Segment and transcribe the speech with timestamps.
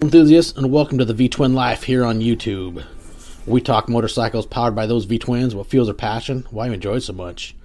[0.00, 2.84] enthusiasts, and welcome to the V Twin Life here on YouTube.
[3.46, 6.94] We talk motorcycles powered by those V Twins, what fuels our passion, why you enjoy
[6.94, 7.56] it so much.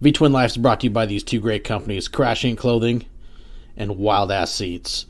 [0.00, 2.56] V Twin Life is brought to you by these two great companies, Crash Inc.
[2.56, 3.04] Clothing
[3.76, 5.04] and Wild Ass Seats.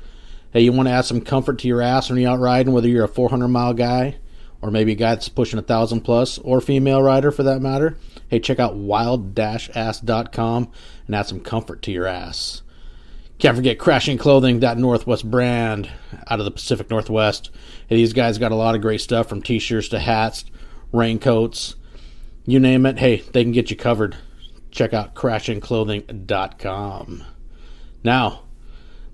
[0.53, 2.89] Hey, you want to add some comfort to your ass when you're out riding, whether
[2.89, 4.17] you're a 400 mile guy
[4.61, 7.97] or maybe a guy that's pushing a thousand plus or female rider for that matter?
[8.27, 10.73] Hey, check out wild-ass.com
[11.07, 12.63] and add some comfort to your ass.
[13.39, 14.19] Can't forget Crash Inc.
[14.19, 15.89] Clothing, that Northwest brand
[16.27, 17.51] out of the Pacific Northwest.
[17.89, 20.45] These guys got a lot of great stuff from t shirts to hats,
[20.93, 21.77] raincoats,
[22.47, 22.99] you name it.
[22.99, 24.17] Hey, they can get you covered.
[24.73, 27.25] Check out crashinclothing.com.
[28.03, 28.43] Now,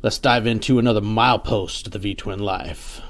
[0.01, 3.03] let's dive into another milepost of the V Twin Life.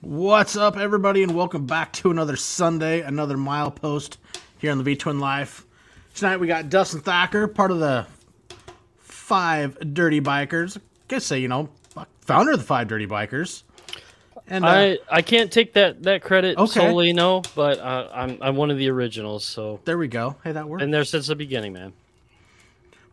[0.00, 4.18] What's up, everybody, and welcome back to another Sunday, another milepost
[4.58, 5.66] here on the V Twin Life.
[6.14, 8.06] Tonight we got Dustin Thacker, part of the
[9.28, 10.78] Five Dirty Bikers.
[10.78, 11.68] I guess say you know
[12.22, 13.62] founder of the Five Dirty Bikers.
[14.46, 16.80] And uh, I I can't take that that credit okay.
[16.80, 19.44] solely, no, but uh, I'm I'm one of the originals.
[19.44, 20.36] So there we go.
[20.42, 20.80] Hey, that worked.
[20.80, 21.92] Been there since the beginning, man.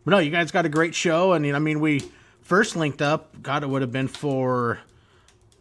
[0.06, 2.02] But no, you guys got a great show, and I mean we
[2.40, 3.42] first linked up.
[3.42, 4.78] God, it would have been for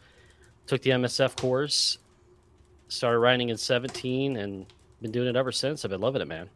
[0.67, 1.99] Took the MSF course,
[2.95, 4.67] started riding in 17 and
[5.03, 5.85] been doing it ever since.
[5.85, 6.49] I've been loving it, man.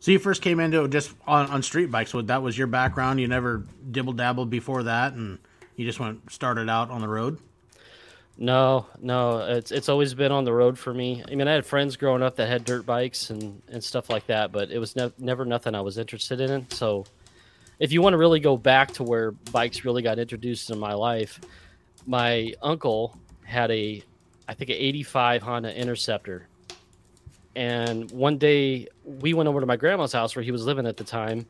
[0.00, 2.10] So you first came into it just on, on street bikes.
[2.10, 3.20] So that was your background.
[3.20, 5.38] You never dibble dabbled before that, and
[5.76, 7.38] you just went started out on the road.
[8.40, 11.24] No, no, it's it's always been on the road for me.
[11.28, 14.28] I mean, I had friends growing up that had dirt bikes and, and stuff like
[14.28, 16.70] that, but it was ne- never nothing I was interested in.
[16.70, 17.04] So,
[17.80, 20.94] if you want to really go back to where bikes really got introduced in my
[20.94, 21.40] life,
[22.06, 24.04] my uncle had a
[24.48, 26.48] I think, an 85 Honda Interceptor.
[27.54, 30.96] And one day we went over to my grandma's house where he was living at
[30.96, 31.46] the time.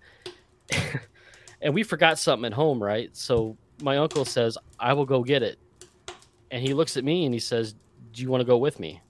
[1.62, 3.16] and we forgot something at home, right?
[3.16, 5.58] So my uncle says, I will go get it.
[6.50, 7.74] And he looks at me and he says,
[8.12, 9.00] Do you want to go with me?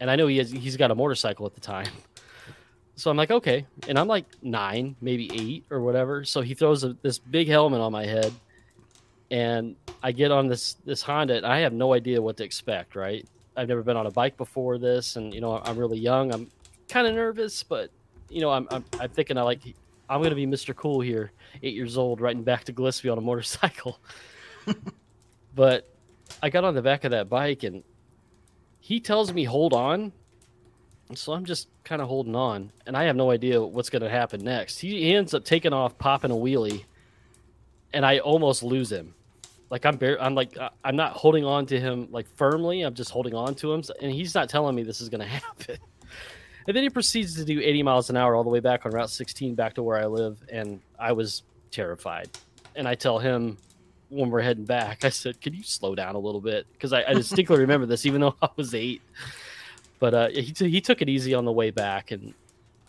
[0.00, 1.88] And I know he has, he's got a motorcycle at the time.
[2.96, 3.66] So I'm like, okay.
[3.88, 6.22] And I'm like nine, maybe eight or whatever.
[6.24, 8.32] So he throws a, this big helmet on my head
[9.32, 9.74] and
[10.04, 13.26] I get on this this Honda and I have no idea what to expect, right?
[13.56, 16.30] I've never been on a bike before this and you know, I'm really young.
[16.30, 16.50] I'm
[16.90, 17.90] kind of nervous, but
[18.28, 19.60] you know, I'm, I'm I'm thinking I like
[20.10, 20.76] I'm going to be Mr.
[20.76, 21.32] Cool here,
[21.62, 23.98] 8 years old riding back to Gillespie on a motorcycle.
[25.54, 25.88] but
[26.42, 27.82] I got on the back of that bike and
[28.80, 30.12] he tells me hold on.
[31.14, 34.10] So I'm just kind of holding on and I have no idea what's going to
[34.10, 34.80] happen next.
[34.80, 36.84] He, he ends up taking off popping a wheelie
[37.94, 39.14] and I almost lose him.
[39.70, 42.82] Like I'm bare, I'm like I'm not holding on to him like firmly.
[42.82, 45.26] I'm just holding on to him, and he's not telling me this is going to
[45.26, 45.78] happen.
[46.66, 48.92] And then he proceeds to do 80 miles an hour all the way back on
[48.92, 52.30] Route 16 back to where I live, and I was terrified.
[52.74, 53.58] And I tell him
[54.08, 57.02] when we're heading back, I said, "Can you slow down a little bit?" Because I,
[57.04, 59.02] I distinctly remember this, even though I was eight.
[59.98, 62.34] But uh, he t- he took it easy on the way back, and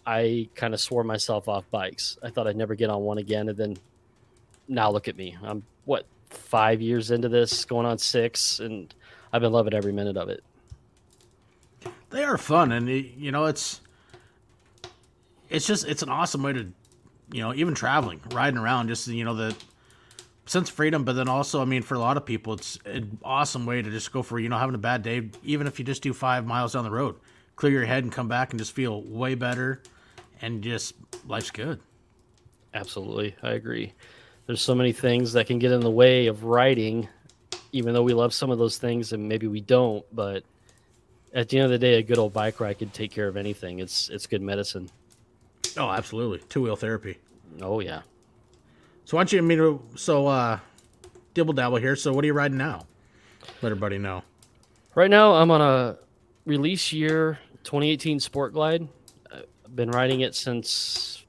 [0.06, 2.18] I kind of swore myself off bikes.
[2.24, 3.78] I thought I'd never get on one again, and then
[4.68, 5.38] now look at me.
[5.44, 8.94] I'm what five years into this, going on six, and
[9.32, 10.44] I've been loving every minute of it.
[12.10, 13.82] They are fun, and you know it's
[15.50, 16.72] it's just it's an awesome way to
[17.32, 19.56] you know even traveling, riding around, just you know the
[20.46, 21.04] sense of freedom.
[21.04, 23.90] But then also, I mean, for a lot of people, it's an awesome way to
[23.90, 26.46] just go for you know having a bad day, even if you just do five
[26.46, 27.16] miles down the road,
[27.56, 29.82] clear your head and come back and just feel way better,
[30.42, 30.94] and just
[31.28, 31.80] life's good.
[32.74, 33.94] Absolutely, I agree.
[34.48, 37.08] There's so many things that can get in the way of riding,
[37.72, 40.06] even though we love some of those things and maybe we don't.
[40.14, 40.44] But
[41.34, 43.38] at the end of the day, a good old bike ride could take care of
[43.38, 43.80] anything.
[43.80, 44.90] It's it's good medicine.
[45.78, 47.18] Oh, absolutely, two wheel therapy.
[47.62, 48.02] Oh yeah.
[49.06, 50.60] So why don't you mean so uh
[51.34, 51.96] dibble dabble here?
[51.96, 52.86] So what are you riding now?
[53.62, 54.24] Let everybody know.
[54.96, 55.98] Right now, I'm on a
[56.46, 58.88] release year 2018 Sport Glide.
[59.32, 61.26] I've been riding it since,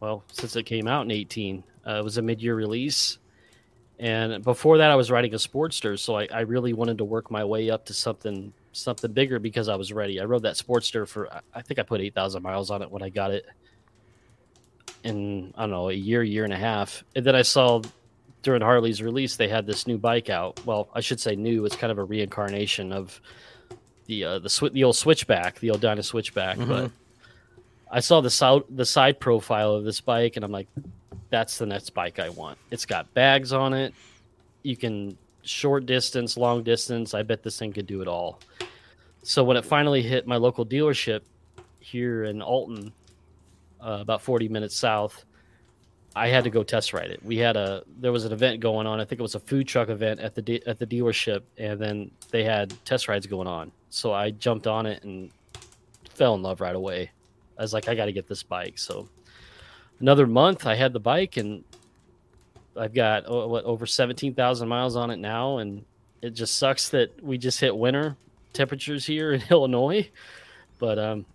[0.00, 1.64] well, since it came out in 18.
[1.86, 3.18] Uh, it was a mid-year release,
[3.98, 5.98] and before that, I was riding a Sportster.
[5.98, 9.68] So I, I really wanted to work my way up to something something bigger because
[9.68, 10.20] I was ready.
[10.20, 13.08] I rode that Sportster for I think I put 8,000 miles on it when I
[13.08, 13.46] got it
[15.04, 17.82] in I don't know a year, year and a half, and then I saw
[18.42, 20.64] during Harley's release they had this new bike out.
[20.66, 21.64] Well, I should say new.
[21.64, 23.20] It's kind of a reincarnation of
[24.06, 26.58] the uh, the sw- the old switchback, the old Dyna switchback.
[26.58, 26.68] Mm-hmm.
[26.68, 26.90] But
[27.94, 30.66] I saw the side the side profile of this bike, and I'm like,
[31.30, 32.58] that's the next bike I want.
[32.72, 33.94] It's got bags on it.
[34.64, 37.14] You can short distance, long distance.
[37.14, 38.40] I bet this thing could do it all.
[39.22, 41.20] So when it finally hit my local dealership
[41.78, 42.92] here in Alton,
[43.80, 45.24] uh, about 40 minutes south.
[46.16, 47.24] I had to go test ride it.
[47.24, 49.00] We had a there was an event going on.
[49.00, 51.80] I think it was a food truck event at the de- at the dealership, and
[51.80, 53.70] then they had test rides going on.
[53.90, 55.30] So I jumped on it and
[56.10, 57.10] fell in love right away.
[57.58, 58.78] I was like, I got to get this bike.
[58.78, 59.08] So
[60.00, 61.64] another month, I had the bike, and
[62.76, 65.84] I've got oh, what over seventeen thousand miles on it now, and
[66.22, 68.16] it just sucks that we just hit winter
[68.52, 70.08] temperatures here in Illinois.
[70.78, 71.26] But um,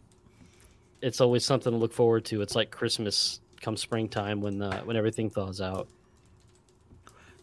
[1.01, 2.41] it's always something to look forward to.
[2.41, 5.87] It's like Christmas come springtime when uh, when everything thaws out.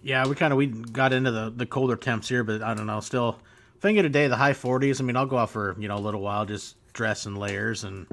[0.03, 2.87] Yeah, we kind of we got into the the colder temps here, but I don't
[2.87, 3.01] know.
[3.01, 3.39] Still,
[3.77, 5.89] if I get a day the high 40s, I mean, I'll go out for you
[5.89, 8.07] know a little while, just dress in layers and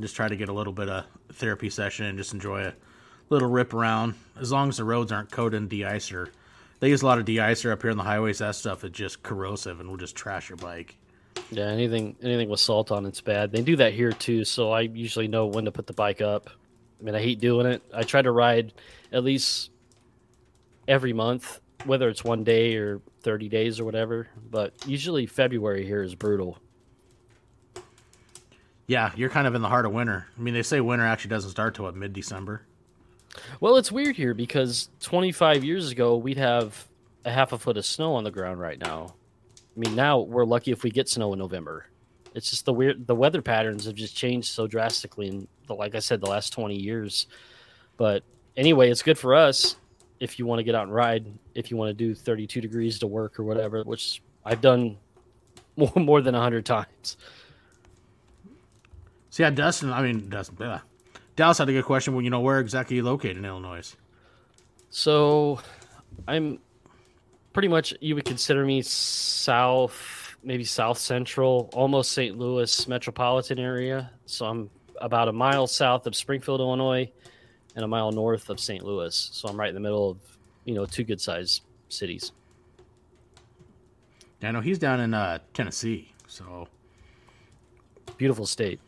[0.00, 2.74] just try to get a little bit of therapy session and just enjoy a
[3.30, 4.14] little rip around.
[4.38, 6.30] As long as the roads aren't coated in de-icer,
[6.80, 8.38] they use a lot of de-icer up here on the highways.
[8.38, 10.96] That stuff is just corrosive and will just trash your bike.
[11.50, 13.52] Yeah, anything anything with salt on it's bad.
[13.52, 16.50] They do that here too, so I usually know when to put the bike up.
[17.00, 17.82] I mean, I hate doing it.
[17.92, 18.72] I try to ride
[19.12, 19.70] at least
[20.88, 26.02] every month, whether it's one day or 30 days or whatever, but usually February here
[26.02, 26.58] is brutal.
[28.86, 30.26] Yeah, you're kind of in the heart of winter.
[30.36, 32.62] I mean, they say winter actually doesn't start till what, mid-December.
[33.60, 36.86] Well, it's weird here because 25 years ago we'd have
[37.24, 39.14] a half a foot of snow on the ground right now.
[39.76, 41.86] I mean, now we're lucky if we get snow in November.
[42.34, 45.94] It's just the weird the weather patterns have just changed so drastically in the, like
[45.94, 47.26] I said the last 20 years.
[47.96, 48.22] But
[48.56, 49.76] anyway, it's good for us
[50.20, 52.98] if you want to get out and ride, if you want to do 32 degrees
[53.00, 54.96] to work or whatever, which I've done
[55.76, 57.16] more, more than 100 times.
[59.34, 60.80] So yeah, Dustin, I mean Dustin.
[61.34, 62.14] Dallas had a good question.
[62.14, 63.96] Well, you know, where exactly are you located in Illinois?
[64.90, 65.58] So,
[66.28, 66.60] I'm
[67.52, 72.38] pretty much you would consider me south, maybe south central, almost St.
[72.38, 74.08] Louis metropolitan area.
[74.26, 74.70] So I'm
[75.00, 77.10] about a mile south of Springfield, Illinois,
[77.74, 78.84] and a mile north of St.
[78.84, 79.16] Louis.
[79.32, 80.18] So I'm right in the middle of
[80.64, 82.30] you know two good sized cities.
[84.44, 86.68] I know he's down in uh, Tennessee, so
[88.16, 88.78] beautiful state.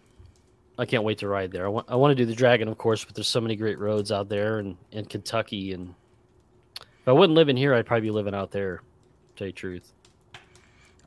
[0.78, 1.66] I can't wait to ride there.
[1.66, 3.78] I want, I want to do the Dragon, of course, but there's so many great
[3.78, 5.94] roads out there, and in Kentucky and
[7.06, 8.82] if I wouldn't live in here, I'd probably be living out there.
[9.36, 9.92] tell you the truth.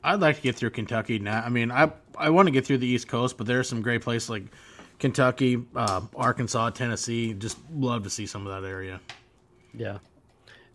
[0.02, 1.44] I'd like to get through Kentucky now.
[1.46, 4.02] I mean, I I want to get through the East Coast, but there's some great
[4.02, 4.44] places like
[4.98, 7.34] Kentucky, uh, Arkansas, Tennessee.
[7.34, 9.02] Just love to see some of that area.
[9.74, 9.98] Yeah,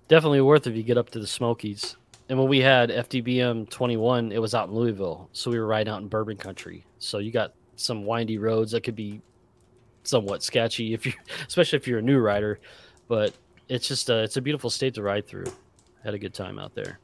[0.09, 1.97] definitely worth if you get up to the Smokies.
[2.29, 5.91] And when we had FDBM 21, it was out in Louisville, so we were riding
[5.91, 6.85] out in Bourbon Country.
[6.99, 9.21] So you got some windy roads that could be
[10.03, 11.13] somewhat sketchy if you,
[11.47, 12.61] especially if you're a new rider.
[13.09, 13.35] But
[13.69, 15.47] it's just a, it's a beautiful state to ride through.
[16.03, 16.99] Had a good time out there.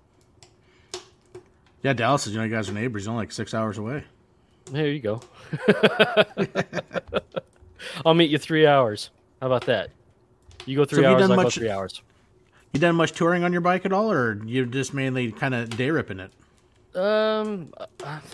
[1.82, 2.32] Yeah, Dallas is.
[2.32, 3.04] You know, you guys are neighbors.
[3.04, 4.04] You're only like six hours away.
[4.66, 5.20] There you go.
[8.04, 9.10] I'll meet you three hours.
[9.40, 9.90] How about that?
[10.66, 11.30] You go three so hours.
[11.30, 12.02] I much, go three hours.
[12.72, 15.70] You done much touring on your bike at all, or you just mainly kind of
[15.76, 16.32] day ripping it?
[16.94, 17.72] Um,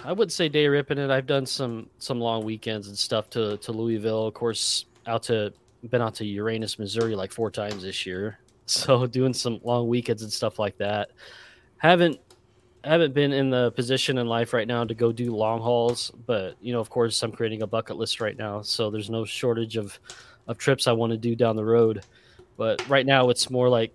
[0.04, 1.10] I would say day ripping it.
[1.10, 5.52] I've done some some long weekends and stuff to to Louisville, of course, out to
[5.90, 8.38] been out to Uranus, Missouri like four times this year.
[8.68, 11.10] So doing some long weekends and stuff like that.
[11.78, 12.18] Haven't
[12.82, 16.56] haven't been in the position in life right now to go do long hauls, but
[16.60, 19.76] you know, of course, I'm creating a bucket list right now, so there's no shortage
[19.76, 19.96] of
[20.48, 22.02] of trips I want to do down the road.
[22.56, 23.92] But right now, it's more like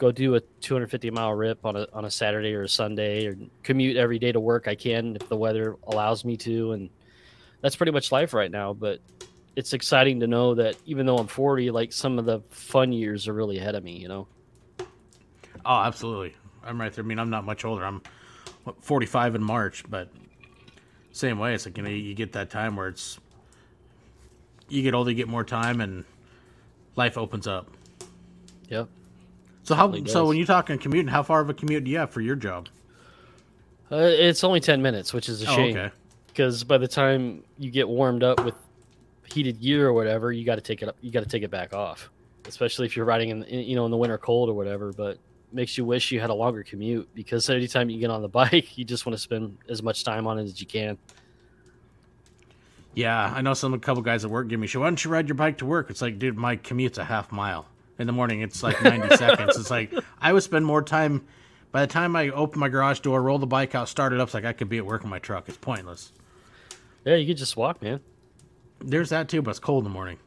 [0.00, 3.36] go do a 250 mile rip on a on a Saturday or a Sunday, or
[3.62, 6.90] commute every day to work I can if the weather allows me to, and
[7.60, 8.72] that's pretty much life right now.
[8.72, 9.00] But
[9.54, 13.28] it's exciting to know that even though I'm 40, like some of the fun years
[13.28, 13.98] are really ahead of me.
[13.98, 14.28] You know.
[15.64, 16.34] Oh, absolutely.
[16.64, 17.04] I'm right there.
[17.04, 17.84] I mean, I'm not much older.
[17.84, 18.00] I'm
[18.80, 20.08] 45 in March, but
[21.12, 21.54] same way.
[21.54, 23.18] It's like you know, you get that time where it's
[24.70, 26.04] you get older, you get more time, and
[26.96, 27.68] life opens up.
[28.68, 28.88] Yep.
[29.70, 30.04] So how?
[30.06, 32.34] So when you're talking commuting, how far of a commute do you have for your
[32.34, 32.68] job?
[33.92, 35.76] Uh, it's only 10 minutes, which is a Oh, shame.
[35.76, 35.94] okay.
[36.26, 38.56] Because by the time you get warmed up with
[39.32, 40.96] heated gear or whatever, you got to take it up.
[41.02, 42.10] You got to take it back off,
[42.48, 44.92] especially if you're riding in, in you know in the winter cold or whatever.
[44.92, 45.18] But
[45.52, 48.76] makes you wish you had a longer commute because anytime you get on the bike,
[48.76, 50.98] you just want to spend as much time on it as you can.
[52.94, 54.80] Yeah, I know some a couple guys at work give me shit.
[54.80, 55.90] Why don't you ride your bike to work?
[55.90, 57.66] It's like, dude, my commute's a half mile
[58.00, 58.40] in the morning.
[58.40, 59.56] It's like 90 seconds.
[59.56, 61.26] It's like I would spend more time.
[61.70, 64.28] By the time I open my garage door, roll the bike out, start it up,
[64.28, 65.48] it's like I could be at work in my truck.
[65.48, 66.12] It's pointless.
[67.04, 68.00] Yeah, you could just walk, man.
[68.80, 70.18] There's that too, but it's cold in the morning.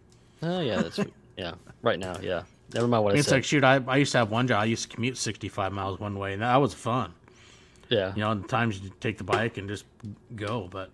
[0.42, 1.00] Oh yeah, that's
[1.38, 1.56] yeah.
[1.82, 2.44] Right now, yeah.
[2.74, 3.20] Never mind what I said.
[3.20, 3.36] It's said.
[3.36, 4.62] like shoot, I, I used to have one job.
[4.62, 7.14] I used to commute 65 miles one way, and that was fun.
[7.90, 9.86] yeah, You know, and times you take the bike and just
[10.36, 10.68] go.
[10.72, 10.92] But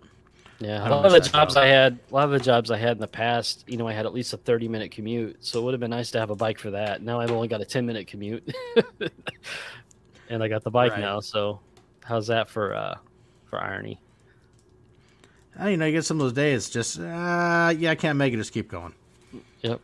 [0.60, 0.86] yeah.
[0.86, 1.56] a lot of the jobs.
[1.56, 3.92] I had, a lot of the jobs I had in the past, you know, I
[3.92, 6.30] had at least a 30 minute commute, so it would have been nice to have
[6.30, 7.02] a bike for that.
[7.02, 8.54] Now I've only got a 10 minute commute,
[10.28, 11.00] and I got the bike Right.
[11.00, 11.20] now.
[11.20, 11.60] So
[12.04, 12.96] how's that for uh
[13.46, 14.00] for irony?
[15.60, 16.70] uh, you know, you get some of those days.
[16.70, 18.36] Just uh, yeah, I can't make it.
[18.36, 18.94] Just keep going.
[19.62, 19.80] Yep.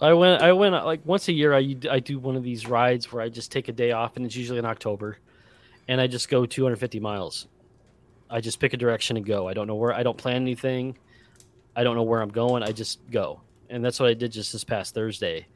[0.00, 0.42] I went.
[0.42, 1.54] I went like once a year.
[1.54, 4.26] I I do one of these rides where I just take a day off, and
[4.26, 5.18] it's usually in October,
[5.88, 7.46] and I just go 250 miles.
[8.28, 9.48] I just pick a direction and go.
[9.48, 9.92] I don't know where.
[9.92, 10.96] I don't plan anything.
[11.74, 12.62] I don't know where I'm going.
[12.62, 13.40] I just go,
[13.70, 15.46] and that's what I did just this past Thursday.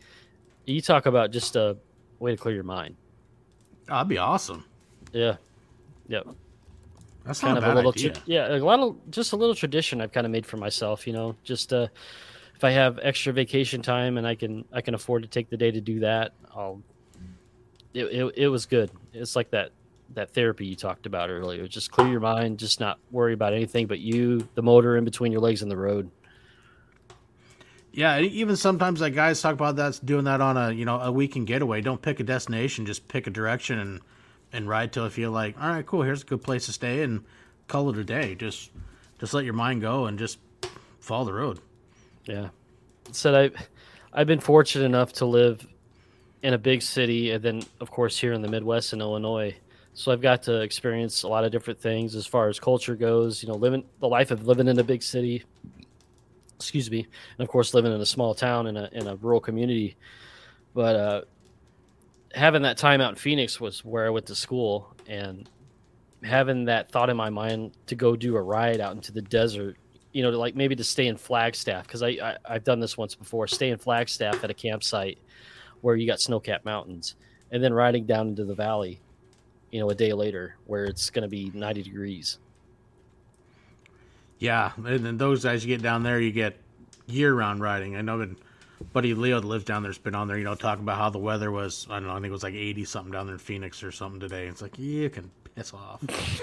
[0.66, 1.76] You talk about just a
[2.18, 2.96] way to clear your mind.
[3.88, 4.64] Oh, that'd be awesome.
[5.12, 5.36] Yeah.
[6.08, 6.28] Yep.
[7.24, 10.00] That's kind of a a little tra- yeah a lot of just a little tradition
[10.00, 11.86] i've kind of made for myself you know just uh
[12.56, 15.56] if i have extra vacation time and i can i can afford to take the
[15.56, 16.82] day to do that i'll
[17.92, 19.70] it, it, it was good it's like that
[20.14, 23.86] that therapy you talked about earlier just clear your mind just not worry about anything
[23.86, 26.10] but you the motor in between your legs and the road
[27.92, 31.10] Yeah, even sometimes like guys talk about that doing that on a you know a
[31.10, 31.80] weekend getaway.
[31.80, 34.00] Don't pick a destination, just pick a direction and
[34.52, 37.02] and ride till you feel like, all right, cool, here's a good place to stay,
[37.02, 37.24] and
[37.68, 38.34] call it a day.
[38.36, 38.70] Just
[39.18, 40.38] just let your mind go and just
[41.00, 41.60] follow the road.
[42.26, 42.50] Yeah.
[43.12, 43.64] Said I
[44.12, 45.66] I've been fortunate enough to live
[46.42, 49.56] in a big city and then of course here in the Midwest in Illinois.
[49.94, 53.42] So I've got to experience a lot of different things as far as culture goes,
[53.42, 55.44] you know, living the life of living in a big city.
[56.54, 57.06] Excuse me.
[57.38, 59.96] And of course living in a small town in a in a rural community.
[60.74, 61.22] But uh
[62.34, 65.48] having that time out in Phoenix was where I went to school and
[66.22, 69.76] having that thought in my mind to go do a ride out into the desert
[70.12, 72.96] you know, to like maybe to stay in Flagstaff because I, I I've done this
[72.96, 73.46] once before.
[73.46, 75.18] Stay in Flagstaff at a campsite
[75.82, 77.14] where you got snow-capped mountains,
[77.50, 79.00] and then riding down into the valley,
[79.70, 82.38] you know, a day later where it's going to be 90 degrees.
[84.38, 86.56] Yeah, and then those guys you get down there, you get
[87.06, 87.96] year round riding.
[87.96, 88.30] I know that
[88.92, 91.18] buddy Leo that lives down there's been on there, you know, talking about how the
[91.18, 91.86] weather was.
[91.90, 93.92] I don't know, I think it was like eighty something down there in Phoenix or
[93.92, 94.46] something today.
[94.46, 96.02] It's like you can piss off.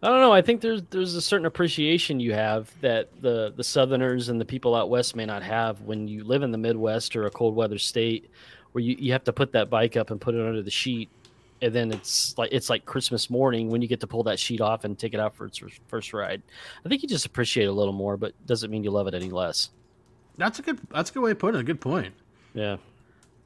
[0.00, 0.32] I don't know.
[0.32, 4.44] I think there's there's a certain appreciation you have that the the Southerners and the
[4.44, 7.56] people out west may not have when you live in the Midwest or a cold
[7.56, 8.30] weather state,
[8.72, 11.08] where you, you have to put that bike up and put it under the sheet,
[11.62, 14.60] and then it's like it's like Christmas morning when you get to pull that sheet
[14.60, 16.42] off and take it out for its first- ride.
[16.84, 19.14] I think you just appreciate it a little more, but doesn't mean you love it
[19.14, 19.70] any less.
[20.36, 20.78] That's a good.
[20.90, 21.58] That's a good way to put it.
[21.60, 22.14] A good point.
[22.54, 22.76] Yeah,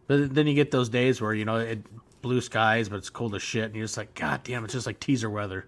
[0.06, 1.80] But then you get those days where you know it
[2.22, 4.86] blue skies, but it's cold as shit, and you're just like, God damn, it's just
[4.86, 5.66] like teaser weather.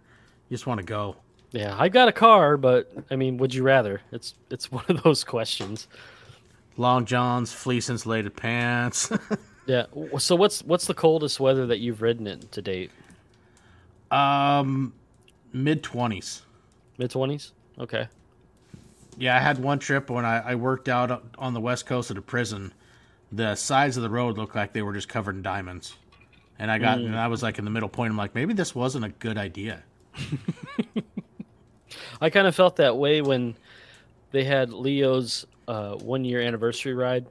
[0.49, 1.17] You just want to go.
[1.51, 1.75] yeah.
[1.79, 4.01] I got a car, but I mean, would you rather?
[4.13, 5.89] It's it's one of those questions.
[6.77, 9.11] Long johns, fleece insulated pants.
[9.67, 9.87] Yeah.
[10.19, 12.91] So what's what's the coldest weather that you've ridden in to date?
[14.11, 14.93] um,
[15.55, 16.43] mid twenties.
[16.99, 17.53] Mid twenties.
[17.79, 18.07] Okay.
[19.17, 22.17] Yeah, I had one trip when I, I worked out on the west coast of
[22.17, 22.75] the prison.
[23.33, 25.95] The sides of the road looked like they were just covered in diamonds,
[26.59, 28.11] and I got and I was like in the middle point.
[28.11, 29.83] I'm like, maybe this wasn't a good idea.
[32.21, 33.57] I kind of felt that way when
[34.31, 37.27] they had Leo's uh, one year anniversary ride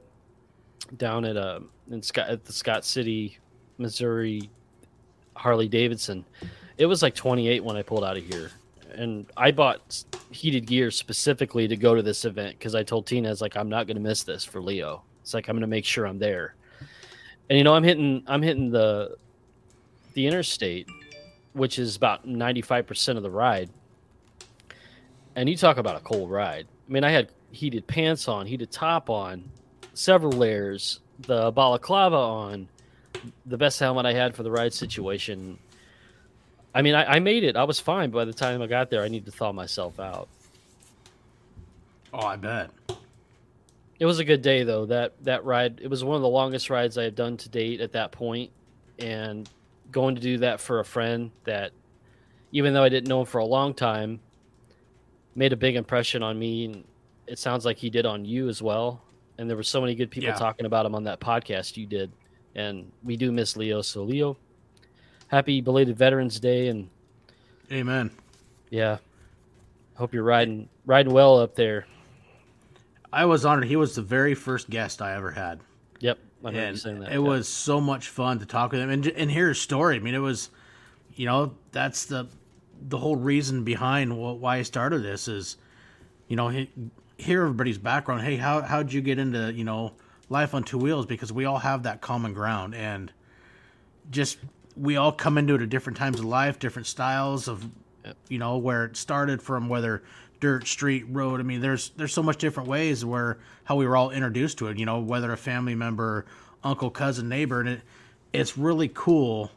[0.96, 1.60] down at uh
[1.90, 3.38] in Scott at the Scott City
[3.78, 4.50] Missouri
[5.36, 6.24] Harley Davidson.
[6.76, 8.50] It was like 28 when I pulled out of here,
[8.92, 13.30] and I bought heated gear specifically to go to this event because I told Tina,
[13.30, 15.02] "It's like I'm not going to miss this for Leo.
[15.22, 16.54] It's like I'm going to make sure I'm there."
[17.48, 19.16] And you know, I'm hitting I'm hitting the
[20.14, 20.88] the interstate,
[21.52, 23.70] which is about 95 percent of the ride.
[25.36, 26.66] And you talk about a cold ride.
[26.88, 29.50] I mean, I had heated pants on, heated top on,
[29.94, 32.68] several layers, the balaclava on,
[33.46, 35.58] the best helmet I had for the ride situation.
[36.74, 37.56] I mean, I, I made it.
[37.56, 38.10] I was fine.
[38.10, 40.28] By the time I got there, I needed to thaw myself out.
[42.12, 42.70] Oh, I bet.
[43.98, 44.86] It was a good day though.
[44.86, 47.80] That that ride, it was one of the longest rides I had done to date
[47.80, 48.50] at that point,
[48.98, 49.48] and
[49.90, 51.72] going to do that for a friend that,
[52.52, 54.20] even though I didn't know him for a long time,
[55.36, 56.64] made a big impression on me.
[56.66, 56.84] And
[57.26, 59.02] it sounds like he did on you as well.
[59.38, 60.34] And there were so many good people Yeah.
[60.36, 62.12] talking about him on that podcast you did.
[62.54, 63.82] And we do miss Leo.
[63.82, 64.36] So Leo,
[65.28, 66.88] happy belated Veterans Day, and
[67.72, 68.10] Amen.
[68.70, 68.98] yeah,
[69.96, 71.86] hope you're riding riding well up there.
[73.12, 73.64] I was honored.
[73.66, 75.60] He was the very first guest I ever had.
[76.00, 77.08] Yep, I remember you and saying that.
[77.10, 77.18] it yeah.
[77.18, 79.96] was so much fun to talk with him and and hear his story.
[79.96, 80.50] I mean, it was,
[81.14, 82.28] you know, that's the
[82.88, 85.56] the whole reason behind wh- why I started this is,
[86.28, 86.70] you know, he,
[87.16, 88.22] hear everybody's background.
[88.22, 89.92] Hey, how how'd you get into you know
[90.28, 91.06] life on two wheels?
[91.06, 93.12] Because we all have that common ground and
[94.10, 94.38] just
[94.76, 97.64] we all come into it at different times of life, different styles of,
[98.28, 100.02] you know, where it started from whether
[100.40, 101.40] dirt, street, road.
[101.40, 104.66] I mean, there's there's so much different ways where how we were all introduced to
[104.68, 104.78] it.
[104.78, 106.26] You know, whether a family member,
[106.62, 107.80] uncle, cousin, neighbor, and it
[108.32, 109.50] it's really cool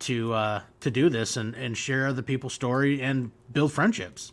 [0.00, 4.32] to uh, to do this and and share other people's story and build friendships.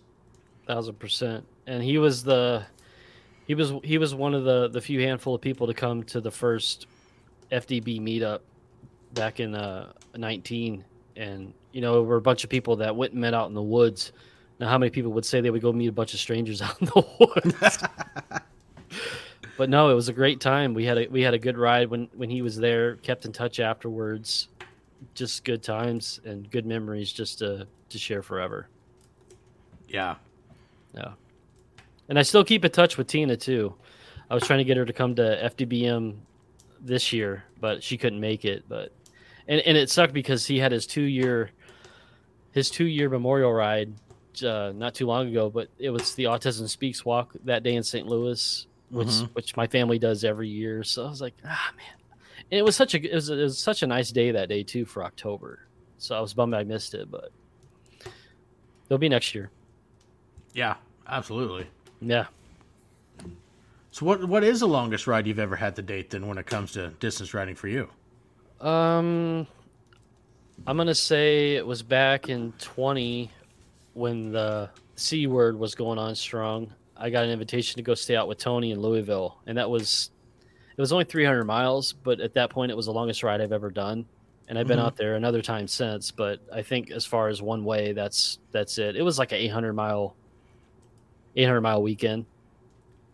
[0.68, 1.46] thousand percent.
[1.68, 2.66] And he was the
[3.48, 6.22] he was he was one of the the few handful of people to come to
[6.22, 6.88] the first
[7.52, 8.40] FDB meetup
[9.14, 10.84] back in uh 19
[11.16, 13.62] and you know we're a bunch of people that went and met out in the
[13.62, 14.12] woods.
[14.60, 16.80] Now how many people would say they would go meet a bunch of strangers out
[16.82, 17.78] in the woods?
[19.58, 20.74] But no it was a great time.
[20.74, 23.32] We had a we had a good ride when when he was there kept in
[23.32, 24.50] touch afterwards.
[25.14, 28.68] Just good times and good memories just to to share forever.
[29.88, 30.16] Yeah.
[30.94, 31.14] yeah.
[32.10, 33.74] And I still keep in touch with Tina too.
[34.30, 35.22] I was trying to get her to come to
[35.56, 36.16] FDBM
[36.82, 38.64] this year, but she couldn't make it.
[38.68, 38.92] But
[39.48, 41.52] and and it sucked because he had his two year
[42.52, 43.94] his two year memorial ride
[44.46, 45.50] uh, not too long ago.
[45.50, 48.08] But it was the Autism Speaks walk that day in St.
[48.08, 49.30] Louis, which Mhm.
[49.34, 50.84] which my family does every year.
[50.84, 51.96] So I was like, ah man.
[52.52, 54.62] And it was such a it was, it was such a nice day that day
[54.64, 55.60] too for October.
[55.98, 57.32] So I was bummed I missed it, but
[58.86, 59.50] it'll be next year.
[60.54, 60.76] Yeah.
[61.08, 61.68] Absolutely.
[62.02, 62.26] Yeah.
[63.92, 66.46] So what what is the longest ride you've ever had to date then when it
[66.46, 67.90] comes to distance riding for you?
[68.60, 69.48] Um,
[70.68, 73.32] I'm gonna say it was back in 20
[73.94, 76.74] when the C word was going on strong.
[76.98, 80.12] I got an invitation to go stay out with Tony in Louisville, and that was
[80.78, 83.54] it was only 300 miles, but at that point it was the longest ride I've
[83.54, 84.06] ever done.
[84.50, 84.84] And I've been Mhm.
[84.84, 88.78] out there another time since, but I think as far as one way, that's that's
[88.78, 88.96] it.
[88.98, 90.16] It was like an 800 mile
[91.36, 92.26] 800 mile weekend.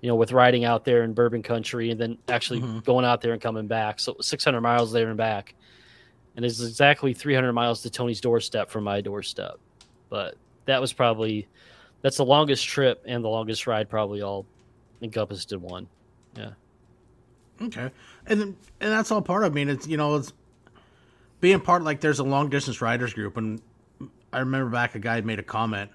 [0.01, 2.83] You know, with riding out there in bourbon country and then actually Mhm.
[2.83, 3.99] going out there and coming back.
[3.99, 5.53] So 600 miles there and back.
[6.35, 9.59] And it's exactly 300 miles to Tony's doorstep from my doorstep.
[10.09, 11.47] But that was probably
[12.01, 14.45] that's the longest trip and the longest ride probably all
[15.03, 15.87] encompassed in one.
[16.35, 16.51] Yeah.
[17.61, 17.91] Okay,
[18.25, 19.51] and and that's all part of.
[19.51, 20.33] I mean, it's you know, it's
[21.41, 23.61] being part like there's a long distance riders group, and
[24.33, 25.91] I remember back a guy made a comment.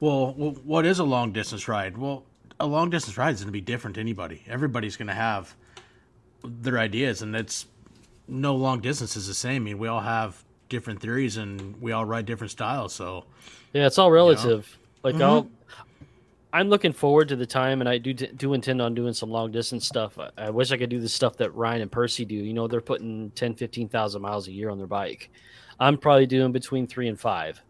[0.00, 1.96] Well, what is a long distance ride?
[1.96, 2.24] Well,
[2.60, 4.42] a long distance ride is going to be different to anybody.
[4.46, 5.54] Everybody's going to have
[6.44, 7.66] their ideas, and it's
[8.28, 9.62] no long distance is the same.
[9.62, 12.94] I mean, we all have different theories, and we all ride different styles.
[12.94, 13.24] So,
[13.72, 14.78] Yeah, it's all relative.
[15.02, 15.22] Like Mhm.
[15.22, 15.50] I'll,
[16.52, 19.50] I'm looking forward to the time, and I do do intend on doing some long
[19.50, 20.18] distance stuff.
[20.18, 22.34] I, I wish I could do the stuff that Ryan and Percy do.
[22.36, 25.30] You know, they're putting 10, 15,000 miles a year on their bike.
[25.80, 27.60] I'm probably doing between three and five,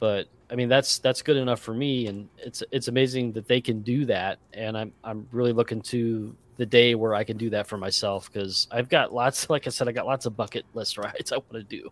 [0.00, 3.60] but I mean that's that's good enough for me, and it's it's amazing that they
[3.60, 4.38] can do that.
[4.52, 8.32] And I'm I'm really looking to the day where I can do that for myself
[8.32, 9.48] because I've got lots.
[9.54, 11.90] Like I said, I got lots of bucket list rides I want to do.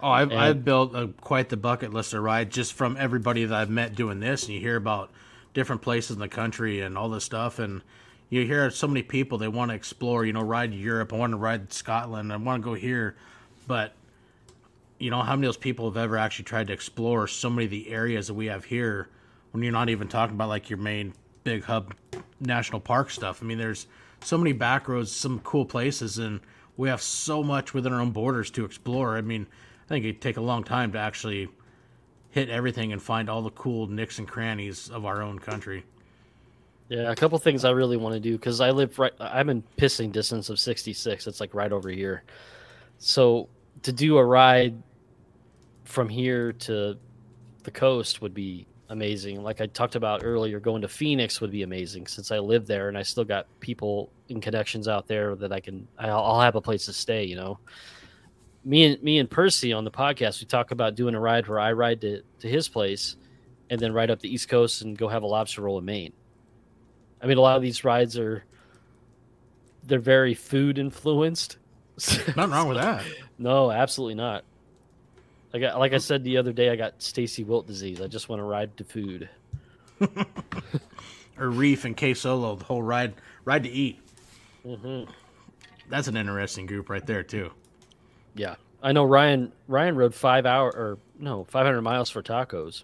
[0.00, 3.44] Oh, I've, And- I've built a, quite the bucket list of rides just from everybody
[3.44, 4.44] that I've met doing this.
[4.44, 5.10] And you hear about
[5.52, 7.58] different places in the country and all this stuff.
[7.58, 7.82] And
[8.30, 11.12] you hear so many people, they want to explore, you know, ride to Europe.
[11.12, 12.32] I want to ride Scotland.
[12.32, 13.14] I want to go here.
[13.66, 13.92] But,
[15.04, 17.66] you know, how many of those people have ever actually tried to explore so many
[17.66, 19.10] of the areas that we have here
[19.50, 21.12] when you're not even talking about like your main
[21.42, 21.94] big hub
[22.40, 23.42] national park stuff?
[23.42, 23.86] I mean, there's
[24.22, 26.16] so many back roads, some cool places.
[26.16, 26.40] And
[26.78, 29.18] we have so much within our own borders to explore.
[29.18, 29.46] I mean,
[29.84, 31.50] I think it'd take a long time to actually
[32.30, 35.84] hit everything and find all the cool nicks and crannies of our own country.
[36.88, 39.12] Yeah, a couple things I really want to do because I live right.
[39.20, 41.26] I'm in pissing distance of 66.
[41.26, 42.22] It's like right over here.
[42.96, 43.50] So
[43.82, 44.82] to do a ride
[45.84, 46.96] from here to
[47.62, 49.42] the coast would be amazing.
[49.42, 52.88] Like I talked about earlier, going to Phoenix would be amazing since I live there
[52.88, 55.86] and I still got people and connections out there that I can.
[55.98, 57.24] I'll, I'll have a place to stay.
[57.24, 57.58] You know,
[58.64, 61.60] me and me and Percy on the podcast, we talk about doing a ride where
[61.60, 63.16] I ride to to his place,
[63.70, 66.12] and then ride up the East Coast and go have a lobster roll in Maine.
[67.22, 68.44] I mean, a lot of these rides are
[69.84, 71.58] they're very food influenced.
[72.36, 73.04] Nothing wrong with that.
[73.38, 74.44] no, absolutely not.
[75.54, 78.00] I got, like I said the other day, I got Stacy Wilt disease.
[78.00, 79.28] I just want to ride to food.
[81.38, 83.14] or Reef and K Solo, the whole ride,
[83.44, 84.00] ride to eat.
[84.66, 85.08] Mm-hmm.
[85.88, 87.52] That's an interesting group right there too.
[88.34, 89.52] Yeah, I know Ryan.
[89.68, 92.82] Ryan rode five hour or no, five hundred miles for tacos,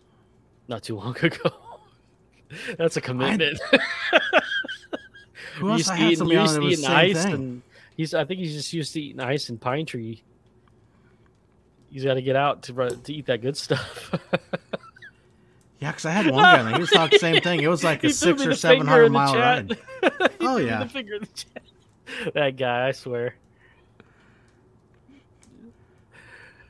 [0.69, 1.51] not too long ago.
[2.79, 3.61] That's a commitment.
[5.57, 7.35] Who else I had on that was ice thing.
[7.35, 7.63] and
[7.97, 8.15] he's.
[8.15, 10.23] I think he's just used to eating ice and pine tree.
[11.91, 14.15] He's got to get out to run- to eat that good stuff.
[15.81, 16.73] Yeah, because I had one guy.
[16.75, 17.61] He was talking the same thing.
[17.63, 19.79] It was like a six or seven hundred mile ride.
[20.41, 20.83] Oh, yeah.
[20.85, 22.33] the finger in the chat.
[22.35, 23.35] That guy, I swear.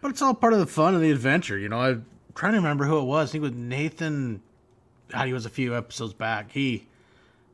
[0.01, 1.59] But it's all part of the fun and the adventure.
[1.59, 3.31] You know, I'm trying to remember who it was.
[3.31, 4.43] I think it was Nathan.
[5.09, 6.53] God, he was a few episodes back.
[6.53, 6.87] He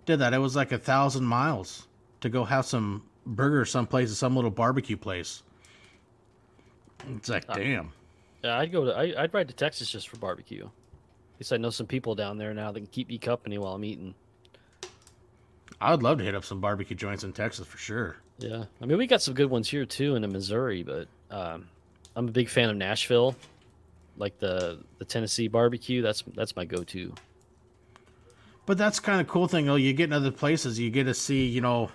[0.04, 0.34] did that.
[0.34, 1.86] It was like a thousand miles
[2.20, 5.42] to go have some burger someplace at some little barbecue place.
[7.16, 7.92] It's like, damn.
[8.42, 8.92] Yeah, I'd go to.
[8.92, 10.64] I, I'd ride to Texas just for barbecue.
[10.64, 13.74] At least I know some people down there now that can keep me company while
[13.74, 14.14] I'm eating.
[15.80, 18.16] I would love to hit up some barbecue joints in Texas for sure.
[18.38, 21.68] Yeah, I mean we got some good ones here too in Missouri, but um,
[22.14, 23.36] I'm a big fan of Nashville,
[24.16, 26.02] like the the Tennessee barbecue.
[26.02, 27.14] That's that's my go-to.
[28.64, 29.76] But that's kind of cool thing though.
[29.76, 31.90] You get in other places, you get to see, you know,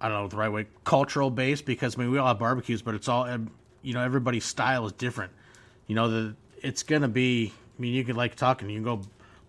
[0.00, 2.82] I don't know the right way, cultural base because I mean we all have barbecues,
[2.82, 3.26] but it's all,
[3.82, 5.32] you know, everybody's style is different.
[5.86, 7.52] You know, the it's gonna be.
[7.78, 8.68] I mean, you can like talking.
[8.70, 9.02] You can go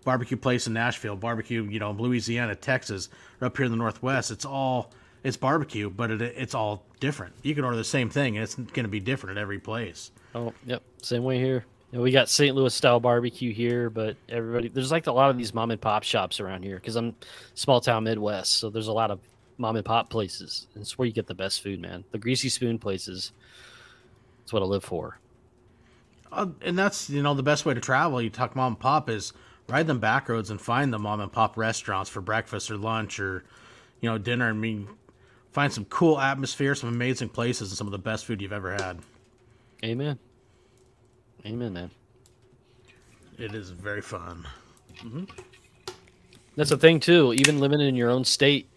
[0.04, 3.08] barbecue place in Nashville, barbecue, you know, Louisiana, Texas,
[3.40, 4.30] or up here in the Northwest.
[4.30, 4.92] It's all
[5.24, 7.34] it's barbecue, but it, it's all different.
[7.42, 10.10] You can order the same thing, and it's gonna be different at every place.
[10.34, 11.64] Oh, yep, same way here.
[11.90, 12.54] You know, we got St.
[12.54, 16.02] Louis style barbecue here, but everybody there's like a lot of these mom and pop
[16.02, 17.14] shops around here because I'm
[17.54, 19.20] small town Midwest, so there's a lot of
[19.58, 20.66] mom and pop places.
[20.74, 22.04] And it's where you get the best food, man.
[22.12, 23.32] The greasy spoon places.
[24.40, 25.18] That's what I live for.
[26.30, 28.20] Uh, and that's you know the best way to travel.
[28.20, 29.32] You talk mom and pop is
[29.68, 33.18] ride them back roads and find the mom and pop restaurants for breakfast or lunch
[33.20, 33.44] or
[34.00, 34.48] you know dinner.
[34.48, 34.88] I mean,
[35.52, 38.72] find some cool atmosphere, some amazing places, and some of the best food you've ever
[38.72, 38.98] had.
[39.84, 40.18] Amen.
[41.46, 41.90] Amen, man.
[43.38, 44.46] It is very fun.
[46.56, 47.32] That's the thing too.
[47.34, 48.68] Even living in your own state,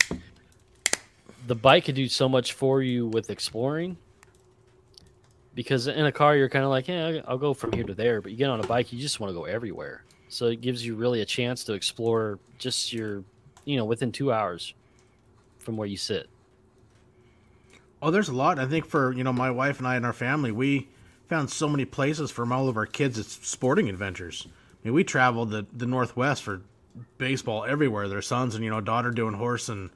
[1.48, 3.98] the bike can do so much for you with exploring.
[5.54, 8.22] Because in a car, you're kind of like, yeah, I'll go from here to there.
[8.22, 10.04] But you get on a bike, you just want to go everywhere.
[10.30, 13.24] So it gives you really a chance to explore just your,
[13.66, 14.74] you know, within two hours
[15.60, 16.30] from where you sit.
[18.02, 18.58] Oh, there's a lot.
[18.58, 20.88] I think for you know my wife and I and our family, we
[21.28, 24.48] found so many places from all of our kids' it's sporting adventures.
[24.48, 26.62] I mean, we traveled the the Northwest for
[27.18, 28.08] baseball everywhere.
[28.08, 29.92] Their sons and you know daughter doing horse and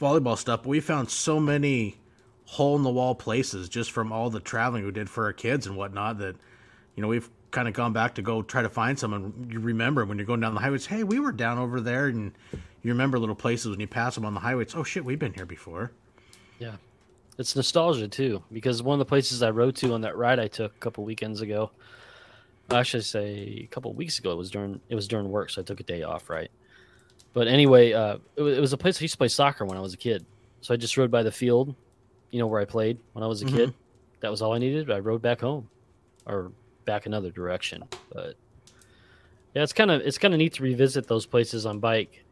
[0.00, 0.62] volleyball stuff.
[0.62, 1.98] But we found so many
[2.44, 5.66] hole in the wall places just from all the traveling we did for our kids
[5.68, 6.34] and whatnot that
[6.96, 9.60] you know we've kind of gone back to go try to find some and you
[9.60, 12.32] remember when you're going down the highways hey we were down over there and
[12.82, 15.32] you remember little places when you pass them on the highways oh shit we've been
[15.32, 15.92] here before
[16.58, 16.76] Yeah.
[17.38, 20.46] It's nostalgia too, because one of the places I rode to on that ride I
[20.48, 21.70] took a couple weekends ago,
[22.70, 25.64] actually say a couple weeks ago, it was during it was during work, so I
[25.64, 26.50] took a day off, right?
[27.32, 29.78] But anyway, uh, it, was, it was a place I used to play soccer when
[29.78, 30.26] I was a kid,
[30.60, 31.76] so I just rode by the field,
[32.30, 33.54] you know, where I played when I was a Mhm.
[33.54, 33.74] kid.
[34.20, 34.90] That was all I needed.
[34.90, 35.68] I rode back home,
[36.26, 36.52] or
[36.84, 37.84] back another direction.
[38.12, 38.34] But
[39.54, 42.24] yeah, it's kind of it's kind of neat to revisit those places on bike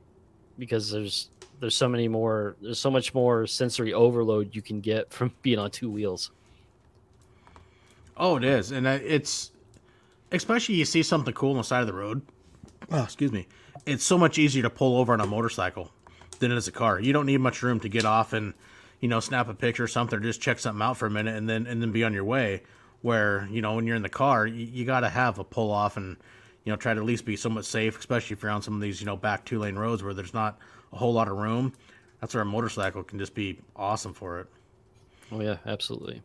[0.58, 1.30] because there's
[1.61, 5.58] there's so many more there's so much more sensory overload you can get from being
[5.58, 6.30] on two wheels
[8.16, 9.52] Oh, it is, and uh, it's
[10.32, 12.20] especially you see something cool on the side of the road.
[12.90, 13.46] Oh, excuse me.
[13.88, 15.90] It's so much easier to pull over on a motorcycle
[16.40, 17.01] than it is a car.
[17.01, 18.53] You don't need much room to get off and
[19.01, 21.37] you know snap a picture or something, or just check something out for a minute,
[21.37, 22.62] and then and then be on your way.
[23.01, 25.70] Where you know when you're in the car, you, you got to have a pull
[25.70, 26.16] off and
[26.64, 28.81] you know try to at least be somewhat safe, especially if you're on some of
[28.81, 30.59] these you know back two lane roads where there's not
[30.92, 31.72] a whole lot of room.
[32.20, 34.46] That's where a motorcycle can just be awesome for it.
[35.33, 36.22] Oh yeah, absolutely.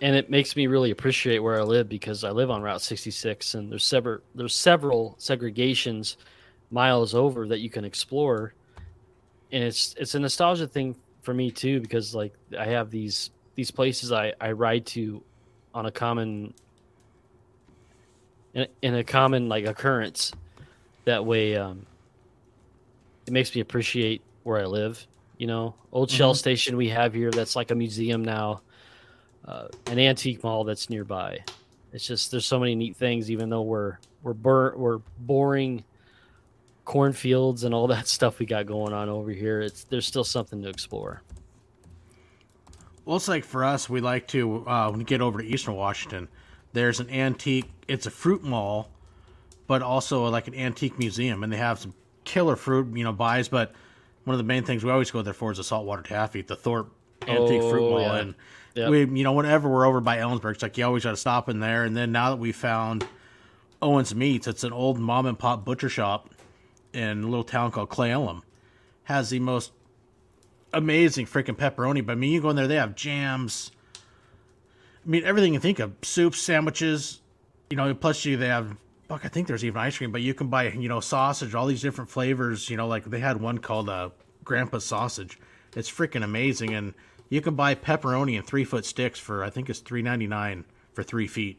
[0.00, 3.54] And it makes me really appreciate where I live because I live on Route 66,
[3.54, 6.16] and there's several there's several segregations
[6.72, 8.54] miles over that you can explore,
[9.52, 13.70] and it's it's a nostalgia thing for me too because like I have these these
[13.70, 15.22] places I I ride to
[15.74, 16.54] on a common
[18.54, 20.32] in, in a common like occurrence.
[21.04, 21.84] That way, um,
[23.26, 25.04] it makes me appreciate where I live.
[25.38, 26.16] You know, old Mm-hmm.
[26.16, 28.62] Shell Station we have here that's like a museum now,
[29.46, 31.40] uh, an antique mall that's nearby.
[31.92, 33.30] It's just there's so many neat things.
[33.30, 35.82] Even though we're we're bur- we're boring
[36.84, 40.62] cornfields and all that stuff we got going on over here, it's there's still something
[40.62, 41.22] to explore.
[43.04, 45.74] Well, it's like for us, we like to uh, when we get over to Eastern
[45.74, 46.28] Washington.
[46.72, 47.70] There's an antique.
[47.88, 48.90] It's a fruit mall,
[49.66, 53.48] but also like an antique museum, and they have some killer fruit, you know, buys.
[53.48, 53.74] But
[54.24, 56.54] one of the main things we always go there for is the saltwater taffy, the
[56.56, 56.90] Thorp
[57.26, 58.16] Antique Fruit Oh, Mall, yeah.
[58.18, 58.34] and
[58.74, 58.88] Yep.
[58.90, 61.50] we, you know, whenever we're over by Ellensburg, it's like you always got to stop
[61.50, 61.84] in there.
[61.84, 63.06] And then now that we found
[63.82, 66.30] Owens Meats, it's an old mom and pop butcher shop
[66.92, 68.42] in a little town called Cle Elum,
[69.04, 69.72] has the most
[70.72, 72.04] amazing freaking pepperoni.
[72.04, 73.70] But I mean, you go in there, they have jams.
[75.04, 77.20] I mean, everything you think of soups, sandwiches,
[77.70, 78.76] you know, plus you, they have,
[79.08, 81.66] fuck, I think there's even ice cream, but you can buy, you know, sausage, all
[81.66, 82.70] these different flavors.
[82.70, 84.10] You know, like they had one called uh,
[84.44, 85.38] Grandpa's Sausage.
[85.74, 86.74] It's freaking amazing.
[86.74, 86.94] And
[87.28, 90.64] you can buy pepperoni in three foot sticks for, I think it's three ninety nine
[90.92, 91.58] for three feet.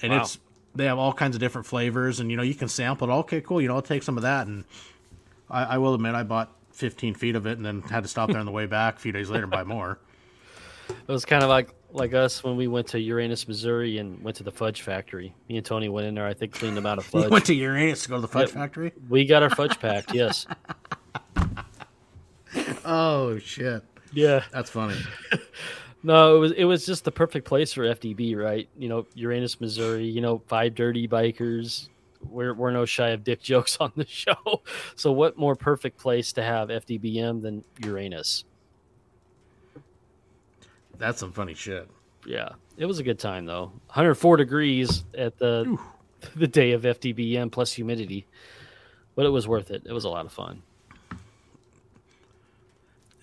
[0.00, 0.20] And Wow.
[0.20, 0.38] it's,
[0.74, 3.12] they have all kinds of different flavors, and you know, you can sample it.
[3.12, 3.60] Okay, cool.
[3.60, 4.46] You know, I'll take some of that.
[4.46, 4.64] And
[5.50, 8.30] I, I will admit, I bought 15 feet of it and then had to stop
[8.30, 9.98] there on the way back a few days later and buy more.
[10.88, 14.36] It was kind of like like us when we went to Uranus, Missouri, and went
[14.38, 15.32] to the fudge factory.
[15.48, 16.26] Me and Tony went in there.
[16.26, 17.30] I think cleaned them out of fudge.
[17.30, 18.54] went to Uranus to go to the fudge Yep.
[18.54, 18.92] factory.
[19.08, 20.12] we got our fudge packed.
[20.14, 20.46] Yes.
[22.84, 23.82] Oh shit,
[24.12, 24.42] Yeah.
[24.52, 24.96] that's funny.
[26.02, 28.68] No, it was it was just the perfect place for FDB, right?
[28.76, 30.06] You know, Uranus, Missouri.
[30.06, 31.88] You know, five dirty bikers.
[32.28, 34.62] We're we're no shy of dick jokes on the show.
[34.96, 38.44] So, what more perfect place to have FDBM than Uranus?
[40.98, 41.88] That's some funny shit.
[42.26, 43.72] Yeah, it was a good time though.
[43.86, 45.76] 104 degrees at the
[46.36, 48.26] the day of FDBM plus humidity,
[49.14, 49.82] but it was worth it.
[49.84, 50.62] It was a lot of fun.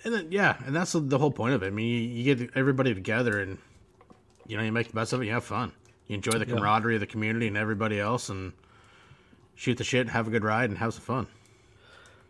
[0.03, 1.67] And then yeah, and that's the whole point of it.
[1.67, 3.57] I mean, you, you get everybody together, and
[4.47, 5.25] you know, you make the best of it.
[5.25, 5.71] You have fun.
[6.07, 6.55] You enjoy the Yeah.
[6.55, 8.53] camaraderie of the community and everybody else, and
[9.55, 11.27] shoot the shit, have a good ride, and have some fun.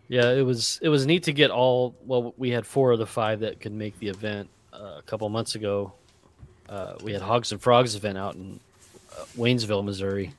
[0.08, 1.96] Yeah, it was it was neat to get all.
[2.06, 5.30] Well, we had four of the five that could make the event uh, a couple
[5.30, 5.94] months ago.
[6.68, 8.60] Uh, we had Hogs and Frogs event out in
[9.16, 10.34] uh, Waynesville, Missouri,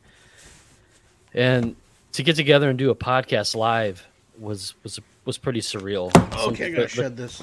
[1.33, 1.77] and
[2.13, 4.05] to get together and do a podcast live
[4.39, 4.99] was was
[5.31, 6.11] was pretty surreal.
[6.49, 7.41] Okay, I gotta shed this.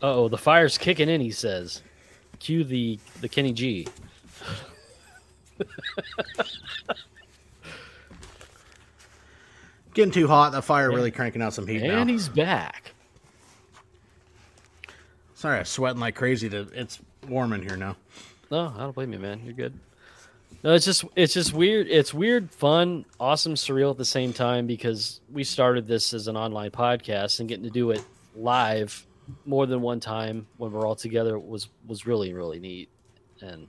[0.00, 1.20] Oh, the fire's kicking in.
[1.20, 1.82] He says,
[2.38, 3.88] "Cue the the Kenny G."
[9.94, 10.52] Getting too hot.
[10.52, 12.12] The fire really cranking out some heat And now.
[12.12, 12.92] he's back.
[15.34, 16.48] Sorry, I'm sweating like crazy.
[16.50, 17.96] To it's warm in here now.
[18.52, 19.40] No, I don't blame you, man.
[19.44, 19.76] You're good.
[20.64, 21.86] No, it's just it's just weird.
[21.88, 26.36] It's weird, fun, awesome, surreal at the same time because we started this as an
[26.36, 29.06] online podcast and getting to do it live
[29.44, 32.88] more than one time when we're all together was was really really neat.
[33.40, 33.68] And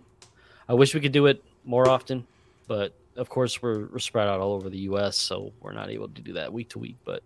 [0.67, 2.25] I wish we could do it more often,
[2.67, 6.07] but of course we're, we're spread out all over the U.S., so we're not able
[6.09, 6.95] to do that week to week.
[7.05, 7.21] But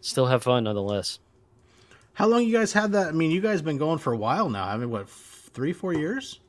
[0.00, 1.18] still have fun nonetheless.
[2.12, 3.08] How long you guys had that?
[3.08, 4.66] I mean, you guys been going for a while now.
[4.66, 6.40] I mean, what, three, four years?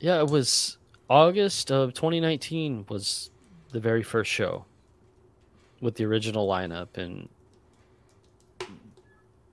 [0.00, 3.30] Yeah, it was August of 2019 was
[3.72, 4.64] the very first show
[5.80, 7.28] with the original lineup and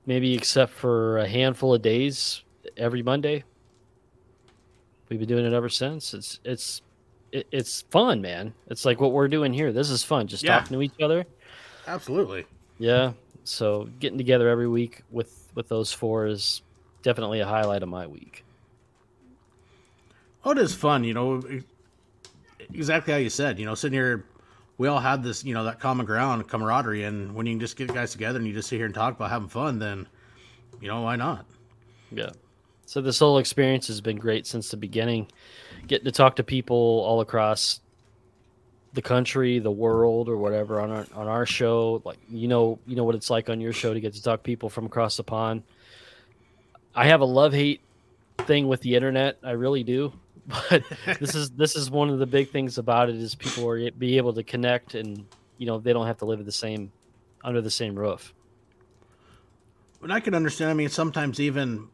[0.06, 2.44] maybe except for a handful of days
[2.78, 3.44] every Monday.
[5.10, 6.14] We've been doing it ever since.
[6.14, 6.82] It's it's
[7.32, 8.54] it, it's fun, man.
[8.68, 9.72] It's like what we're doing here.
[9.72, 10.60] This is fun, just Yeah.
[10.60, 11.26] talking to each other.
[11.88, 12.46] Absolutely.
[12.80, 13.14] Yeah.
[13.44, 16.64] So getting together every week with with those four is
[17.04, 18.45] definitely a highlight of my week.
[20.46, 21.44] Oh, it is fun, you know.
[22.74, 23.60] Exactly how you said.
[23.60, 24.26] You know, sitting here,
[24.78, 27.76] we all had this, you know, that common ground, camaraderie, and when you can just
[27.76, 30.08] get guys together and you just sit here and talk about having fun, then,
[30.80, 31.46] you know, why not?
[32.12, 32.30] Yeah.
[32.86, 35.28] So this whole experience has been great since the beginning.
[35.88, 37.82] Getting to talk to people all across
[38.94, 42.02] the country, the world, or whatever on our on our show.
[42.06, 44.42] Like you know, you know what it's like on your show to get to talk
[44.42, 45.64] to people from across the pond.
[46.94, 47.82] I have a love hate
[48.40, 49.38] thing with the internet.
[49.44, 50.14] I really do.
[50.70, 50.84] But
[51.20, 54.18] this is this is one of the big things about it is people are be
[54.18, 55.26] able to connect and
[55.58, 56.92] you know they don't have to live the same
[57.44, 58.34] under the same roof.
[60.02, 60.70] But I can understand.
[60.70, 61.90] I mean, sometimes even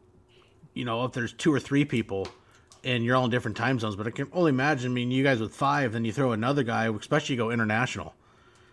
[0.74, 2.28] you know, if there's two or three people
[2.84, 5.22] and you're all in different time zones, but I can only imagine, I mean, you
[5.22, 8.14] guys with five, then you throw another guy, especially go international.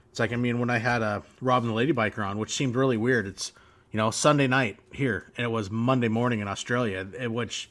[0.10, 2.54] It's like, I mean, when I had a uh, Robin the Lady Biker on, which
[2.54, 3.52] seemed really weird, it's,
[3.92, 7.70] you know, Sunday night here, and it was Monday morning in Australia, which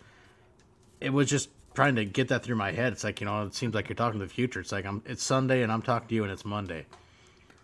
[1.01, 2.93] it was just trying to get that through my head.
[2.93, 4.59] It's like, you know, it seems like you're talking to the future.
[4.59, 6.87] It's like, I'm, it's Sunday and I'm talking to you and it's Monday.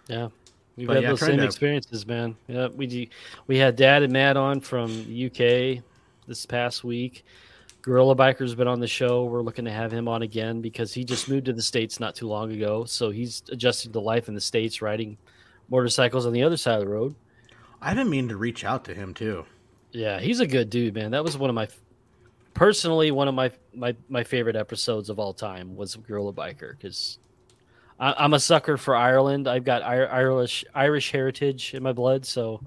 [0.06, 0.28] Yeah.
[0.76, 1.44] We've but had yeah, those same to...
[1.44, 2.36] experiences, man.
[2.46, 3.10] Yeah, we
[3.48, 5.82] we had Dad and Matt on from the UK
[6.28, 7.24] this past week.
[7.82, 9.24] Gorilla Biker's been on the show.
[9.24, 12.14] We're looking to have him on again because he just moved to the states not
[12.14, 15.18] too long ago, so he's adjusting to life in the states, riding
[15.68, 17.16] motorcycles on the other side of the road.
[17.82, 19.44] I didn't mean to reach out to him too.
[19.90, 21.10] Yeah, he's a good dude, man.
[21.10, 21.68] That was one of my
[22.54, 27.18] personally one of my my my favorite episodes of all time was Gorilla Biker because
[27.98, 29.46] I'm a sucker for Ireland.
[29.46, 32.60] I've got Irish Irish heritage in my blood, so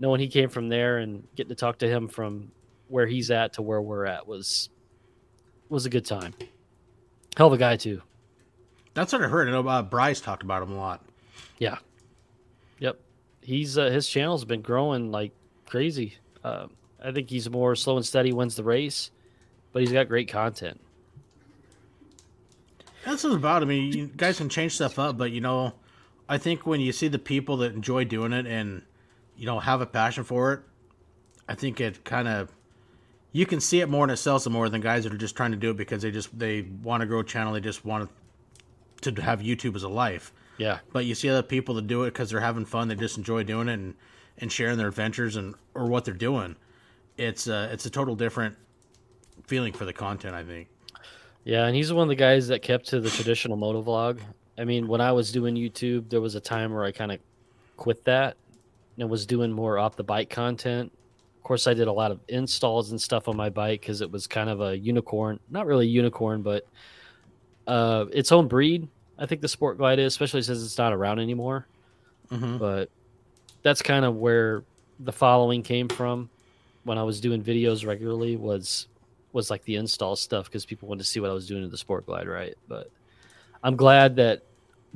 [0.00, 2.50] knowing he came from there and getting to talk to him from
[2.88, 4.70] where he's at to where we're at was
[5.68, 6.34] was a good time.
[7.36, 8.02] Hell of a guy too.
[8.94, 9.48] That's what I heard.
[9.48, 11.04] I know uh, Bryce talked about him a lot.
[11.58, 11.78] Yeah.
[12.78, 13.00] Yep.
[13.40, 15.32] He's uh, his channel's been growing like
[15.66, 16.18] crazy.
[16.42, 16.66] Uh,
[17.04, 19.10] I think he's more slow and steady wins the race,
[19.72, 20.80] but he's got great content.
[23.04, 23.62] That's what about.
[23.62, 25.74] I mean, you guys can change stuff up, but you know,
[26.28, 28.82] I think when you see the people that enjoy doing it and
[29.36, 30.60] you know have a passion for it,
[31.48, 32.50] I think it kind of
[33.32, 35.36] you can see it more and it sells them more than guys that are just
[35.36, 37.52] trying to do it because they just they want to grow a channel.
[37.52, 38.08] They just want
[39.02, 40.32] to have YouTube as a life.
[40.56, 40.78] Yeah.
[40.92, 42.88] But you see other people that do it because they're having fun.
[42.88, 43.94] They just enjoy doing it and,
[44.38, 46.56] and sharing their adventures and or what they're doing.
[47.16, 48.56] It's a, it's a total different
[49.46, 50.34] feeling for the content.
[50.34, 50.68] I think.
[51.44, 54.18] Yeah, and he's one of the guys that kept to the traditional moto vlog.
[54.56, 57.20] I mean, when I was doing YouTube, there was a time where I kind of
[57.76, 58.36] quit that
[58.98, 60.90] and was doing more off the bike content.
[61.36, 64.10] Of course, I did a lot of installs and stuff on my bike because it
[64.10, 66.66] was kind of a unicorn, not really a unicorn, but
[67.66, 68.88] uh, its own breed.
[69.18, 71.66] I think the Sport Glide is, especially since it's not around anymore.
[72.30, 72.56] Mm-hmm.
[72.56, 72.90] But
[73.62, 74.64] that's kind of where
[75.00, 76.30] the following came from
[76.84, 78.86] when I was doing videos regularly was
[79.32, 81.70] was like the install stuff because people wanted to see what I was doing in
[81.70, 82.54] the Sport Glide, right?
[82.68, 82.90] But
[83.64, 84.44] I'm glad that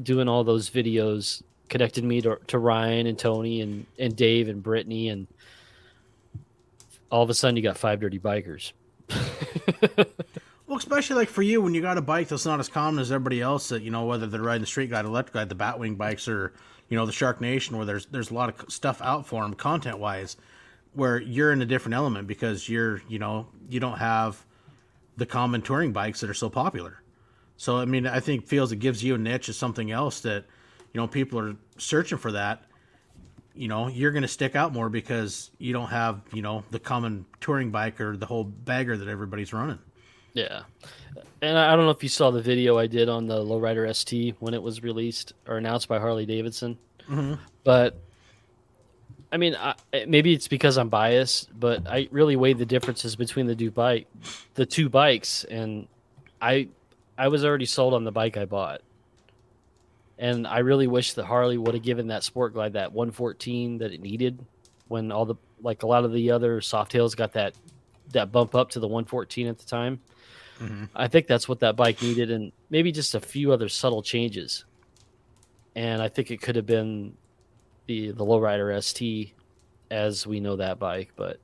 [0.00, 4.62] doing all those videos connected me to, to Ryan and Tony and, and Dave and
[4.62, 5.26] Brittany and
[7.10, 8.72] all of a sudden you got five dirty bikers.
[10.66, 13.10] well, especially like for you when you got a bike that's not as common as
[13.10, 15.96] everybody else that you know whether they're riding the Street Glide, Electra Glide, the Batwing
[15.96, 16.52] bikes, or
[16.90, 19.54] you know the Shark Nation, where there's there's a lot of stuff out for them
[19.54, 20.36] content wise
[20.94, 24.44] where you're in a different element because you're you know you don't have
[25.16, 27.02] the common touring bikes that are so popular.
[27.56, 30.44] So I mean, I think feels it gives you a niche as something else that
[30.92, 32.64] you know people are searching for that.
[33.54, 36.78] You know, you're going to stick out more because you don't have you know the
[36.78, 39.80] common touring bike or the whole bagger that everybody's running.
[40.34, 40.62] Yeah,
[41.42, 44.36] and I don't know if you saw the video I did on the Lowrider ST
[44.38, 47.34] when it was released or announced by Harley Davidson, mm-hmm.
[47.64, 48.00] but
[49.30, 49.74] I mean, I,
[50.06, 54.06] maybe it's because I'm biased, but I really weighed the differences between the two bike,
[54.54, 55.86] the two bikes, and
[56.40, 56.68] I,
[57.16, 58.80] I was already sold on the bike I bought,
[60.18, 63.92] and I really wish that Harley would have given that Sport Glide that 114 that
[63.92, 64.38] it needed,
[64.88, 67.54] when all the like a lot of the other soft Softails got that,
[68.12, 70.00] that bump up to the 114 at the time.
[70.60, 70.84] Mm-hmm.
[70.94, 74.64] I think that's what that bike needed, and maybe just a few other subtle changes.
[75.76, 77.14] And I think it could have been
[77.88, 79.32] the the lowrider ST
[79.90, 81.10] as we know that bike.
[81.16, 81.40] But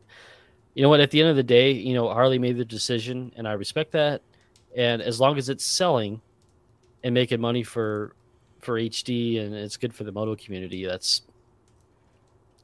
[0.74, 1.00] you know what?
[1.00, 3.90] At the end of the day, you know Harley made the decision, and I respect
[3.92, 4.22] that.
[4.76, 6.20] And as long as it's selling
[7.02, 8.14] and making money for
[8.60, 11.22] for HD and it's good for the moto community, that's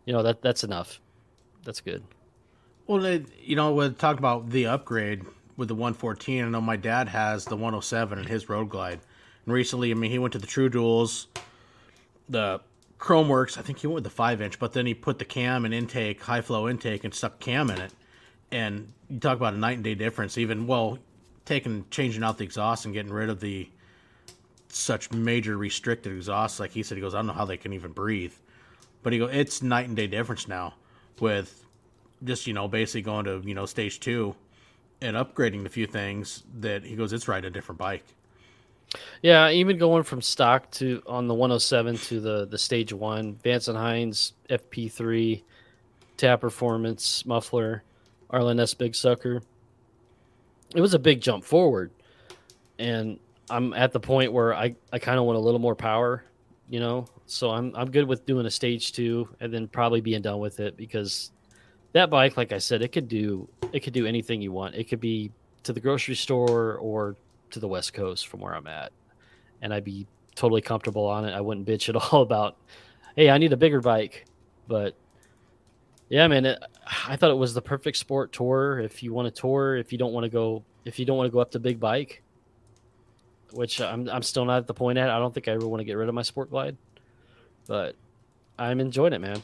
[0.05, 1.01] you know that that's enough.
[1.65, 2.05] That's good.
[2.87, 5.25] Well, you know, we talk about the upgrade
[5.57, 6.45] with the 114.
[6.45, 8.99] I know my dad has the 107 in his Road Glide,
[9.45, 11.27] and recently, I mean, he went to the True Duals,
[12.29, 12.61] the
[13.01, 15.25] Khrome Werks, I think he went with the five inch, but then he put the
[15.25, 17.93] cam and intake, high flow intake, and stuck cam in it.
[18.53, 20.37] And you talk about a night and day difference.
[20.37, 20.99] Even well,
[21.47, 23.69] taking changing out the exhaust and getting rid of the
[24.69, 27.73] such major restricted exhaust, like he said, he goes, I don't know how they can
[27.73, 28.35] even breathe.
[29.03, 30.75] But he go, it's night and day difference now
[31.21, 31.65] with
[32.23, 34.37] just you know basically going to you know stage two
[35.01, 38.05] and upgrading the few things that he goes, it's right a different bike.
[39.23, 43.69] Yeah, even going from stock to on the 107 to the the stage one, Vance
[43.69, 45.43] and Hines FP3,
[46.17, 47.85] TAB Performance muffler,
[48.31, 49.43] Arlen Ness Big Sucker.
[50.75, 51.91] It was a big jump forward,
[52.79, 53.19] and
[53.49, 56.25] I'm at the point where I I kind of want a little more power,
[56.69, 57.07] you know.
[57.27, 60.59] So I'm I'm good with doing a stage two and then probably being done with
[60.59, 61.31] it because
[61.93, 64.75] that bike, like I said, it could do it could do anything you want.
[64.75, 65.31] It could be
[65.63, 67.17] to the grocery store or
[67.53, 68.93] to the West Coast from where I'm at,
[69.63, 71.33] and I'd be totally comfortable on it.
[71.33, 72.57] I wouldn't bitch at all about,
[73.17, 74.25] hey, I need a bigger bike,
[74.69, 74.95] but
[76.09, 76.63] yeah, man, it,
[77.09, 78.81] I thought it was the perfect sport tour.
[78.81, 81.29] If you want to tour, if you don't want to go, if you don't want
[81.29, 82.23] to go up to big bike,
[83.53, 85.09] which I'm I'm still not at the point at.
[85.09, 86.77] I don't think I ever want to get rid of my Sport Glide,
[87.67, 87.95] but
[88.59, 89.43] I'm enjoying it, man.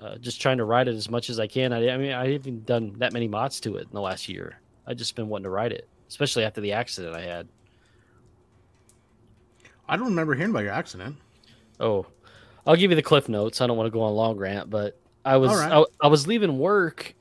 [0.00, 1.72] Uh, just trying to ride it as much as I can.
[1.72, 4.60] I, I mean, I haven't done that many mods to it in the last year.
[4.86, 7.48] I just been wanting to ride it, especially after the accident I had.
[9.88, 11.16] I don't remember hearing about your accident.
[11.80, 12.06] Oh,
[12.66, 13.60] I'll give you the cliff notes.
[13.60, 15.72] I don't want to go on a long rant, but I was right.
[15.72, 17.14] I, I was leaving work,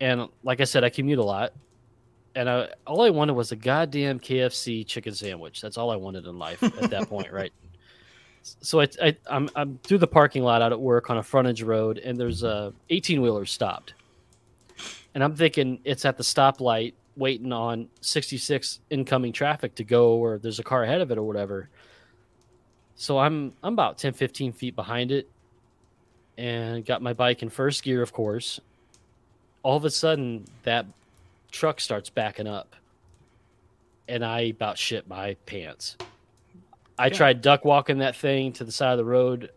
[0.00, 1.52] and like I said, I commute a lot,
[2.34, 5.60] and I, all I wanted was a goddamn KFC chicken sandwich.
[5.60, 7.52] That's all I wanted in life at that point, right?
[8.42, 11.62] So I, I I'm I'm through the parking lot out at work on a frontage
[11.62, 13.94] road, and there's a 18 wheeler stopped,
[15.14, 20.38] and I'm thinking it's at the stoplight waiting on 66 incoming traffic to go, or
[20.38, 21.68] there's a car ahead of it or whatever.
[22.94, 25.28] So I'm I'm about 10 15 feet behind it,
[26.38, 28.60] and got my bike in first gear, of course.
[29.62, 30.86] All of a sudden, that
[31.50, 32.76] truck starts backing up,
[34.08, 35.96] and I about shit my pants.
[36.98, 37.14] I Yeah.
[37.14, 39.50] tried duck walking that thing to the side of the road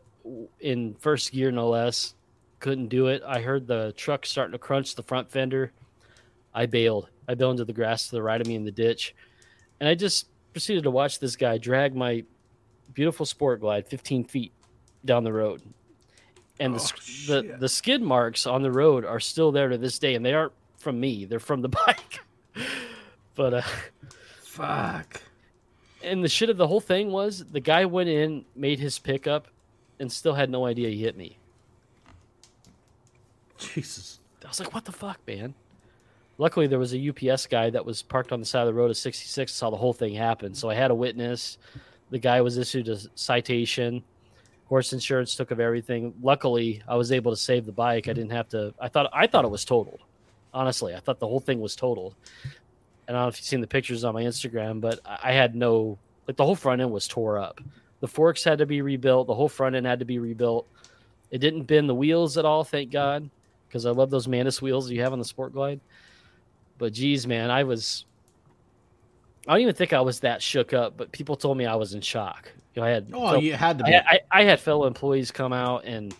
[0.62, 2.16] in first gear, no less.
[2.60, 3.22] Couldn't do it.
[3.28, 5.74] I heard the truck starting to crunch the front fender.
[6.54, 7.10] I bailed.
[7.28, 9.16] I bailed into the grass to the right of me in the ditch,
[9.80, 12.24] and I just proceeded to watch this guy drag my
[12.94, 14.52] beautiful sport glide 15 feet
[15.04, 15.62] down the road.
[16.60, 16.80] And the,
[17.30, 20.24] Oh, the the skid marks on the road are still there to this day, and
[20.26, 22.20] they aren't from me; they're from the bike.
[23.36, 23.62] but uh,
[24.44, 25.22] Fuck.
[26.04, 29.48] and the shit of the whole thing was the guy went in, made his pickup,
[30.00, 31.38] and still had no idea he hit me.
[33.58, 34.20] Jesus.
[34.46, 35.56] I was like, "What the fuck, man?"
[36.38, 38.90] Luckily, there was a UPS guy that was parked on the side of the road
[38.90, 40.54] at 66, saw the whole thing happen.
[40.56, 41.58] So I had a witness.
[42.10, 44.04] The guy was issued a citation.
[44.68, 46.14] Horse insurance took of everything.
[46.22, 48.08] Luckily, I was able to save the bike.
[48.08, 48.74] I didn't have to.
[48.80, 50.00] I thought I thought it was totaled.
[50.54, 52.16] Honestly, I thought the whole thing was totaled.
[53.08, 55.56] And I don't know if you've seen the pictures on my Instagram, but I had
[55.56, 57.60] no like the whole front end was tore up.
[58.00, 59.28] The forks had to be rebuilt.
[59.28, 60.68] The whole front end had to be rebuilt.
[61.32, 63.30] It didn't bend the wheels at all, thank God,
[63.68, 65.80] because I love those Manus wheels you have on the Sport Glide.
[66.84, 68.04] But geez, man, I was.
[69.48, 71.94] I don't even think I was that shook up, but people told me I was
[71.94, 72.52] in shock.
[72.76, 74.04] You know, I had Oh, you had to I.
[74.06, 76.14] I, I had fellow employees come out and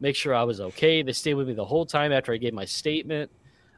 [0.00, 1.02] make sure I was okay.
[1.02, 3.30] They stayed with me the whole time after I gave my statement.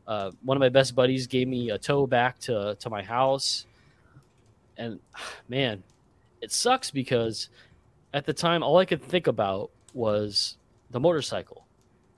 [0.06, 3.66] Uh, one of my best buddies gave me a tow back to to my house,
[4.78, 5.00] and
[5.50, 5.82] man,
[6.40, 7.50] it sucks because
[8.14, 10.56] at the time all I could think about was
[10.92, 11.66] the motorcycle.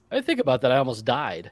[0.08, 0.70] I think about that.
[0.70, 1.50] I almost died.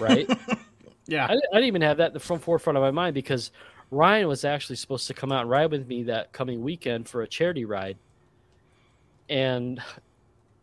[0.00, 0.28] Right.
[1.06, 1.24] yeah.
[1.24, 3.50] I, didn't- I didn't even have that in the front forefront of my mind because
[3.90, 7.22] Ryan was actually supposed to come out and ride with me that coming weekend for
[7.22, 7.98] a charity ride,
[9.28, 9.80] and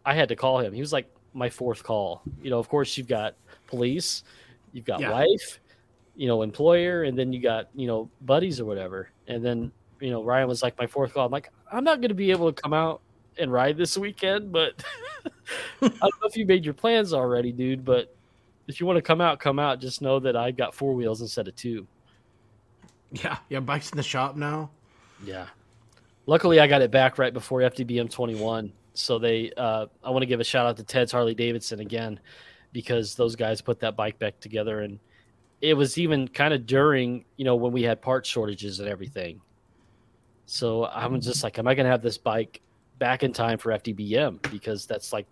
[0.06, 0.74] I had to call him.
[0.74, 2.22] He was like my fourth call.
[2.42, 3.36] You know, of course, you've got
[3.68, 4.24] police,
[4.74, 5.12] you've got Yeah.
[5.12, 5.60] wife,
[6.16, 9.10] you know, employer, and then you got you know buddies or whatever.
[9.28, 11.26] And then you know Ryan was like my fourth call.
[11.26, 13.02] I'm like, I'm not going to be able to come out
[13.38, 14.84] and ride this weekend, but
[15.26, 17.86] I don't know if you made your plans already, dude.
[17.86, 18.16] But
[18.70, 19.80] if you want to come out, come out.
[19.80, 21.88] Just know that I got four wheels instead of two.
[23.12, 23.38] Yeah.
[23.50, 23.60] Yeah.
[23.60, 24.70] Bike's in the shop now.
[25.26, 25.48] Yeah.
[26.28, 28.72] Luckily, I got it back right before FDBM 21.
[28.94, 32.20] So they, uh, I want to give a shout out to Ted's Harley Davidson again,
[32.72, 35.00] because those guys put that bike back together, and
[35.62, 39.42] it was even kind of during, you know, when we had part shortages and everything.
[40.46, 42.62] So I'm just like, am I going to have this bike
[42.98, 44.42] back in time for FDBM?
[44.52, 45.26] Because that's like,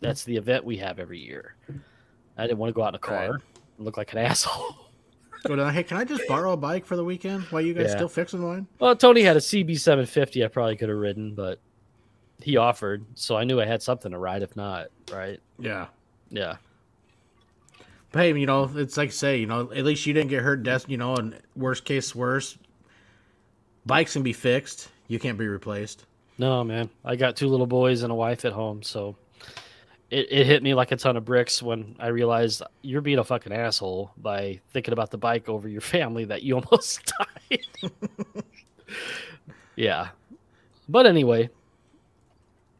[0.00, 1.54] that's the event we have every year.
[2.36, 3.40] I didn't want to go out in a car Right.
[3.76, 4.76] and look like an asshole.
[5.46, 5.72] Go down.
[5.74, 7.96] Hey, can I just borrow a bike for the weekend while you guys Yeah.
[7.96, 8.66] still fixing mine?
[8.78, 11.60] Well, Tony had a CB 750 I probably could have ridden, but
[12.40, 15.38] he offered, so I knew I had something to ride if not, right?
[15.58, 15.86] Yeah.
[16.30, 16.56] Yeah.
[18.10, 20.42] But hey, you know, it's like I say, you know, at least you didn't get
[20.42, 20.62] hurt.
[20.62, 22.56] Des- you know, and worst case, worse,
[23.84, 24.88] bikes can be fixed.
[25.08, 26.06] You can't be replaced.
[26.38, 26.88] No, man.
[27.04, 29.14] I got two little boys and a wife at home, so
[30.14, 33.24] it, it hit me like a ton of bricks when I realized you're being a
[33.24, 37.12] fucking asshole by thinking about the bike over your family that you almost
[37.50, 37.66] died.
[39.76, 40.10] yeah.
[40.88, 41.50] But anyway,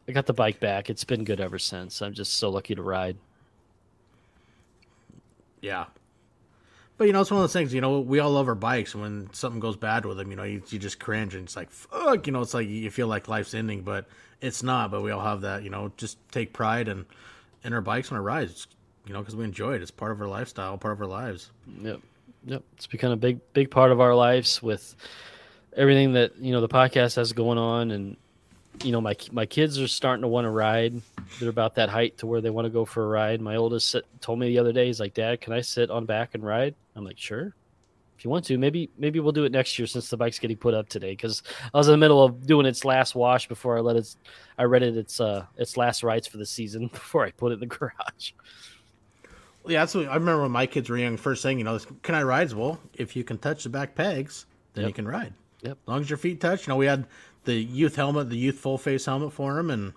[0.07, 0.89] I got the bike back.
[0.89, 2.01] It's been good ever since.
[2.01, 3.17] I'm just so lucky to ride.
[5.59, 5.85] Yeah.
[6.97, 7.73] But you know, it's one of those things.
[7.73, 10.37] You know, we all love our bikes, and when something goes bad with them, you
[10.37, 12.27] know, you, you just cringe, and it's like, fuck.
[12.27, 14.07] You know, it's like you feel like life's ending, but
[14.45, 14.91] it's not.
[14.91, 15.63] But we all have that.
[15.63, 17.05] You know, just take pride in
[17.63, 18.67] in our bikes and our rides.
[19.05, 19.81] You know, because we enjoy it.
[19.81, 21.51] It's part of our lifestyle, part of our lives.
[21.81, 21.99] Yep,
[22.45, 22.63] yep.
[22.75, 24.95] It's become a big, big part of our lives with
[25.75, 28.17] everything that you know the podcast has going on, and
[28.83, 31.01] you know my my kids are starting to want to ride.
[31.39, 33.41] They're about that height to where they want to go for a ride.
[33.41, 36.33] My oldest told me the other day, he's like, "Dad, can I sit on back
[36.33, 37.53] and ride?" I'm like, "Sure."
[38.25, 40.73] You want to, maybe maybe we'll do it next year since the bike's getting put
[40.73, 41.11] up today.
[41.11, 44.15] Because I was in the middle of doing its last wash before I let it.
[44.57, 47.55] I read it its uh its last rides for the season before I put it
[47.55, 48.31] in the garage.
[49.67, 51.17] Yeah, that's what I remember when my kids were young.
[51.17, 52.51] First thing, you know, can I ride?
[52.51, 54.89] Well, if you can touch the back pegs, then Yep.
[54.89, 55.33] you can ride.
[55.61, 55.77] Yep.
[55.83, 56.65] As long as your feet touch.
[56.65, 57.05] You know, we had
[57.43, 59.93] the youth helmet, the youth full face helmet for them, and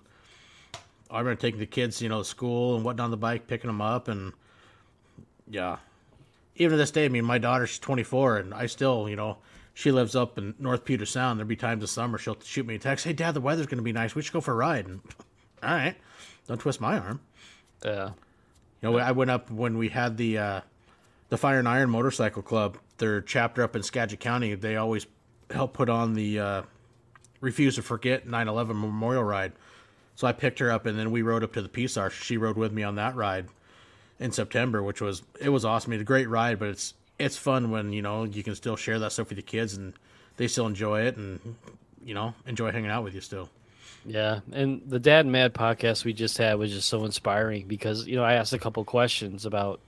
[1.10, 3.68] I remember taking the kids, you know, to school and whatnot on the bike, picking
[3.68, 4.34] them up, and
[5.48, 5.78] yeah.
[6.58, 9.38] Even to this day, I mean, my daughter, she's 24, and I still, you know,
[9.78, 11.38] she lives up in North Puget Sound.
[11.38, 13.78] There'll be times this summer she'll shoot me a text, "Hey, Dad, the weather's going
[13.78, 14.12] to be nice.
[14.12, 15.00] We should go for a ride." And
[15.62, 15.94] all right,
[16.48, 17.20] don't twist my arm.
[17.84, 18.10] Yeah.
[18.82, 20.60] You know, I went up when we had the uh,
[21.28, 24.56] the Fire and Iron Motorcycle Club, their chapter up in Skagit County.
[24.56, 25.06] They always
[25.48, 26.62] help put on the uh,
[27.40, 29.52] Refuse to Forget 9/11 Memorial Ride.
[30.16, 32.14] So I picked her up, and then we rode up to the Peace Arch.
[32.24, 33.46] She rode with me on that ride
[34.20, 35.92] in September, which was it was awesome.
[35.92, 38.98] It's a great ride, but it's it's fun when you know you can still share
[38.98, 39.94] that stuff with your kids, and
[40.36, 41.56] they still enjoy it, and
[42.04, 43.48] you know enjoy hanging out with you still.
[44.04, 48.06] Yeah, and the Dad and Mad podcast we just had was just so inspiring because
[48.06, 49.80] you know I asked a couple questions about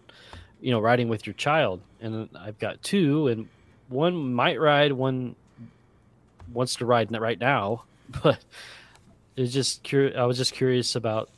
[0.61, 3.49] you know riding with your child, and I've got two, and
[3.89, 5.35] one might ride, one
[6.53, 7.85] wants to ride right now,
[8.22, 8.39] but
[9.37, 11.31] it's just cur- I was just curious about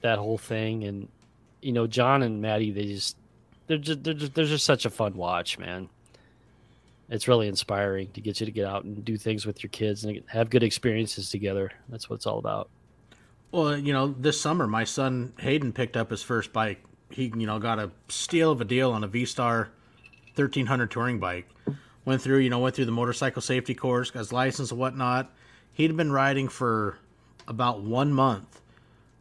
[0.00, 1.08] that whole thing, and
[1.62, 3.16] you know John and Maddie they just
[3.66, 5.88] they're just they're just, they're just such a fun watch, man.
[7.08, 10.04] It's really inspiring to get you to get out and do things with your kids
[10.04, 11.70] and have good experiences together.
[11.88, 12.70] That's what it's all about.
[13.50, 16.82] Well, you know, this summer my son Hayden picked up his first bike.
[17.10, 19.70] He, you know, got a steal of a deal on a V Star
[20.34, 21.48] 1300 touring bike.
[22.04, 25.30] Went through, you know, went through the motorcycle safety course, got his license and whatnot.
[25.74, 26.98] He'd been riding for
[27.46, 28.61] about one month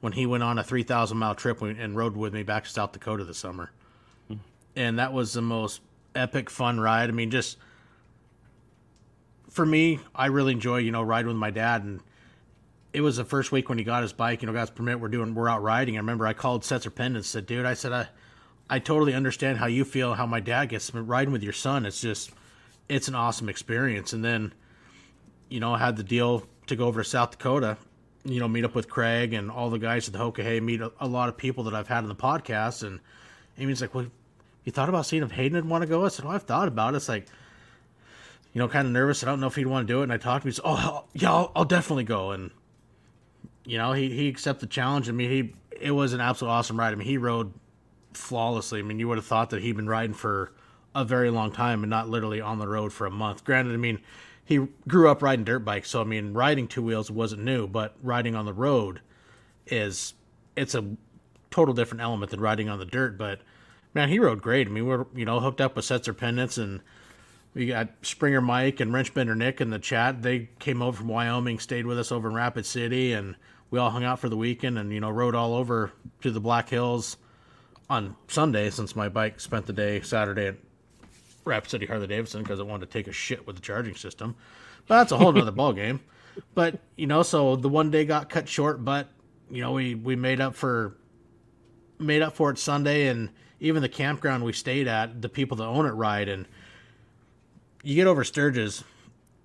[0.01, 2.91] when he went on a 3,000 mile trip and rode with me back to South
[2.91, 3.71] Dakota this summer.
[4.75, 5.81] And that was the most
[6.15, 7.09] epic fun ride.
[7.09, 7.57] I mean, just
[9.49, 12.01] for me, I really enjoy, you know, riding with my dad and
[12.93, 14.99] it was the first week when he got his bike, you know, got his permit.
[14.99, 15.95] We're doing, we're out riding.
[15.95, 18.07] I remember I called Setzer Pendant and said, dude, I said, I,
[18.69, 21.85] I totally understand how you feel, how my dad gets riding with your son.
[21.85, 22.31] It's just,
[22.89, 24.13] it's an awesome experience.
[24.13, 24.53] And then,
[25.49, 27.77] you know, I had the deal to go over to South Dakota,
[28.23, 30.91] you know, meet up with Craig and all the guys at the Hoka meet a,
[30.99, 32.83] a lot of people that I've had on the podcast.
[32.83, 32.99] And
[33.57, 34.07] Amy's like, well,
[34.63, 36.05] you thought about seeing if Hayden would want to go?
[36.05, 36.97] I said, well, I've thought about it.
[36.97, 37.27] It's like,
[38.53, 39.23] you know, kind of nervous.
[39.23, 40.03] I don't know if he'd want to do it.
[40.03, 40.51] And I talked to him.
[40.51, 42.31] He said, oh, yeah, I'll, I'll definitely go.
[42.31, 42.51] And,
[43.65, 45.09] you know, he, he accepted the challenge.
[45.09, 46.93] I mean, he it was an absolute awesome ride.
[46.93, 47.51] I mean, he rode
[48.13, 48.79] flawlessly.
[48.79, 50.51] I mean, you would have thought that he'd been riding for
[50.93, 53.43] a very long time and not literally on the road for a month.
[53.43, 53.99] Granted, I mean,
[54.45, 57.95] he grew up riding dirt bikes, so I mean, riding two wheels wasn't new, but
[58.01, 59.01] riding on the road
[59.67, 60.13] is
[60.55, 60.95] it's a
[61.49, 63.17] total different element than riding on the dirt.
[63.17, 63.41] But
[63.93, 64.67] man, he rode great.
[64.67, 66.81] I mean, we're you know hooked up with Setzer pendants and
[67.53, 70.21] we got Springer Mike and Wrenchbender Nick in the chat.
[70.21, 73.35] They came over from Wyoming, stayed with us over in Rapid City, and
[73.69, 76.39] we all hung out for the weekend and, you know, rode all over to the
[76.39, 77.17] Black Hills
[77.89, 80.55] on Sunday since my bike spent the day Saturday at
[81.45, 84.35] Rapid City Harley Davidson because it wanted to take a shit with the charging system.
[84.87, 86.01] But that's a whole nother ball game.
[86.53, 89.07] But, you know, so the one day got cut short, but,
[89.49, 90.95] you know, we, we made up for
[91.99, 93.29] made up for it Sunday and
[93.59, 96.47] even the campground we stayed at, the people that own it ride and
[97.83, 98.83] you get over Sturgis,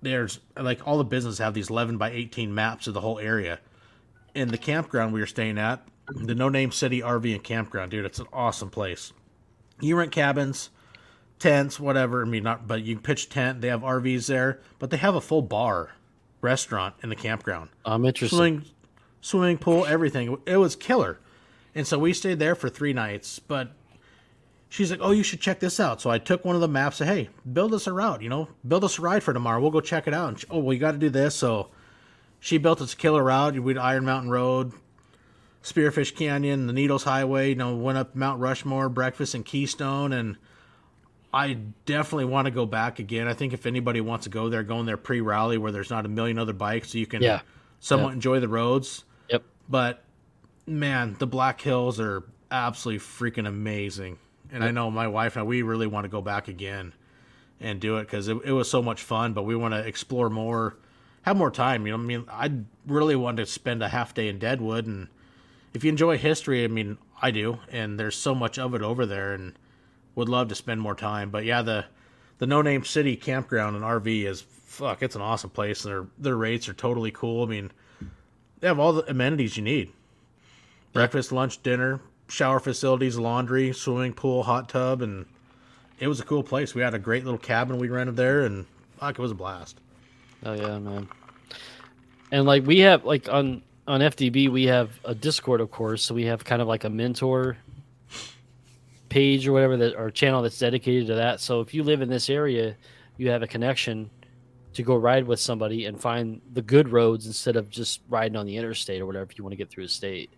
[0.01, 3.59] there's like all the businesses have these 11 by 18 maps of the whole area.
[4.33, 8.05] In the campground we were staying at, the No Name City RV and Campground, dude,
[8.05, 9.11] it's an awesome place.
[9.79, 10.69] You rent cabins,
[11.39, 12.21] tents, whatever.
[12.21, 13.61] I mean, not, but you can pitch tent.
[13.61, 15.91] They have RVs there, but they have a full bar,
[16.41, 18.35] restaurant in the campground I'm interested.
[18.35, 18.65] swimming,
[19.21, 20.37] swimming pool, everything.
[20.45, 21.19] It was killer.
[21.75, 23.39] And so we stayed there for three nights.
[23.39, 23.71] But
[24.69, 26.97] she's like, "Oh, you should check this out." So I took one of the maps.
[26.97, 28.21] Said, "Hey, build us a route.
[28.21, 29.61] You know, build us a ride for tomorrow.
[29.61, 31.35] We'll go check it out." And she, oh, well, you got to do this.
[31.35, 31.69] So
[32.39, 33.59] she built us a killer route.
[33.59, 34.73] We did Iron Mountain Road,
[35.63, 37.49] Spearfish Canyon, the Needles Highway.
[37.49, 40.37] You know, went up Mount Rushmore, breakfast in Keystone, and
[41.37, 41.53] I
[41.85, 43.27] definitely want to go back again.
[43.27, 46.03] I think if anybody wants to go there, go in there pre-rally where there's not
[46.03, 47.41] a million other bikes, so you can Yeah.
[47.79, 48.13] somewhat Yeah.
[48.15, 49.03] enjoy the roads.
[49.29, 49.43] Yep.
[49.69, 50.03] But
[50.65, 54.17] man, the Black Hills are absolutely freaking amazing.
[54.51, 56.93] And I know my wife and I, we really want to go back again
[57.59, 59.33] and do it because it, it was so much fun.
[59.33, 60.77] But we want to explore more,
[61.21, 61.85] have more time.
[61.85, 62.51] You know, I mean, I
[62.87, 65.07] really wanted to spend a half day in Deadwood, and
[65.73, 69.05] if you enjoy history, I mean, I do, and there's so much of it over
[69.05, 69.53] there, and
[70.17, 71.29] would love to spend more time.
[71.29, 71.85] But yeah, the
[72.39, 75.01] the No Name City campground and RV is fuck.
[75.01, 77.43] It's an awesome place, and their their rates are totally cool.
[77.43, 77.71] I mean,
[78.59, 79.93] they have all the amenities you need:
[80.91, 85.27] breakfast, lunch, dinner, shower facilities, laundry, swimming pool, hot tub, and
[85.99, 86.73] it was a cool place.
[86.73, 88.65] We had a great little cabin we rented there, and
[88.97, 89.79] fuck, it was a blast.
[90.43, 91.07] Oh yeah, man.
[92.31, 96.01] And like we have like on on FDB we have a Discord, of course.
[96.01, 97.57] So we have kind of like a mentor
[99.09, 101.39] page or whatever that or channel that's dedicated to that.
[101.39, 102.75] So if you live in this area,
[103.17, 104.09] you have a connection
[104.73, 108.45] to go ride with somebody and find the good roads instead of just riding on
[108.45, 110.31] the interstate or whatever if you want to get through a state.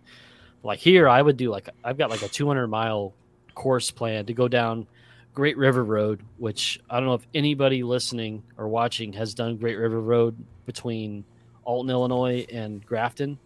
[0.62, 3.14] Like here, I would do like I've got like a 200 mile
[3.54, 4.86] course plan to go down
[5.34, 9.76] Great River Road, which I don't know if anybody listening or watching has done Great
[9.76, 11.24] River Road between
[11.64, 13.38] Alton, Illinois, and Grafton.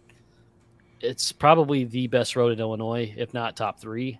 [1.01, 4.19] It's probably the best road in Illinois, if not top three.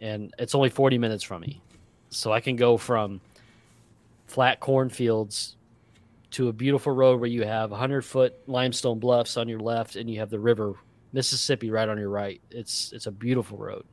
[0.00, 1.60] And it's only 40 minutes from me.
[2.10, 3.20] So I can go from
[4.26, 5.56] flat cornfields
[6.30, 10.08] to a beautiful road where you have 100 foot limestone bluffs on your left and
[10.08, 10.74] you have the river
[11.12, 12.40] Mississippi right on your right.
[12.50, 13.84] It's it's a beautiful road.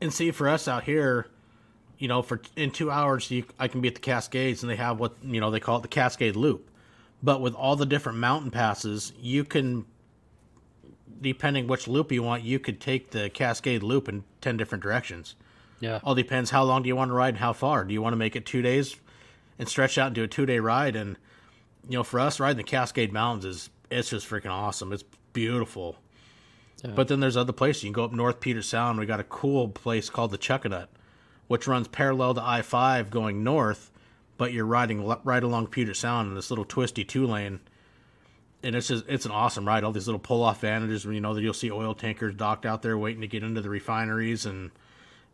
[0.00, 1.26] And see, for us out here,
[1.98, 4.76] you know, for in two hours, you, I can be at the Cascades, and they
[4.76, 6.70] have what you know they call it the Cascade Loop.
[7.22, 9.86] But with all the different mountain passes, you can,
[11.20, 15.34] depending which loop you want, you could take the Cascade Loop in ten different directions.
[15.80, 16.00] Yeah.
[16.02, 17.84] All depends how long do you want to ride and how far.
[17.84, 18.96] Do you want to make it two days
[19.58, 20.96] and stretch out and do a two day ride?
[20.96, 21.16] And
[21.88, 24.92] you know, for us, riding the Cascade Mountains is it's just freaking awesome.
[24.92, 25.96] It's beautiful.
[26.84, 26.92] Yeah.
[26.92, 27.84] But then there's other places.
[27.84, 28.98] You can go up North Puget Sound.
[28.98, 30.88] We got a cool place called the Chuckanut,
[31.46, 33.90] which runs parallel to I five going north,
[34.36, 37.60] but you're riding right along Puget Sound in this little twisty two lane.
[38.66, 39.84] And it's just it's an awesome ride.
[39.84, 41.04] All these little pull off vantages.
[41.04, 43.70] You know that you'll see oil tankers docked out there waiting to get into the
[43.70, 44.72] refineries and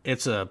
[0.05, 0.51] it's a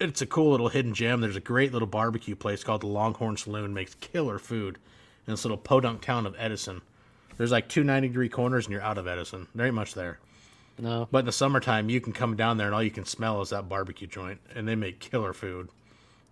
[0.00, 1.20] it's a cool little hidden gem.
[1.20, 3.74] There's a great little barbecue place called the Longhorn Saloon.
[3.74, 4.78] Makes killer food
[5.26, 6.82] in this little podunk town of Edison.
[7.36, 9.48] There's like two 90 degree corners and you're out of Edison.
[9.54, 10.18] Very much there.
[10.78, 11.08] No.
[11.10, 13.50] But in the summertime, you can come down there and all you can smell is
[13.50, 15.68] that barbecue joint, and they make killer food.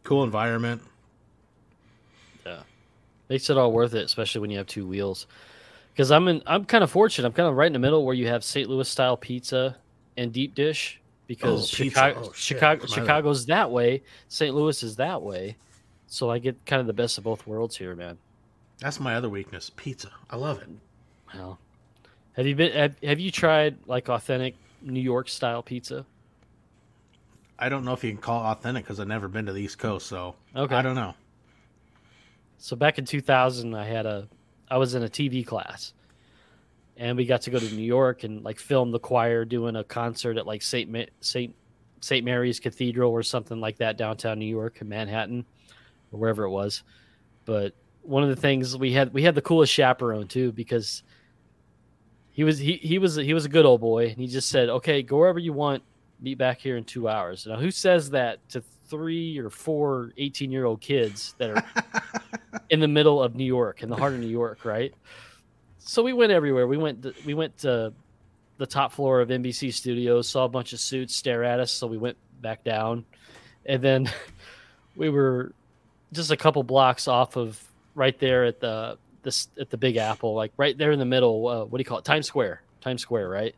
[0.02, 0.82] Cool environment.
[2.44, 2.62] Yeah,
[3.28, 5.26] makes it all worth it, especially when you have two wheels.
[5.92, 7.26] Because I'm in, I'm kind of fortunate.
[7.26, 8.68] I'm kind of right in the middle where you have St.
[8.68, 9.76] Louis style pizza
[10.16, 14.54] and deep dish because oh, oh Chicago, oh, Chicago, Chicago's that way, St.
[14.54, 15.56] Louis is that way.
[16.06, 18.18] So I get kind of the best of both worlds here, man.
[18.80, 20.10] That's my other weakness, pizza.
[20.28, 20.68] I love it.
[21.34, 21.58] Well,
[22.34, 22.72] have you been?
[22.72, 26.04] Have, have you tried like authentic New York style pizza?
[27.58, 29.60] I don't know if you can call it authentic because I've never been to the
[29.60, 30.74] East Coast, so okay.
[30.74, 31.14] I don't know.
[32.58, 34.28] So back in 2000, I had a,
[34.72, 35.92] I was in a TV class,
[36.96, 39.84] and we got to go to New York and like film the choir doing a
[39.84, 41.54] concert at like Saint Ma- Saint
[42.00, 45.44] Saint Mary's Cathedral or something like that downtown New York in Manhattan,
[46.10, 46.84] or wherever it was.
[47.44, 51.02] But one of the things we had we had the coolest chaperone too because
[52.30, 54.68] he was he, he was he was a good old boy and he just said
[54.68, 55.82] okay go wherever you want
[56.20, 60.50] meet back here in two hours now who says that to three or four 18
[60.50, 61.64] year old kids that are
[62.72, 64.92] in the middle of new york in the heart of new york right
[65.78, 67.92] so we went everywhere we went to, we went to
[68.58, 71.86] the top floor of nbc studios saw a bunch of suits stare at us so
[71.86, 73.04] we went back down
[73.66, 74.10] and then
[74.96, 75.52] we were
[76.12, 77.62] just a couple blocks off of
[77.94, 81.48] right there at the this at the Big Apple, like right there in the middle.
[81.48, 82.04] Uh, what do you call it?
[82.04, 82.62] Times Square.
[82.80, 83.54] Times Square, right?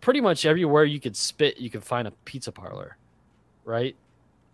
[0.00, 2.96] Pretty much everywhere you could spit, you could find a pizza parlor,
[3.64, 3.94] right?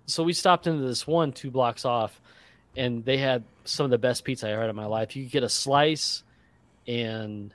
[0.07, 2.21] So we stopped into this one two blocks off,
[2.79, 5.15] and they had some of the best pizza I ever had in my life.
[5.17, 6.23] You could get a slice
[6.87, 7.53] and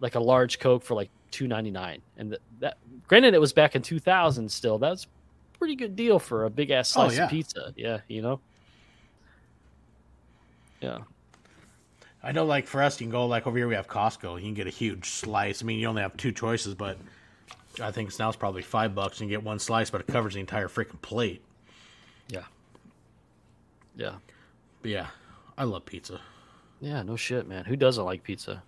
[0.00, 3.52] like a large Coke for like two ninety nine, and that, that granted it was
[3.52, 4.50] back in two thousand.
[4.50, 5.06] Still, that's
[5.58, 7.24] pretty good deal for a big ass oh, slice oh, yeah.
[7.24, 7.72] of pizza.
[7.76, 8.40] Yeah, you know.
[10.80, 10.98] Yeah.
[12.22, 13.68] I know, like for us, you can go like over here.
[13.68, 14.36] We have Costco.
[14.36, 15.62] You can get a huge slice.
[15.62, 16.98] I mean, you only have two choices, but
[17.80, 20.34] I think now it's probably five bucks and you get one slice, but it covers
[20.34, 21.42] the entire freaking plate.
[22.28, 22.44] Yeah.
[23.96, 24.14] Yeah.
[24.88, 25.08] Yeah,
[25.58, 26.20] I love pizza.
[26.80, 27.64] Yeah, no shit, man.
[27.66, 28.62] Who doesn't like pizza?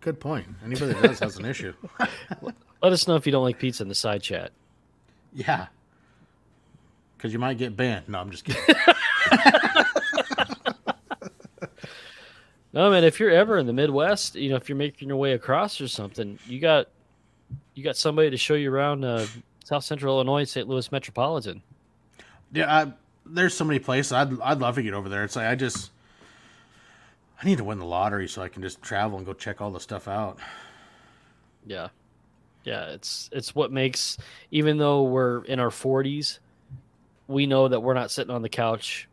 [0.00, 0.46] Good point.
[0.64, 1.74] Anybody that does has an issue.
[2.82, 4.50] Let us know if you don't like pizza in the side chat.
[5.34, 5.66] Yeah.
[7.16, 8.08] Because you might get banned.
[8.08, 8.62] No, I'm just kidding.
[12.72, 13.04] No, man.
[13.04, 15.88] If you're ever in the Midwest, you know, if you're making your way across or
[15.88, 16.88] something, you got
[17.74, 19.26] you got somebody to show you around uh,
[19.64, 20.66] South Central Illinois, St.
[20.66, 21.62] Louis metropolitan.
[22.52, 22.92] Yeah, I,
[23.26, 24.12] there's so many places.
[24.12, 25.24] I'd I'd love to get over there.
[25.24, 25.90] It's like I just
[27.42, 29.70] I need to win the lottery so I can just travel and go check all
[29.70, 30.38] the stuff out.
[31.66, 31.88] Yeah.
[32.64, 34.16] Yeah, it's it's what makes
[34.52, 36.38] even though we're in our 40s,
[37.26, 39.08] we know that we're not sitting on the couch,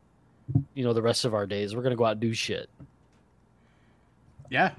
[0.76, 1.76] you know, the rest of our days.
[1.76, 2.70] We're going to go out and do shit.
[4.52, 4.72] Yeah.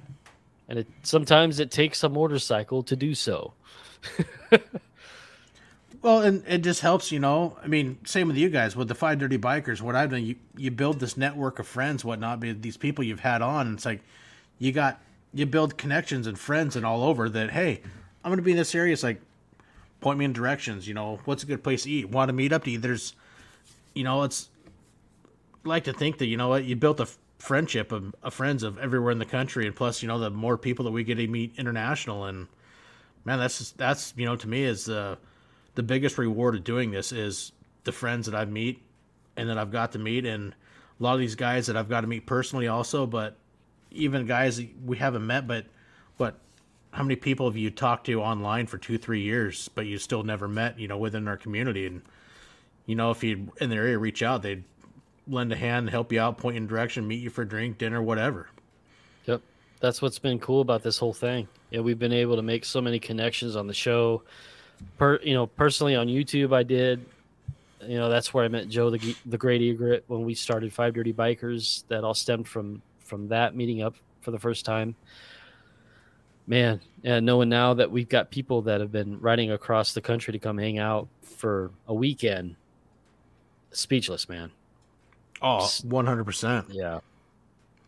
[0.68, 3.52] And it sometimes it takes a motorcycle to do so.
[6.02, 7.58] Well, and it just helps, you know.
[7.62, 9.82] I mean, same with you guys with the Five Dirty Bikers.
[9.82, 12.40] What I've done, you you build this network of friends, whatnot.
[12.40, 13.74] Be these people you've had on.
[13.74, 14.00] It's like
[14.58, 15.00] you got
[15.34, 17.50] you build connections and friends and all over that.
[17.50, 17.82] Hey,
[18.24, 18.94] I'm gonna be in this area.
[18.94, 19.20] It's like
[20.00, 20.88] point me in directions.
[20.88, 22.08] You know, what's a good place to eat?
[22.08, 22.78] Want to meet up to eat?
[22.78, 23.14] There's,
[23.94, 24.48] you know, it's
[25.64, 29.12] like to think that you know what you built a friendship of, friends of everywhere
[29.12, 31.52] in the country, and plus, you know, the more people that we get to meet
[31.58, 32.48] international, and
[33.24, 35.18] man, that's just, that's you know to me is the
[35.74, 37.52] the biggest reward of doing this is
[37.84, 38.82] the friends that I meet
[39.36, 42.02] and that I've got to meet, and a lot of these guys that I've got
[42.02, 43.36] to meet personally also, but
[43.90, 45.66] even guys we haven't met, but
[46.16, 46.38] what
[46.92, 50.24] how many people have you talked to online for two three years but you still
[50.24, 52.02] never met you know within our community and
[52.84, 54.64] you know if you in the area reach out they'd
[55.28, 57.78] lend a hand help you out point you in direction meet you for a drink
[57.78, 58.48] dinner whatever
[59.26, 59.42] Yep.
[59.80, 61.48] That's what's been cool about this whole thing.
[61.70, 64.22] Yeah, we've been able to make so many connections on the show.
[64.98, 67.04] Per, you know, personally on YouTube, I did.
[67.82, 70.94] You know, that's where I met Joe the the Great Egret when we started Five
[70.94, 71.84] Dirty Bikers.
[71.88, 74.94] That all stemmed from from that meeting up for the first time.
[76.46, 80.32] Man, and knowing now that we've got people that have been riding across the country
[80.32, 82.56] to come hang out for a weekend,
[83.70, 84.50] speechless, man.
[85.40, 87.00] oh 100% Yeah,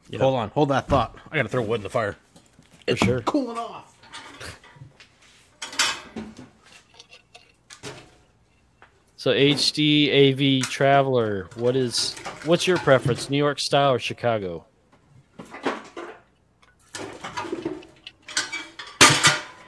[0.09, 0.19] Yeah.
[0.21, 2.17] hold on hold that thought i gotta throw wood in the fire
[2.89, 3.21] for sure.
[3.23, 3.92] cooling off
[9.23, 14.65] So HD AV Traveler, what is what's your preference, New York style or Chicago?
[15.39, 15.79] I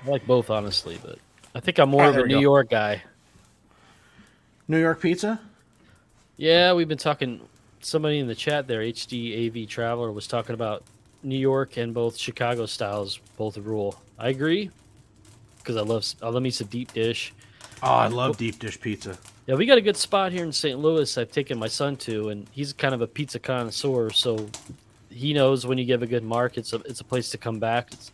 [0.06, 1.20] like both honestly, but
[1.54, 2.40] I think I'm more Ah, of a New go.
[2.40, 3.04] York guy.
[4.66, 5.38] new york pizza
[6.36, 7.40] Yeah, we've been talking
[7.80, 10.82] somebody in the chat there, HD AV Traveler was talking about
[11.22, 14.02] New York and both Chicago styles both rule.
[14.18, 14.72] I agree.
[15.58, 17.32] Because I love I love me some deep dish.
[17.84, 19.16] oh i love deep dish pizza
[19.46, 20.78] Yeah, we got a good spot here in St.
[20.78, 21.18] Louis.
[21.18, 24.48] I've taken my son to, and he's kind of a pizza connoisseur, so
[25.10, 27.58] he knows when you give a good mark, it's a it's a place to come
[27.58, 27.92] back.
[27.92, 28.10] It's,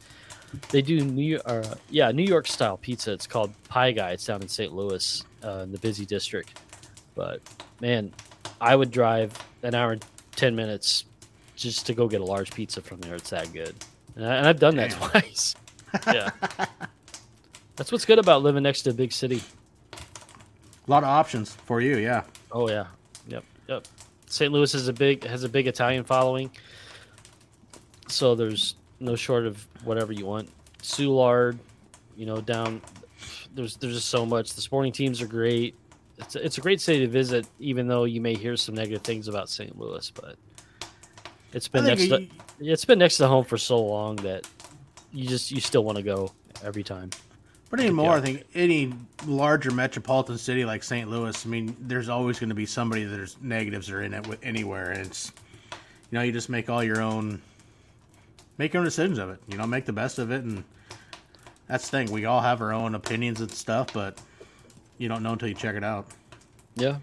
[0.71, 3.13] they do New uh, yeah New York style pizza.
[3.13, 4.11] It's called Pie Guy.
[4.11, 4.73] It's down in St.
[4.73, 6.59] Louis, uh, in the busy district.
[7.15, 7.41] But
[7.81, 8.13] man,
[8.61, 10.05] I would drive an hour and
[10.35, 11.05] ten minutes
[11.55, 13.15] just to go get a large pizza from there.
[13.15, 13.77] It's that good,
[14.17, 15.55] and, I, and I've done that twice.
[16.09, 16.31] Yeah,
[17.77, 19.43] that's what's good about living next to a big city.
[20.87, 22.23] A lot of options for you yeah
[22.53, 22.87] Oh yeah,
[23.29, 23.87] yep, yep.
[24.27, 24.53] St.
[24.53, 26.51] Louis is a big has a big Italian following,
[28.09, 30.49] so there's no short of whatever you want.
[30.83, 31.59] Soulard,
[32.17, 32.81] you know, down
[33.55, 34.55] there's there's just so much.
[34.55, 35.75] The sporting teams are great.
[36.19, 39.03] It's a, it's a great city to visit, even though you may hear some negative
[39.03, 39.79] things about St.
[39.79, 40.37] Louis, but
[41.53, 42.27] it's been next to,
[42.61, 44.47] it's been next to home for so long that
[45.13, 47.11] you just you still want to go every time.
[47.71, 48.17] But anymore, Yeah.
[48.17, 48.93] I think any
[49.27, 51.09] larger metropolitan city like St.
[51.09, 54.27] Louis, I mean, there's always going to be somebody that there's negatives are in it
[54.27, 55.33] with anywhere, and it's
[56.11, 57.41] you know you just make all your own,
[58.59, 59.39] make your own decisions of it.
[59.49, 60.65] You know, make the best of it, and
[61.69, 62.11] that's the thing.
[62.11, 64.21] We all have our own opinions and stuff, but
[64.99, 66.09] you don't know until you check it out.
[66.75, 66.97] Yeah.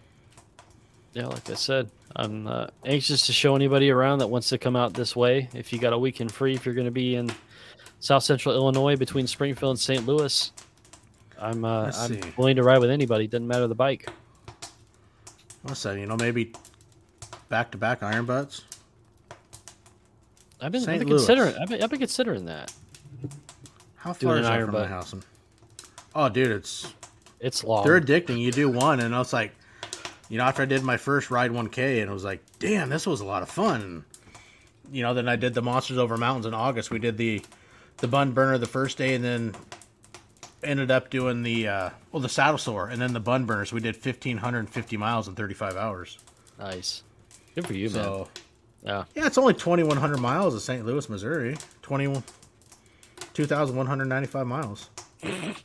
[1.14, 4.76] Yeah, like I said, I'm uh, anxious to show anybody around that wants to come
[4.76, 5.50] out this way.
[5.54, 7.32] If you got a weekend free, if you're going to be in
[8.00, 10.06] South Central Illinois between Springfield and St.
[10.06, 10.52] Louis,
[11.40, 12.22] I'm uh, I'm see.
[12.38, 13.28] willing to ride with anybody.
[13.28, 14.08] Doesn't matter the bike.
[15.64, 15.98] What's that?
[16.00, 16.54] You know, maybe
[17.50, 18.64] back to back iron butts.
[20.60, 21.20] I've been, I've been Louis.
[21.26, 21.56] considering.
[21.62, 22.74] I've been, I've been considering that.
[23.96, 24.90] How far an is that from my butt.
[24.90, 25.14] house?
[26.16, 26.94] Oh, dude, it's
[27.40, 27.84] It's long.
[27.86, 28.40] they're addicting.
[28.40, 29.54] You do one, and I was like,
[30.30, 33.06] you know, after I did my first ride 1K, and it was like, damn, this
[33.06, 34.04] was a lot of fun.
[34.92, 36.90] You know, then I did the Monsters Over Mountains in August.
[36.90, 37.44] We did the
[37.98, 39.56] the bun burner the first day, and then
[40.64, 43.72] ended up doing the uh, well the saddle sore, and then the bun burners.
[43.72, 46.18] We did 1,550 miles in 35 hours.
[46.60, 47.04] nice.
[47.56, 48.26] Good for you, man.
[48.84, 49.04] Yeah.
[49.16, 50.86] yeah, it's only 2,100 miles of St.
[50.86, 51.58] Louis, Missouri.
[51.82, 52.24] 21
[53.34, 54.90] 2,195 miles.
[55.24, 55.56] I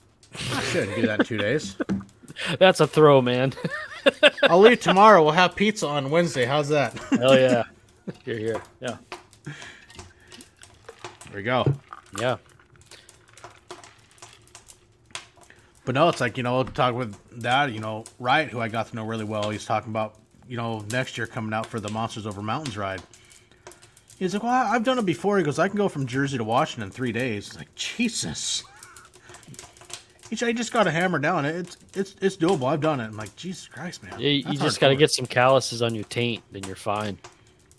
[0.62, 1.76] should do that in two days.
[2.58, 3.52] That's a throw, man.
[4.44, 5.22] I'll leave tomorrow.
[5.22, 6.44] We'll have pizza on Wednesday.
[6.44, 6.98] How's that?
[7.10, 7.64] Hell yeah.
[8.24, 8.62] You're here.
[8.80, 8.96] Yeah.
[9.44, 9.54] There
[11.34, 11.72] we go.
[12.18, 12.36] Yeah.
[15.84, 18.88] But no, it's like, you know, talk with Dad, you know, Wright, who I got
[18.88, 19.50] to know really well.
[19.50, 20.14] He's talking about,
[20.48, 23.02] you know, next year coming out for the Monsters Over Mountains ride.
[24.18, 25.38] He's like, well, I- I've done it before.
[25.38, 27.48] He goes, I can go from Jersey to Washington in three days.
[27.48, 28.62] It's like, Jesus.
[30.30, 31.44] He said, I just got to hammer down.
[31.44, 32.64] It's it's it's doable.
[32.66, 33.04] I've done it.
[33.04, 34.18] I'm like, Jesus Christ, man.
[34.18, 37.18] You, you just got to get some calluses on your taint, then you're fine.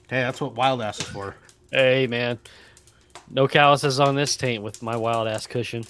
[0.08, 1.36] Hey, that's what wild ass is for.
[1.72, 2.38] Hey, man.
[3.34, 5.86] No calluses on this taint with my wild ass cushion.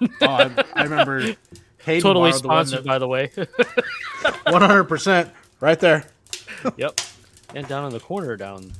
[0.00, 1.20] Oh, I, I remember.
[1.84, 3.28] Hayden Totally borrowed the one sponsored, by the way.
[4.46, 6.04] 100% right there.
[6.76, 7.00] yep.
[7.54, 8.70] And down in the corner, down.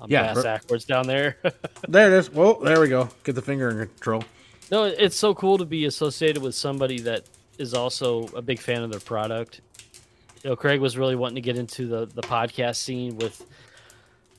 [0.00, 1.36] On Yeah, backwards down there.
[1.88, 2.32] There it is.
[2.32, 3.08] Well, there we go.
[3.24, 4.22] Get the finger in control.
[4.70, 7.24] no, it's so cool to be associated with somebody that
[7.58, 9.60] is also a big fan of their product.
[10.42, 13.44] You know, Craig was really wanting to get into the the podcast scene with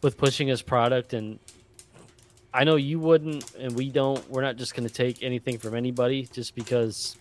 [0.02, 1.38] with pushing his product, and
[2.54, 4.30] I know you wouldn't, and we don't.
[4.30, 7.16] We're not just going to take anything from anybody just because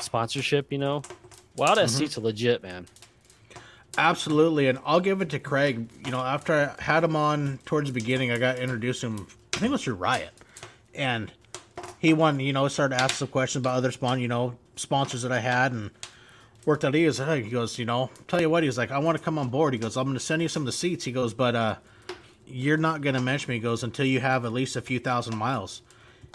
[0.00, 0.72] sponsorship.
[0.72, 1.02] You know,
[1.56, 2.86] Wild Seats are legit, man.
[3.96, 5.88] Absolutely, and I'll give it to Craig.
[6.04, 9.26] You know, after I had him on towards the beginning, I got introduced to him.
[9.54, 10.32] I think it was through Riot,
[10.94, 11.30] and
[11.98, 12.40] he won.
[12.40, 14.18] You know, started asking some questions about other spawn.
[14.20, 15.90] You know, sponsors that I had, and
[16.64, 16.94] worked out.
[16.94, 19.38] He was, he goes, you know, tell you what, he's like, I want to come
[19.38, 19.74] on board.
[19.74, 21.04] He goes, I'm going to send you some of the seats.
[21.04, 21.76] He goes, but uh,
[22.46, 23.56] you're not going to mention me.
[23.56, 25.82] He goes until you have at least a few thousand miles.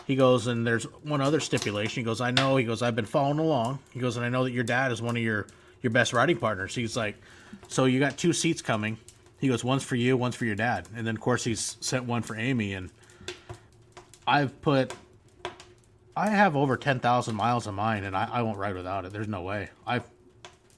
[0.05, 2.01] He goes, and there's one other stipulation.
[2.01, 2.55] He goes, I know.
[2.57, 3.80] He goes, I've been following along.
[3.91, 5.47] He goes, and I know that your dad is one of your
[5.82, 6.76] your best riding partners.
[6.76, 7.16] He's like,
[7.68, 8.97] so you got two seats coming.
[9.39, 12.05] He goes, one's for you, one's for your dad, and then of course he's sent
[12.05, 12.74] one for Amy.
[12.74, 12.89] And
[14.28, 14.93] I've put,
[16.16, 19.14] I have over ten thousand miles on mine, and I, I won't ride without it.
[19.14, 19.70] There's no way.
[19.88, 20.01] I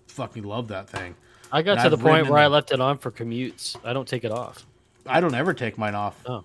[0.07, 1.15] fucking love that thing.
[1.51, 3.75] I got And to the I've point where I left it on for commutes.
[3.84, 4.65] I don't take it off.
[5.05, 6.21] I don't ever take mine off.
[6.25, 6.37] Oh.
[6.37, 6.43] I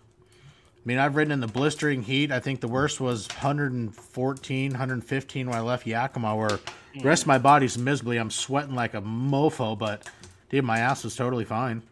[0.84, 2.30] mean, I've ridden in the blistering heat.
[2.30, 6.48] I think the worst was 114, 115 when I left Yakima, where
[6.94, 8.18] the rest of my body's miserably.
[8.18, 10.08] I'm sweating like a mofo, but
[10.48, 11.82] dude, my ass was totally fine.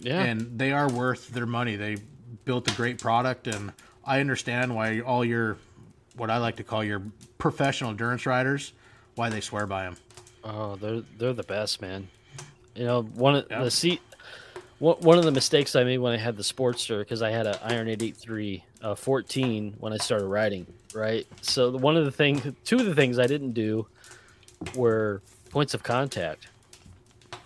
[0.00, 0.22] Yeah.
[0.22, 1.76] And they are worth their money.
[1.76, 1.96] They
[2.46, 3.72] built a great product, and
[4.04, 5.58] I understand why all your,
[6.16, 7.02] what I like to call your
[7.38, 8.72] professional endurance riders,
[9.16, 9.96] why they swear by them.
[10.42, 12.08] Oh, they're they're the best, man.
[12.74, 13.64] You know, one of Yeah.
[13.64, 14.00] the seat.
[14.84, 17.56] One of the mistakes I made when I had the Sportster because I had an
[17.62, 21.26] Iron 883 uh, 14 when I started riding, right?
[21.40, 23.86] So one of the things, two of the things I didn't do
[24.74, 26.48] were points of contact.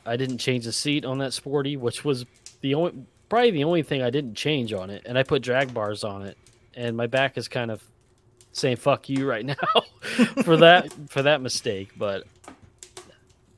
[0.05, 2.27] I didn't change the seat on that Sporty, which was
[2.61, 2.95] the only
[3.29, 6.23] probably the only thing I didn't change on it, and I put drag bars on
[6.23, 6.37] it,
[6.75, 7.81] and my back is kind of
[8.51, 9.55] saying "fuck you" right now
[10.43, 12.25] for that for that mistake, but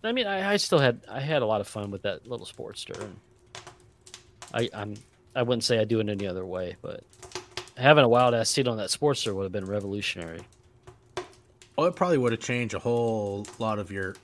[0.04, 2.46] I mean, I, I still had I had a lot of fun with that little
[2.46, 3.16] Sportster, and
[4.52, 4.94] I I'm
[5.34, 7.04] I wouldn't say I do it any other way, but
[7.76, 10.40] having a wild ass seat on that Sportster would have been revolutionary.
[11.78, 14.16] Oh, it probably would have changed a whole lot of your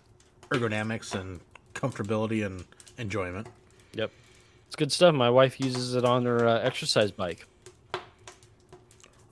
[0.51, 1.41] ergonomics and
[1.75, 2.65] comfortability and
[2.99, 3.47] enjoyment.
[3.95, 4.11] Yep,
[4.67, 5.15] it's good stuff.
[5.15, 7.47] My wife uses it on her uh, exercise bike.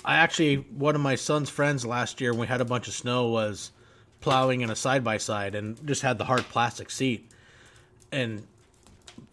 [0.05, 2.95] I actually, one of my son's friends last year when we had a bunch of
[2.95, 3.73] snow was
[4.21, 7.31] plowing in a side by side and just had the hard plastic seat.
[8.13, 8.47] And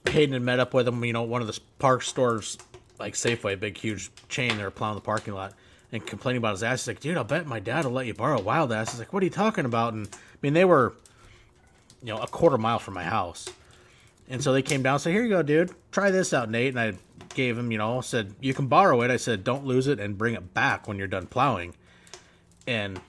[0.10, 2.58] Hayden had met up with him, you know, one of the park stores,
[3.00, 4.58] like Safeway, big, huge chain.
[4.58, 5.54] They were plowing the parking lot
[5.92, 6.82] and complaining about his ass.
[6.82, 8.92] He's like, dude, I'll bet my dad will let you borrow wild ass.
[8.92, 9.94] He's like, what are you talking about?
[9.94, 10.94] And I mean, they were,
[12.02, 13.48] you know, a quarter mile from my house.
[14.32, 15.72] And so they came down and said, Here you go, dude.
[15.92, 16.70] Try this out, Nate.
[16.70, 16.94] And I
[17.36, 19.12] gave him, you know, said, You can borrow it.
[19.12, 21.74] I said, Don't lose it and bring it back when you're done plowing.
[22.66, 23.02] And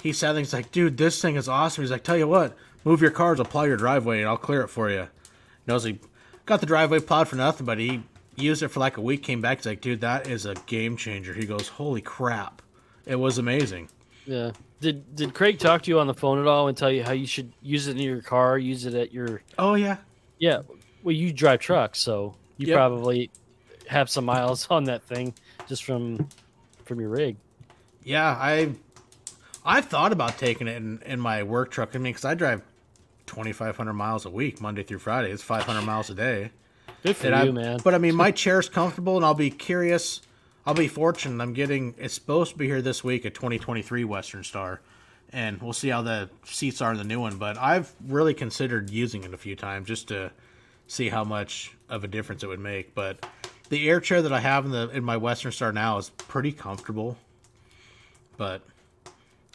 [0.00, 1.82] he said things like, Dude, this thing is awesome.
[1.82, 4.62] He's like, Tell you what, move your cars, I'll plow your driveway and I'll clear
[4.62, 5.00] it for you.
[5.00, 5.08] You
[5.66, 5.98] know, so he
[6.46, 8.02] got the driveway plowed for nothing, but he
[8.36, 9.58] used it for like a week, came back.
[9.58, 11.34] He's like, Dude, that is a game changer.
[11.34, 12.62] He goes, Holy crap.
[13.06, 13.88] It was amazing.
[14.26, 14.52] Yeah.
[14.80, 17.12] Did Did Craig talk to you on the phone at all and tell you how
[17.12, 18.58] you should use it in your car?
[18.58, 19.96] Use it at your Oh, yeah.
[20.38, 20.62] yeah.
[21.02, 22.76] Well, you drive trucks, so you Yep.
[22.76, 23.30] probably
[23.88, 25.34] have some miles on that thing
[25.68, 26.28] just from
[26.84, 27.36] from your rig.
[28.04, 28.72] Yeah, I
[29.64, 31.90] I've thought about taking it in, in my work truck.
[31.94, 32.62] I mean, because I drive
[33.26, 35.30] 2,500 miles a week, Monday through Friday.
[35.30, 36.50] It's 500 miles a day.
[37.02, 37.80] Good for And you, I, man.
[37.82, 40.22] But I mean, my chair's comfortable, and I'll be curious.
[40.64, 41.42] I'll be fortunate.
[41.42, 41.94] I'm getting.
[41.98, 44.80] It's supposed to be here this week, a 2023 Western Star,
[45.32, 47.38] and we'll see how the seats are in the new one.
[47.38, 50.30] But I've really considered using it a few times just to
[50.86, 52.94] see how much of a difference it would make.
[52.94, 53.26] But
[53.70, 56.52] the air chair that I have in the in my Western Star now is pretty
[56.52, 57.16] comfortable.
[58.36, 58.62] But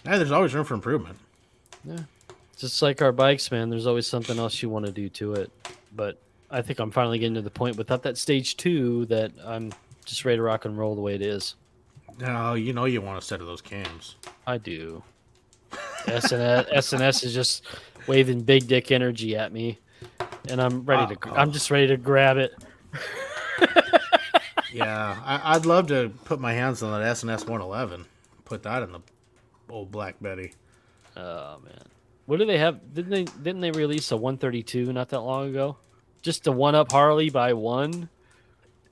[0.05, 1.17] yeah, there's always room for improvement.
[2.57, 3.69] Just like our bikes, man.
[3.69, 5.51] There's always something else you want to do to it.
[5.95, 9.71] But I think I'm finally getting to the point without that stage two that I'm
[10.05, 11.55] just ready to rock and roll the way it is.
[12.19, 14.15] No, you know you want a set of those cams.
[14.47, 15.03] I do.
[16.07, 16.33] S&S
[16.71, 17.63] S&S is just
[18.07, 19.77] waving big dick energy at me,
[20.49, 21.29] and I'm ready to.
[21.29, 22.55] Oh, I'm just ready to grab it.
[24.73, 28.05] yeah, I, I'd love to put my hands on that S&S 111.
[28.45, 29.01] Put that in the
[29.69, 30.53] old Black Betty.
[31.15, 31.83] Oh man,
[32.27, 32.93] what do they have?
[32.93, 35.77] Didn't they didn't they release a 132 not that long ago?
[36.21, 38.09] Just to one up Harley by one.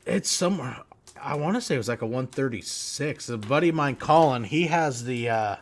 [0.05, 0.77] It's somewhere.
[1.21, 3.29] I want to say it was like a 136.
[3.29, 5.55] A buddy of mine, Colin, he has the uh,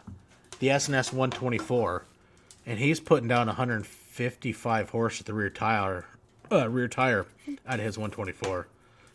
[0.59, 2.05] the S&S 124,
[2.67, 6.05] and he's putting down 155 horse at the rear tire,
[6.51, 7.26] uh, rear tire
[7.65, 8.67] out of his 124.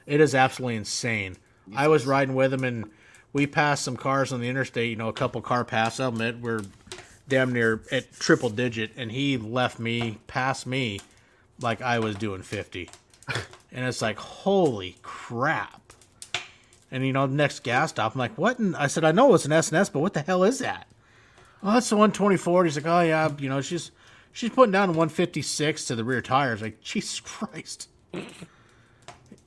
[0.05, 1.37] It is absolutely insane.
[1.77, 2.91] I was riding with him, and
[3.33, 4.91] we passed some cars on the interstate.
[4.91, 6.01] You know, a couple car pass.
[6.01, 6.63] I'll admit we're
[7.29, 11.01] damn near at triple digit, and he left me past me
[11.61, 12.91] like I was doing 50.
[13.73, 15.93] and it's like, holy crap.
[16.91, 18.59] And you know, next gas stop, I'm like, what?
[18.59, 20.89] And I said, I know it's an S&S, but what the hell is that?
[21.63, 22.65] Oh, that's the 124.
[22.65, 23.91] He's like, oh yeah, you know, she's
[24.33, 26.63] she's putting down 156 to the rear tires.
[26.63, 28.27] Like, Jesus Christ, it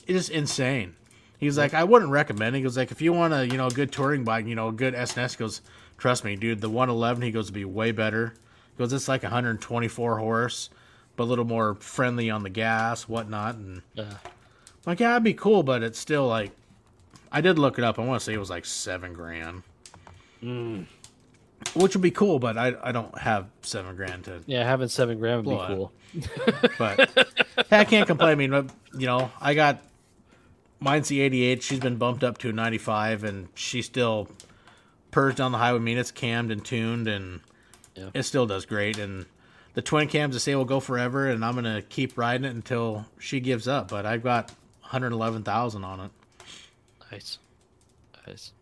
[0.06, 0.96] is insane.
[1.38, 2.56] He's like, I wouldn't recommend.
[2.56, 2.60] It.
[2.60, 4.68] He goes like, if you want a you know a good touring bike, you know,
[4.68, 5.62] a good S&S, he goes,
[6.02, 8.34] trust me, dude, the 111, he goes, to be way better.
[8.72, 10.72] He goes, it's like 124 horse,
[11.16, 13.84] but a little more friendly on the gas, whatnot, and.
[13.96, 14.16] Uh,
[14.86, 16.52] like, yeah, it'd be cool, but it's still like
[17.32, 18.00] I did look it up.
[18.00, 19.62] I want to say it was like seven grand,
[20.44, 20.88] mm.
[21.76, 22.40] which would be cool.
[22.40, 24.42] But I I don't have seven grand to.
[24.48, 25.92] Yeah, having seven grand would be cool.
[26.80, 27.32] but
[27.72, 28.32] I can't complain.
[28.32, 29.84] I mean, you know, I got
[30.80, 31.62] mine's the 88.
[31.62, 34.28] She's been bumped up to 95, and she still
[35.12, 35.78] purrs down the highway.
[35.78, 37.42] I mean, it's cammed and tuned, and
[37.96, 38.10] yeah.
[38.14, 38.98] it still does great.
[38.98, 39.26] And
[39.74, 43.06] the twin cams, I say, will go forever, and I'm gonna keep riding it until
[43.20, 43.90] she gives up.
[43.90, 44.50] But I've got
[44.82, 46.12] 111,000 on it.
[47.12, 47.38] Nice.
[48.28, 48.54] Nice.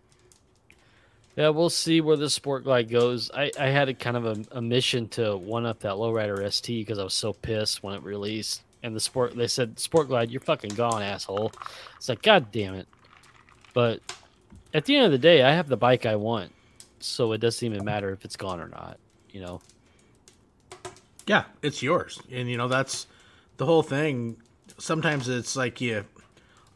[1.36, 3.32] Yeah, we'll see where the Sport Glide goes.
[3.32, 6.86] I, I had a kind of a, a mission to one up that Lowrider ST
[6.86, 8.62] because I was so pissed when it released.
[8.84, 11.52] And the sport, they said, Sport Glide, you're fucking gone, asshole.
[11.98, 12.88] It's like, God damn it.
[13.74, 14.02] But
[14.74, 16.54] at the end of the day, I have the bike I want.
[17.00, 18.98] So it doesn't even matter if it's gone or not,
[19.32, 19.62] you know?
[21.26, 22.22] Yeah, it's yours.
[22.32, 23.08] And, you know, that's
[23.58, 24.38] the whole thing.
[24.78, 26.04] Sometimes it's like you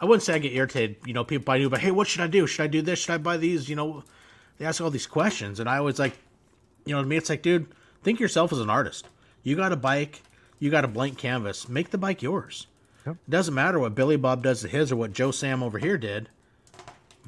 [0.03, 0.97] I wouldn't say I get irritated.
[1.05, 2.45] You know, people buy new, but hey, what should I do?
[2.45, 2.99] Should I do this?
[2.99, 3.69] Should I buy these?
[3.69, 4.03] You know,
[4.57, 6.17] they ask all these questions, and I always like,
[6.85, 7.67] you know, to me, it's like, dude,
[8.03, 9.07] think yourself as an artist.
[9.43, 10.21] You got a bike,
[10.59, 11.69] you got a blank canvas.
[11.69, 12.67] Make the bike yours.
[13.05, 13.15] Yep.
[13.15, 15.97] It doesn't matter what Billy Bob does to his or what Joe Sam over here
[15.97, 16.27] did.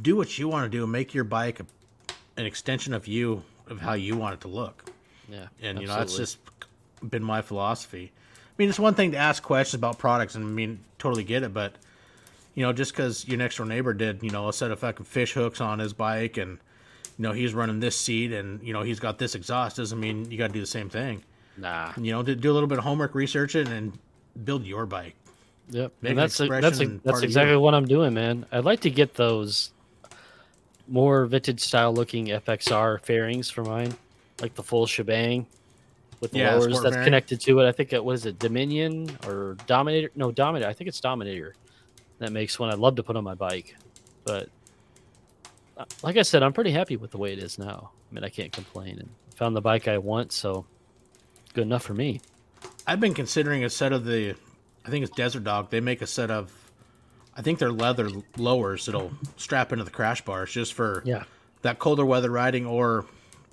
[0.02, 1.66] Do what you want to do and make your bike a,
[2.38, 4.92] an extension of you, of how you want it to look.
[5.30, 6.38] Yeah, and you know that's just
[7.08, 8.12] been my philosophy.
[8.16, 11.44] I mean, it's one thing to ask questions about products, and I mean, totally get
[11.44, 11.76] it, but
[12.56, 15.06] you know, just because your next door neighbor did, you know, a set of fucking
[15.06, 16.52] fish hooks on his bike and,
[17.18, 20.32] you know, he's running this seat and, you know, he's got this exhaust doesn't mean
[20.32, 21.22] you got to do the same thing.
[21.58, 21.92] Nah.
[21.98, 23.98] You know, do, do a little bit of homework, research it, and
[24.46, 25.16] build your bike.
[25.70, 25.92] Yep.
[26.04, 28.46] And that's a, that's a, that's exactly what I'm doing, man.
[28.52, 29.72] I'd like to get those
[30.88, 33.94] more vintage style looking FXR fairings for mine,
[34.42, 35.46] like the full shebang
[36.20, 37.68] with the yeah, lowers that's connected to it.
[37.68, 40.12] I think it was it Dominion or Dominator.
[40.16, 40.70] No, Dominator.
[40.70, 41.56] I think it's Dominator
[42.20, 43.76] that makes one I'd love to put on my bike.
[44.24, 44.50] But
[45.78, 47.92] uh, like I said, I'm pretty happy with the way it is now.
[48.10, 50.66] I mean, I can't complain and found the bike I want, so
[51.54, 52.22] good enough for me.
[52.88, 54.36] I've been considering a set of the,
[54.86, 55.70] I think it's Desert Dog.
[55.70, 56.52] They make a set of,
[57.38, 61.24] I think they're leather lowers that'll strap into the crash bars just for yeah
[61.62, 63.06] that colder weather riding or,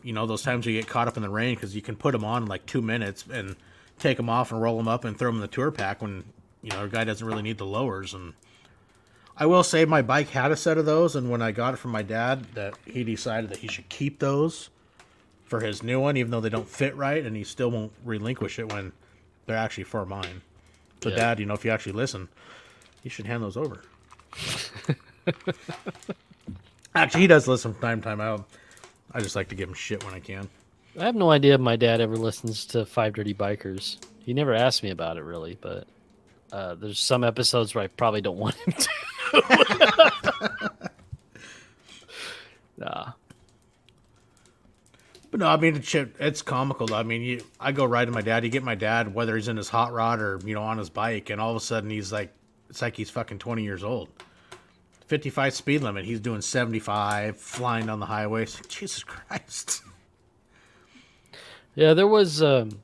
[0.02, 2.12] you know, those times you get caught up in the rain because you can put
[2.12, 3.56] them on in like two minutes and
[3.98, 6.22] take them off and roll them up and throw them in the tour pack when
[6.62, 8.34] you know a guy doesn't really need the lowers and
[9.36, 11.78] I will say my bike had a set of those, and when I got it
[11.78, 14.68] from my dad, that he decided that he should keep those
[15.44, 18.58] for his new one, even though they don't fit right, and he still won't relinquish
[18.58, 18.92] it when
[19.46, 20.42] they're actually for mine.
[21.02, 21.16] So, yeah.
[21.16, 22.28] Dad, you know, if you actually listen,
[23.02, 23.82] you should hand those over.
[26.94, 28.20] actually, he does listen from time to time.
[28.20, 28.38] I,
[29.12, 30.48] I just like to give him shit when I can.
[30.98, 33.96] I have no idea if my dad ever listens to Five Dirty Bikers.
[34.24, 35.86] He never asked me about it, really, but
[36.52, 38.88] uh, there's some episodes where I probably don't want him to.
[42.76, 43.12] nah.
[45.30, 46.94] But no, I mean it's, it's comical.
[46.94, 48.44] I mean, you, I go ride with my dad.
[48.44, 50.90] You get my dad, whether he's in his hot rod or you know on his
[50.90, 52.34] bike, and all of a sudden he's like,
[52.72, 54.08] it's like he's fucking twenty years old.
[55.06, 56.06] Fifty-five speed limit.
[56.06, 58.46] He's doing seventy-five, flying down the highway.
[58.46, 59.82] Like, Jesus Christ.
[61.74, 62.42] Yeah, there was.
[62.42, 62.80] Um,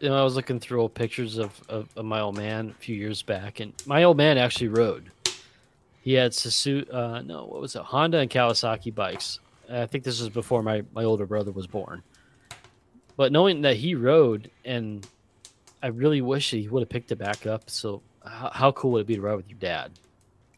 [0.00, 2.74] you know, I was looking through old pictures of, of, of my old man a
[2.74, 5.12] few years back, and my old man actually rode.
[6.00, 7.82] He had Suzuki, uh, no, what was it?
[7.82, 9.38] Honda and Kawasaki bikes.
[9.70, 12.02] I think this was before my, my older brother was born.
[13.16, 15.06] But knowing that he rode, and
[15.80, 17.70] I really wish he would have picked it back up.
[17.70, 19.92] So, how, how cool would it be to ride with your dad?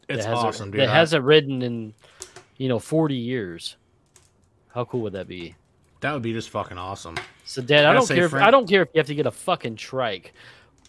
[0.07, 0.81] It's awesome, dude.
[0.81, 1.93] That I- hasn't ridden in,
[2.57, 3.75] you know, forty years.
[4.69, 5.55] How cool would that be?
[6.01, 7.15] that would be just fucking awesome.
[7.45, 8.25] So, Dad, I Gotta don't care.
[8.25, 10.33] If, I don't care if you have to get a fucking trike.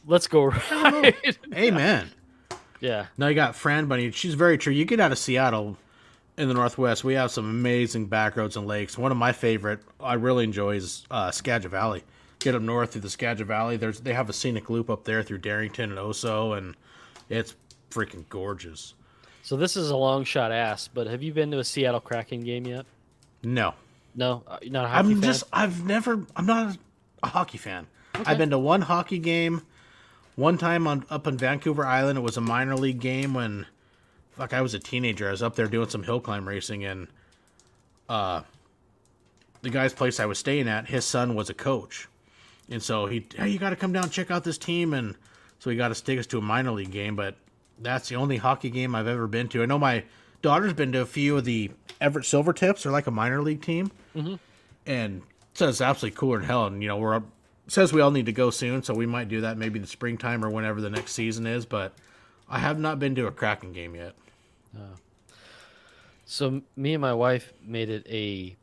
[0.06, 1.14] Let's go ride.
[1.54, 2.10] Amen.
[2.80, 4.10] yeah, Now you got Fran Bunny.
[4.10, 4.74] She's very true.
[4.74, 5.78] You get out of Seattle
[6.36, 8.98] in the Northwest, we have some amazing back roads and lakes.
[8.98, 12.04] One of my favorite I really enjoy is uh, Skagit Valley.
[12.46, 13.76] Get up north through the Skagit Valley.
[13.76, 16.76] There's they have a scenic loop up there through Darrington and Oso, and
[17.28, 17.56] it's
[17.90, 18.94] freaking gorgeous.
[19.42, 22.44] So this is a long shot ass, but have you been to a Seattle Kraken
[22.44, 22.86] game yet?
[23.42, 23.74] No,
[24.14, 25.22] No, Uh, you're not a hockey I'm fan?
[25.22, 26.76] just I've never I'm not
[27.20, 27.88] a hockey fan.
[28.14, 29.62] I've been to one hockey game,
[30.36, 32.16] one time on up in Vancouver Island.
[32.16, 33.66] It was a minor league game when,
[34.36, 35.26] fuck, I was a teenager.
[35.26, 37.08] I was up there doing some hill climb racing, and
[38.08, 38.42] uh,
[39.62, 42.06] the guy's place I was staying at, his son was a coach,
[42.70, 45.16] and so he, hey, you got to come down and check out this team, and
[45.58, 47.16] so he got to take us to a minor league game.
[47.16, 47.36] But
[47.78, 49.62] that's the only hockey game I've ever been to.
[49.62, 50.04] I know my
[50.42, 52.82] daughter's been to a few of the Everett Silvertips.
[52.82, 54.34] They're like a minor league team mm-hmm.
[54.86, 55.22] and
[55.54, 56.66] says it's absolutely cooler than hell.
[56.66, 57.24] And you know, we're up,
[57.68, 60.44] says we all need to go soon, so we might do that maybe the springtime
[60.44, 61.66] or whenever the next season is.
[61.66, 61.92] But
[62.48, 64.14] I have not been to a Kraken game yet.
[64.76, 64.96] Uh,
[66.24, 68.56] so me and my wife made it a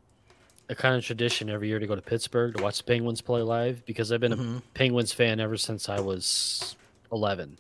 [0.70, 3.42] a kind of tradition every year to go to Pittsburgh to watch the Penguins play
[3.42, 6.76] live because I've been a Penguins fan ever since I was
[7.12, 7.58] 11,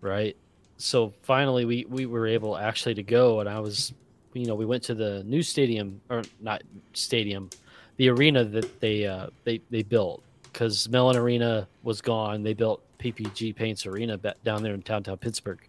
[0.00, 0.36] right?
[0.76, 3.92] So finally we we were able actually to go and I was
[4.32, 6.62] you know, we went to the new stadium or not
[6.92, 7.50] stadium,
[7.98, 10.22] the arena that they uh they they built
[10.52, 12.42] cuz Mellon Arena was gone.
[12.42, 15.60] They built PPG Paints Arena down there in downtown Pittsburgh.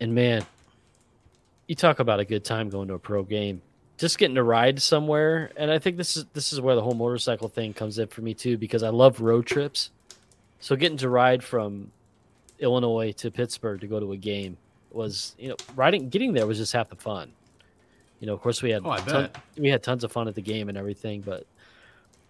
[0.00, 0.44] And man,
[1.66, 3.60] you talk about a good time going to a pro game
[3.98, 5.50] just getting to ride somewhere.
[5.56, 8.20] And i think this is this is where the whole motorcycle thing comes in for
[8.22, 9.90] me too because i love road trips.
[10.60, 11.90] So getting to ride from
[12.58, 14.56] illinois to pittsburgh to go to a game
[14.90, 17.32] was you know riding getting there was just half the fun.
[18.20, 20.42] You know of course we had Oh, ton- we had tons of fun at the
[20.42, 21.46] game and everything but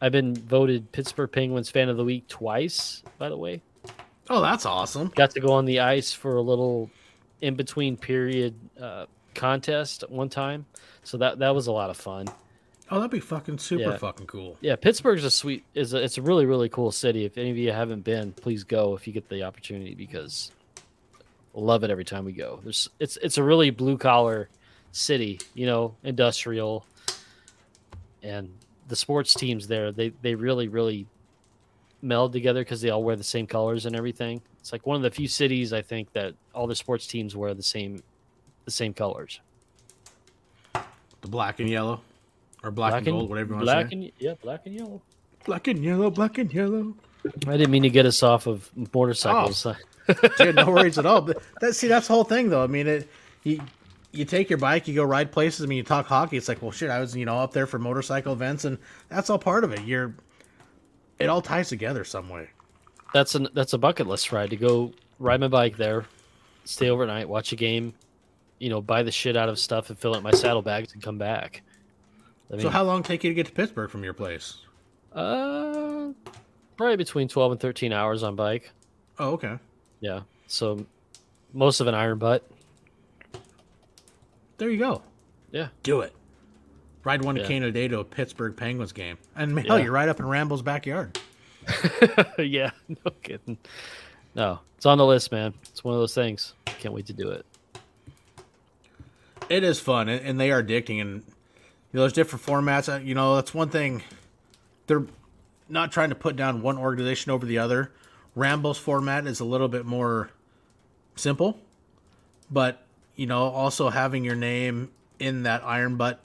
[0.03, 3.63] i've been voted pittsburgh penguins fan of the week twice by the way.
[4.29, 5.13] Oh, that's awesome.
[5.15, 6.91] got to go on the ice for a little
[7.41, 10.67] in between period uh, contest one time
[11.07, 12.27] so that that was a lot of fun.
[12.91, 13.97] Oh, that'd be fucking super Yeah.
[13.97, 14.57] fucking cool.
[14.61, 17.25] yeah pittsburgh's a sweet is a, it's a really really cool city.
[17.25, 20.51] If any of you haven't been please go if you get the opportunity because
[21.17, 22.61] I love it every time we go.
[22.63, 24.49] There's it's it's a really blue collar
[24.93, 26.85] city you know industrial.
[28.23, 28.51] And
[28.89, 31.07] the sports teams there they they really really
[32.03, 34.41] meld together because they all wear the same colors and everything.
[34.61, 37.55] It's like one of the few cities i think that all the sports teams wear
[37.55, 38.03] the same
[38.65, 39.39] the same colors
[41.27, 42.01] The black and yellow,
[42.63, 43.93] or black, and gold, whatever you want to black say.
[43.97, 45.03] and yeah black and yellow
[45.47, 46.95] black and yellow, black and yellow.
[47.47, 49.65] I didn't mean to get us off of motorcycles.
[49.65, 49.75] Oh.
[50.39, 51.23] Dude, no worries at all.
[51.23, 52.63] But that see, that's the whole thing, though.
[52.63, 53.09] I mean, it
[53.43, 53.61] you
[54.13, 55.65] you take your bike, you go ride places.
[55.65, 56.37] I mean, you talk hockey.
[56.37, 59.31] It's like, well, shit, I was you know up there for motorcycle events, and that's
[59.31, 59.83] all part of it.
[59.83, 60.15] You're
[61.19, 62.49] it all ties together some way.
[63.13, 66.05] That's an that's a bucket list ride to go ride my bike there,
[66.65, 67.95] stay overnight, watch a game,
[68.59, 71.19] you know, buy the shit out of stuff and fill up my saddlebags and come
[71.19, 71.63] back.
[72.51, 74.59] I mean, So, how long take you to get to Pittsburgh from your place?
[75.13, 76.09] uh,
[76.77, 78.71] probably between twelve and thirteen hours on bike.
[79.19, 79.59] Oh, okay.
[80.01, 80.85] Yeah, so
[81.53, 82.47] most of an iron butt.
[84.59, 85.03] There you go.
[85.53, 86.13] Yeah, Do it.
[87.05, 87.47] Ride one Yeah.
[87.47, 89.85] cane a day to a Pittsburgh Penguins game, and hell, Yeah.
[89.85, 91.19] you're right up in Ramble's backyard.
[92.39, 93.57] yeah, no kidding.
[94.35, 95.55] No, it's on the list, man.
[95.63, 96.55] It's one of those things.
[96.67, 97.47] Can't wait to do it.
[99.49, 101.01] It is fun, and, they are addicting.
[101.01, 101.23] And you
[101.93, 102.93] know, there's different formats.
[102.93, 104.03] Uh, You know, that's one thing.
[104.87, 105.05] They're
[105.69, 107.93] not trying to put down one organization over the other.
[108.35, 110.31] Ramble's format is a little bit more
[111.15, 111.59] simple,
[112.51, 112.83] but
[113.15, 116.21] you know, also having your name in that Iron Butt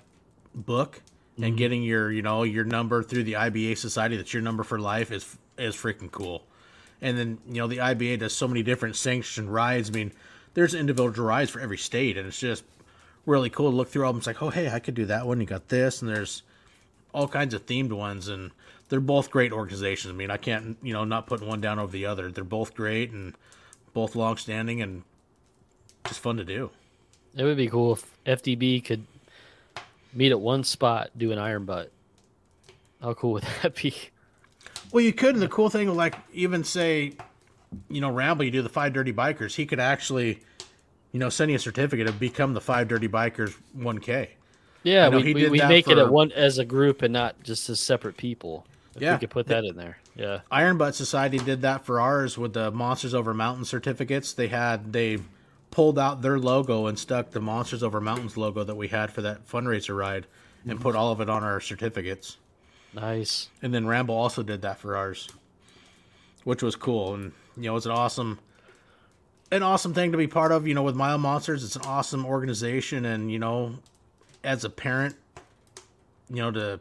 [0.53, 1.01] book
[1.41, 4.79] and getting your you know your number through the IBA Society that's your number for
[4.79, 6.43] life is is freaking cool.
[7.01, 9.89] And then you know the IBA does so many different sanctioned rides.
[9.89, 10.11] I mean,
[10.53, 12.63] there's individual rides for every state, and it's just
[13.25, 14.19] really cool to look through all of them.
[14.19, 15.39] It's like, oh hey, I could do that one.
[15.39, 16.43] You got this, and there's
[17.13, 18.51] all kinds of themed ones, and
[18.89, 20.13] they're both great organizations.
[20.13, 22.31] I mean, I can't you know not putting one down over the other.
[22.31, 23.35] They're both great and
[23.93, 25.03] both long standing and
[26.05, 26.69] just fun to do.
[27.35, 29.05] It would be cool if FDB could
[30.13, 31.91] meet at one spot, do an iron butt.
[33.01, 33.93] How cool would that be?
[34.91, 37.13] Well, you could, and the cool thing, would like even say,
[37.89, 39.55] you know, Ramble, you do the five dirty bikers.
[39.55, 40.41] He could actually,
[41.11, 44.31] you know, send you a certificate of become the five dirty bikers one K.
[44.83, 47.41] Yeah, know we, we, we make it for- at one as a group and not
[47.43, 48.65] just as separate people.
[48.95, 49.13] If Yeah.
[49.13, 49.97] we could put that in there.
[50.15, 50.39] Yeah.
[50.51, 54.33] Iron Butt Society did that for ours with the Monsters Over Mountain certificates.
[54.33, 55.19] They had they
[55.69, 59.21] pulled out their logo and stuck the Monsters Over Mountains logo that we had for
[59.21, 60.27] that fundraiser ride
[60.67, 62.37] and put all of it on our certificates.
[62.93, 63.49] Nice.
[63.61, 65.29] And then Ramble also did that for ours,
[66.43, 67.13] which was cool.
[67.13, 68.39] And you know, it's an awesome,
[69.51, 70.67] an awesome thing to be part of.
[70.67, 73.75] You know, with Mild Monsters, it's an awesome organization, and you know,
[74.43, 75.15] as a parent,
[76.29, 76.79] you know, to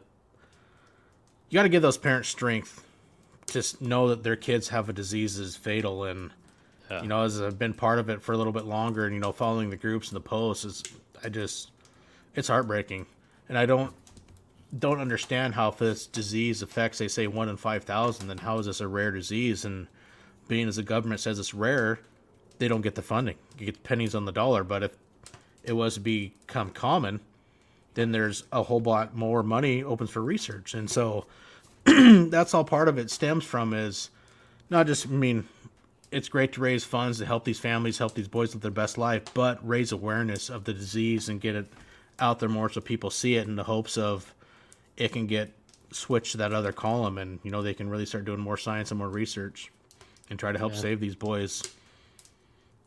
[1.49, 2.83] you got to give those parents strength
[3.47, 6.31] to know that their kids have a disease that's fatal and
[6.89, 7.01] Yeah.
[7.01, 9.19] you know as i've been part of it for a little bit longer and you
[9.19, 10.83] know following the groups and the posts is
[11.25, 11.71] i just
[12.33, 13.05] it's heartbreaking
[13.49, 13.93] and i don't
[14.79, 18.67] don't understand how if this disease affects they say one in 5000 then how is
[18.67, 19.87] this a rare disease and
[20.47, 21.99] being as the government says it's rare
[22.61, 24.91] they don't get the funding you get pennies on the dollar but if
[25.63, 27.19] it was to become common
[27.95, 31.25] then there's a whole lot more money opens for research and so
[31.85, 34.11] that's all part of it stems from is
[34.69, 35.43] not just i mean
[36.11, 38.95] it's great to raise funds to help these families help these boys live their best
[38.95, 41.65] life but raise awareness of the disease and get it
[42.19, 44.35] out there more so people see it in the hopes of
[44.97, 45.51] it can get
[45.91, 48.91] switched to that other column and you know they can really start doing more science
[48.91, 49.71] and more research
[50.29, 50.79] and try to help Yeah.
[50.79, 51.63] save these boys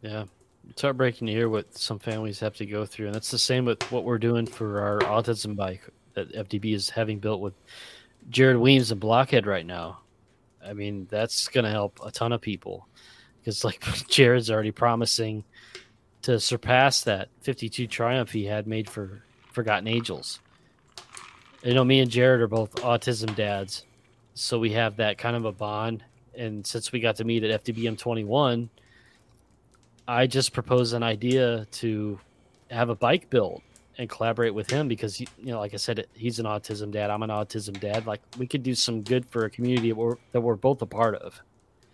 [0.04, 0.24] Yeah.
[0.68, 3.06] It's heartbreaking to hear what some families have to go through.
[3.06, 5.82] And that's the same with what we're doing for our autism bike
[6.12, 7.54] that FDB is having built with
[8.28, 10.00] Jared Weems and Blockhead right now.
[10.64, 12.86] I mean, that's going to help a ton of people
[13.40, 15.42] because, like, Jared's already promising
[16.22, 19.22] to surpass that 52 Triumph he had made for
[19.52, 20.40] Forgotten Angels.
[21.62, 23.84] You know, me and Jared are both autism dads.
[24.34, 26.04] So we have that kind of a bond.
[26.34, 28.68] And since we got to meet at FDBM 21,
[30.06, 32.18] I just proposed an idea to
[32.70, 33.62] have a bike build
[33.96, 37.10] and collaborate with him because you know, like I said, he's an autism dad.
[37.10, 38.06] I'm an autism dad.
[38.06, 40.86] Like we could do some good for a community that we're, that we're both a
[40.86, 41.40] part of.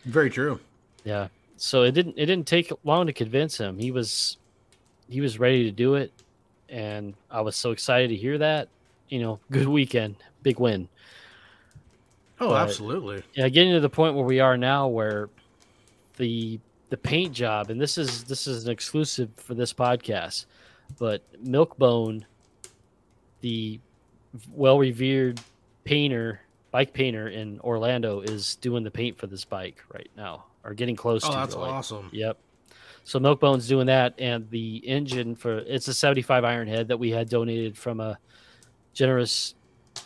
[0.04, 0.58] very true
[1.04, 1.28] Yeah.
[1.56, 3.78] So it didn't it didn't take long to convince him.
[3.78, 4.38] He was
[5.10, 6.10] he was ready to do it,
[6.70, 8.68] and I was so excited to hear that.
[9.10, 10.88] You know, good weekend, big win.
[12.40, 15.28] oh But- absolutely yeah, getting to the point where we are now, where
[16.16, 16.58] the
[16.90, 20.46] the paint job, and this is this is an exclusive for this podcast,
[20.98, 22.24] but Milkbone,
[23.40, 23.80] the
[24.52, 25.40] well revered
[25.84, 26.40] painter,
[26.72, 30.96] bike painter in Orlando, is doing the paint for this bike right now, or getting
[30.96, 31.36] close oh to.
[31.36, 31.68] that's really.
[31.68, 32.38] awesome Yep.
[33.04, 37.10] So Milkbone's doing that, and the engine for it's a 75 iron head that we
[37.10, 38.18] had donated from a
[38.92, 39.54] generous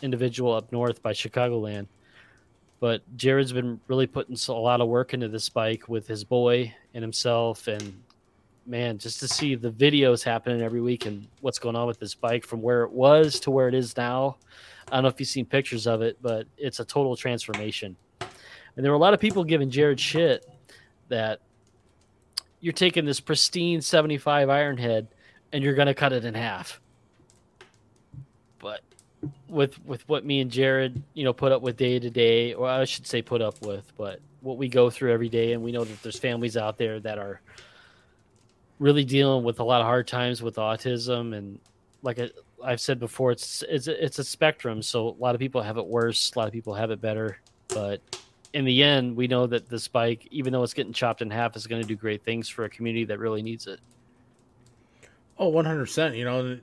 [0.01, 1.87] individual up north by Chicagoland.
[2.85, 6.71] But Jared's been really putting a lot of work into this bike with his boy
[6.93, 7.99] and himself, and
[8.67, 12.13] man, just to see the videos happening every week and what's going on with this
[12.13, 14.37] bike from where it was to where it is now.
[14.91, 17.95] I don't know if you've seen pictures of it, but it's a total transformation.
[18.19, 20.45] And there were a lot of people giving Jared shit
[21.07, 21.39] that
[22.59, 25.07] you're taking this pristine 75 Ironhead
[25.51, 26.79] and you're going to cut it in half.
[29.47, 32.67] With with what me and Jared, you know, put up with day to day, or
[32.67, 35.71] I should say put up with, but what we go through every day and we
[35.71, 37.41] know that there's families out there that are
[38.79, 41.59] really dealing with a lot of hard times with autism and
[42.03, 42.29] like I,
[42.63, 45.85] I've said before it's it's it's a spectrum so a lot of people have it
[45.87, 47.39] worse a lot of people have it better
[47.69, 48.01] but
[48.55, 51.57] in the end, we know that this bike, even though it's getting chopped in half,
[51.57, 53.81] is going to do great things for a community that really needs it.
[55.37, 56.17] Oh, 100%.
[56.17, 56.57] You know,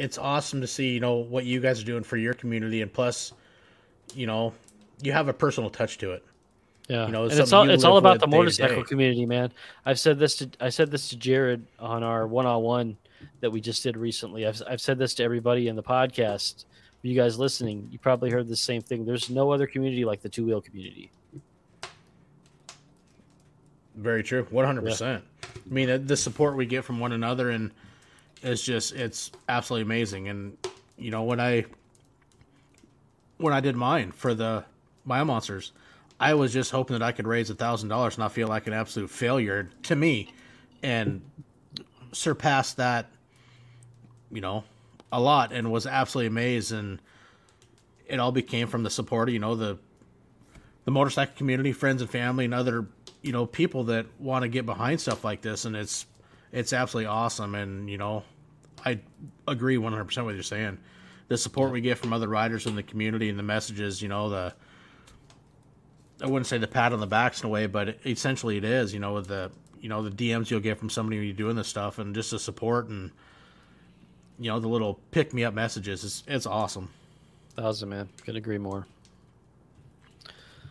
[0.00, 2.82] it's awesome to see, you know, what you guys are doing for your community.
[2.82, 3.32] And plus,
[4.14, 4.54] you know,
[5.02, 6.24] you have a personal touch to it.
[6.88, 9.52] Yeah, You know, it's and it's all it's all about the motorcycle community, man.
[9.86, 12.96] I've said this to I said this to Jared on our one on one
[13.40, 14.44] that we just did recently.
[14.44, 16.64] I've I've said this to everybody in the podcast.
[17.02, 19.04] You guys listening, you probably heard the same thing.
[19.04, 21.10] There's no other community like the two wheel community.
[23.96, 24.44] Very true.
[24.44, 25.16] 100%.
[25.16, 25.22] I
[25.72, 27.70] mean, the support we get from one another and
[28.42, 30.28] it's just, it's absolutely amazing.
[30.28, 30.56] And,
[30.96, 31.66] you know, when I,
[33.38, 34.64] when I did mine for the
[35.06, 35.72] Bio Monsters,
[36.18, 38.66] I was just hoping that I could raise a thousand dollars and not feel like
[38.66, 40.32] an absolute failure to me
[40.82, 41.22] and
[42.12, 43.06] surpass that,
[44.30, 44.64] you know,
[45.10, 46.72] a lot and was absolutely amazed.
[46.72, 47.00] And
[48.06, 49.78] it all became from the support, you know, the,
[50.84, 52.86] the motorcycle community, friends and family, and other
[53.22, 56.06] you know people that want to get behind stuff like this, and it's
[56.52, 57.54] it's absolutely awesome.
[57.54, 58.22] And you know,
[58.84, 59.00] I
[59.46, 60.78] agree 100 percent with you saying.
[61.28, 64.28] The support we get from other riders in the community and the messages, you know,
[64.28, 64.52] the
[66.22, 68.92] I wouldn't say the pat on the backs in a way, but essentially it is.
[68.92, 69.50] You know, with the
[69.80, 72.30] you know the DMs you'll get from somebody when you're doing this stuff, and just
[72.30, 73.10] the support and
[74.38, 76.04] you know the little pick me up messages.
[76.04, 76.90] It's it's awesome.
[77.56, 78.86] Thousand man, could agree more.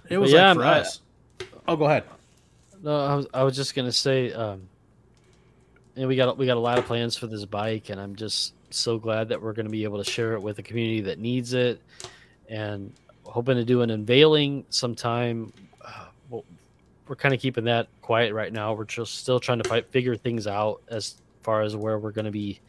[0.09, 1.01] It was yeah, like for I- us.
[1.67, 2.03] Oh, go ahead.
[2.81, 4.67] No, I was I was just gonna say, um,
[5.99, 8.53] and we got we got a lot of plans for this bike, and I'm just
[8.69, 11.19] so glad that we're going to be able to share it with a community that
[11.19, 11.81] needs it,
[12.47, 12.93] and
[13.23, 15.51] hoping to do an unveiling sometime.
[15.83, 16.45] Uh, well,
[17.05, 18.73] we're kind of keeping that quiet right now.
[18.73, 22.25] We're just still trying to fight, figure things out as far as where we're going
[22.25, 22.61] to be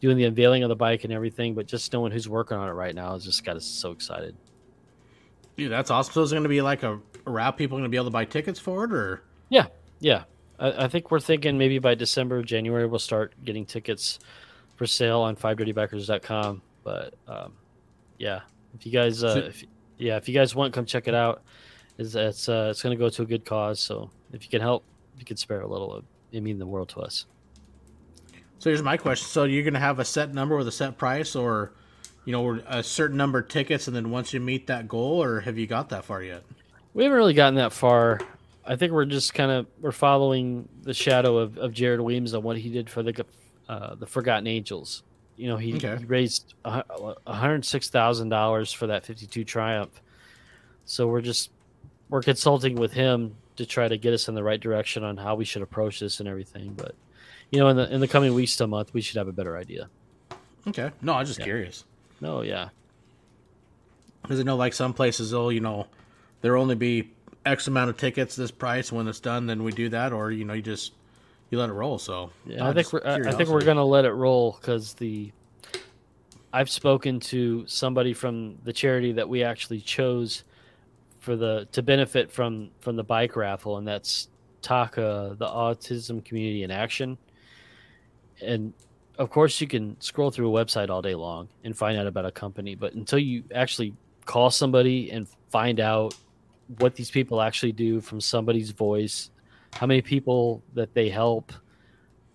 [0.00, 1.54] doing the unveiling of the bike and everything.
[1.54, 4.36] But just knowing who's working on it right now has just got us so excited.
[5.56, 6.12] Dude, that's awesome.
[6.12, 7.96] So is it going to be like a, a route people are going to be
[7.96, 9.66] able to buy tickets for it, or Yeah,
[9.98, 10.22] yeah.
[10.60, 14.20] I, I think we're thinking maybe by December, January, we'll start getting tickets
[14.76, 16.62] for sale on fivedirtybikers.com.
[16.84, 17.54] But um,
[18.18, 18.42] yeah,
[18.74, 19.64] if you guys, uh, if,
[19.98, 21.42] yeah, if you guys want, come check it out.
[21.98, 23.80] Is it's uh, it's going to go to a good cause.
[23.80, 24.84] So if you can help,
[25.18, 27.26] you can spare a little, it mean the world to us.
[28.58, 30.96] So here's my question: So you're going to have a set number with a set
[30.96, 31.72] price, or
[32.24, 35.40] you know, a certain number of tickets, and then once you meet that goal, or
[35.40, 36.42] have you got that far yet?
[36.94, 38.20] We haven't really gotten that far.
[38.70, 42.42] I think we're just kind of we're following the shadow of, of Jared Weems on
[42.44, 43.26] what he did for the
[43.68, 45.02] uh, the Forgotten Angels.
[45.36, 45.96] You know, he, Okay.
[45.98, 46.84] he raised a
[47.26, 50.00] hundred six thousand dollars for that fifty two Triumph.
[50.84, 51.50] So we're just
[52.10, 55.34] we're consulting with him to try to get us in the right direction on how
[55.34, 56.74] we should approach this and everything.
[56.74, 56.94] But
[57.50, 59.56] you know, in the in the coming weeks to month, we should have a better
[59.56, 59.88] idea.
[60.68, 61.44] Okay, no, I'm just Yeah.
[61.46, 61.84] curious
[62.20, 62.68] No, yeah,
[64.22, 65.86] because I know like some places, they'll you know,
[66.42, 67.10] there'll only be
[67.50, 68.92] X amount of tickets this price.
[68.92, 70.92] When it's done, then we do that, or you know, you just
[71.50, 71.98] you let it roll.
[71.98, 75.32] So Yeah, I think we're, I I think we're gonna let it roll because the
[76.52, 80.44] I've spoken to somebody from the charity that we actually chose
[81.18, 84.28] for the to benefit from from the bike raffle, and that's
[84.62, 87.18] TACA, the Autism Community in Action.
[88.40, 88.72] And
[89.18, 92.24] of course, you can scroll through a website all day long and find out about
[92.24, 93.94] a company, but until you actually
[94.24, 96.14] call somebody and find out
[96.78, 99.30] what these people actually do from somebody's voice,
[99.74, 101.52] how many people that they help,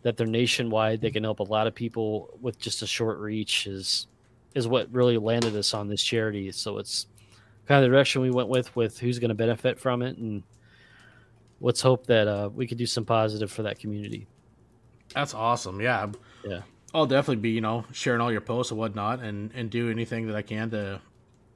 [0.01, 3.67] that they're nationwide, they can help a lot of people with just a short reach
[3.67, 4.07] is
[4.53, 6.49] is what really landed us on this charity.
[6.51, 7.07] So it's
[7.65, 10.43] kind of the direction we went with with who's going to benefit from it, and
[11.59, 14.27] let's hope that uh, we could do some positive for that community.
[15.13, 15.81] That's awesome.
[15.81, 16.07] Yeah.
[16.45, 16.61] Yeah.
[16.93, 20.27] I'll definitely be, you know, sharing all your posts and whatnot and, and do anything
[20.27, 21.01] that I can to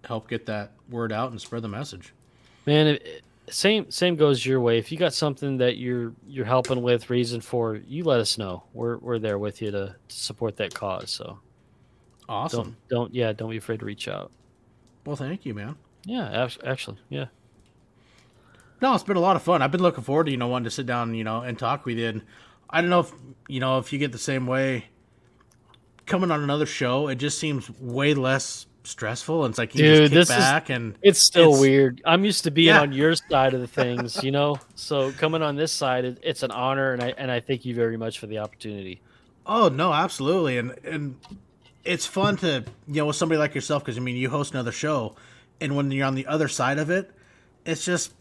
[0.03, 2.13] help get that word out and spread the message.
[2.69, 4.77] Man, it, same same goes your way.
[4.77, 8.61] If you got something that you're you're helping with, reason for, you let us know.
[8.73, 11.09] We're we're there with you to, to support that cause.
[11.09, 11.39] So
[12.29, 12.77] Awesome.
[12.87, 14.31] don't don't yeah, don't be afraid to reach out.
[15.03, 15.77] Well, thank you, man.
[16.05, 17.25] Yeah, actually, yeah.
[18.83, 19.63] No, it's been a lot of fun.
[19.63, 21.87] I've been looking forward to, you know, wanting to sit down, you know, and talk
[21.87, 22.05] with you.
[22.05, 22.21] And
[22.69, 23.11] I don't know if,
[23.47, 24.89] you know, if you get the same way
[26.05, 29.45] coming on another show, it just seems way less stressful.
[29.45, 32.01] And it's like you Dude, this is- back and It's still It's- weird.
[32.05, 32.81] I'm used to being Yeah.
[32.81, 34.57] on your side of the things, you know.
[34.75, 37.75] So coming on this side, it, it's an honor, and I and I thank you
[37.75, 39.01] very much for the opportunity.
[39.45, 41.15] Oh no, absolutely, and and
[41.83, 44.71] it's fun to you know with somebody like yourself because I mean you host another
[44.71, 45.15] show,
[45.61, 47.11] and when you're on the other side of it,
[47.65, 48.13] it's just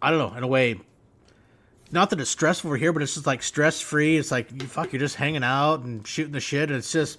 [0.00, 0.80] I don't know in a way.
[1.90, 4.16] Not that it's stressful over here, but it's just like stress free.
[4.16, 6.70] It's like you fuck, you're just hanging out and shooting the shit.
[6.70, 7.18] And it's just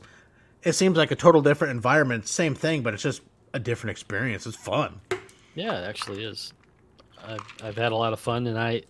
[0.64, 2.27] it seems like a total different environment.
[2.27, 3.22] Same thing, but it's just
[3.53, 4.45] a different experience.
[4.48, 4.99] It's fun.
[5.56, 6.53] Yeah, it actually is.
[7.26, 8.84] I've I've had a lot of fun, and I,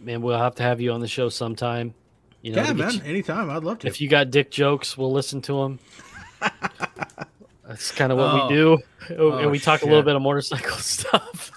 [0.00, 1.94] man, we'll have to have you on the show sometime.
[2.42, 2.92] You know, Yeah, man.
[2.94, 3.88] you- Anytime, I'd love to.
[3.88, 5.78] if you got dick jokes, we'll listen to them.
[7.66, 8.48] That's kind of what Oh.
[8.48, 8.78] we do,
[9.18, 11.50] Oh, and oh, we talk a little bit of motorcycle stuff.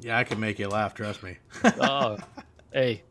[0.00, 0.94] yeah, I can make you laugh.
[0.94, 1.36] Trust me.
[1.64, 2.18] oh,
[2.72, 3.02] hey,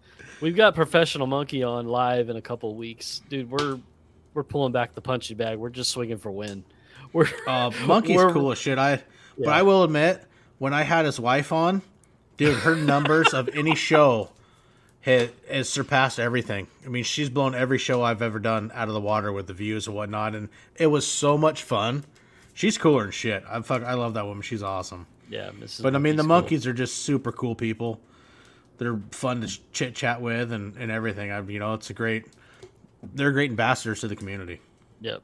[0.42, 3.50] we've got professional monkey on live in a couple weeks, dude.
[3.52, 3.78] We're
[4.34, 5.58] we're pulling back the punching bag.
[5.58, 6.64] We're just swinging for win.
[7.14, 8.78] We're Uh, Monkey's We're- cool as shit.
[8.78, 9.02] I,
[9.38, 10.24] but I will admit,
[10.60, 11.82] when I had his wife on,
[12.38, 14.30] dude, her numbers of any show
[15.02, 16.68] has, has surpassed everything.
[16.86, 19.54] I mean, she's blown every show I've ever done out of the water with the
[19.54, 20.48] views and whatnot, and
[20.78, 22.06] it was so much fun.
[22.54, 23.44] She's cooler than shit.
[23.50, 24.42] I fuck, I love that woman.
[24.44, 25.08] She's awesome.
[25.30, 25.82] yeah, Mrs.
[25.84, 26.72] But I mean, the Monkey's cool.
[26.72, 28.00] are just super cool people.
[28.78, 31.32] They're fun to chit chat with and, and everything.
[31.32, 32.26] I, you know, it's a great.
[33.14, 34.62] They're great ambassadors to the community.
[35.02, 35.22] Yep.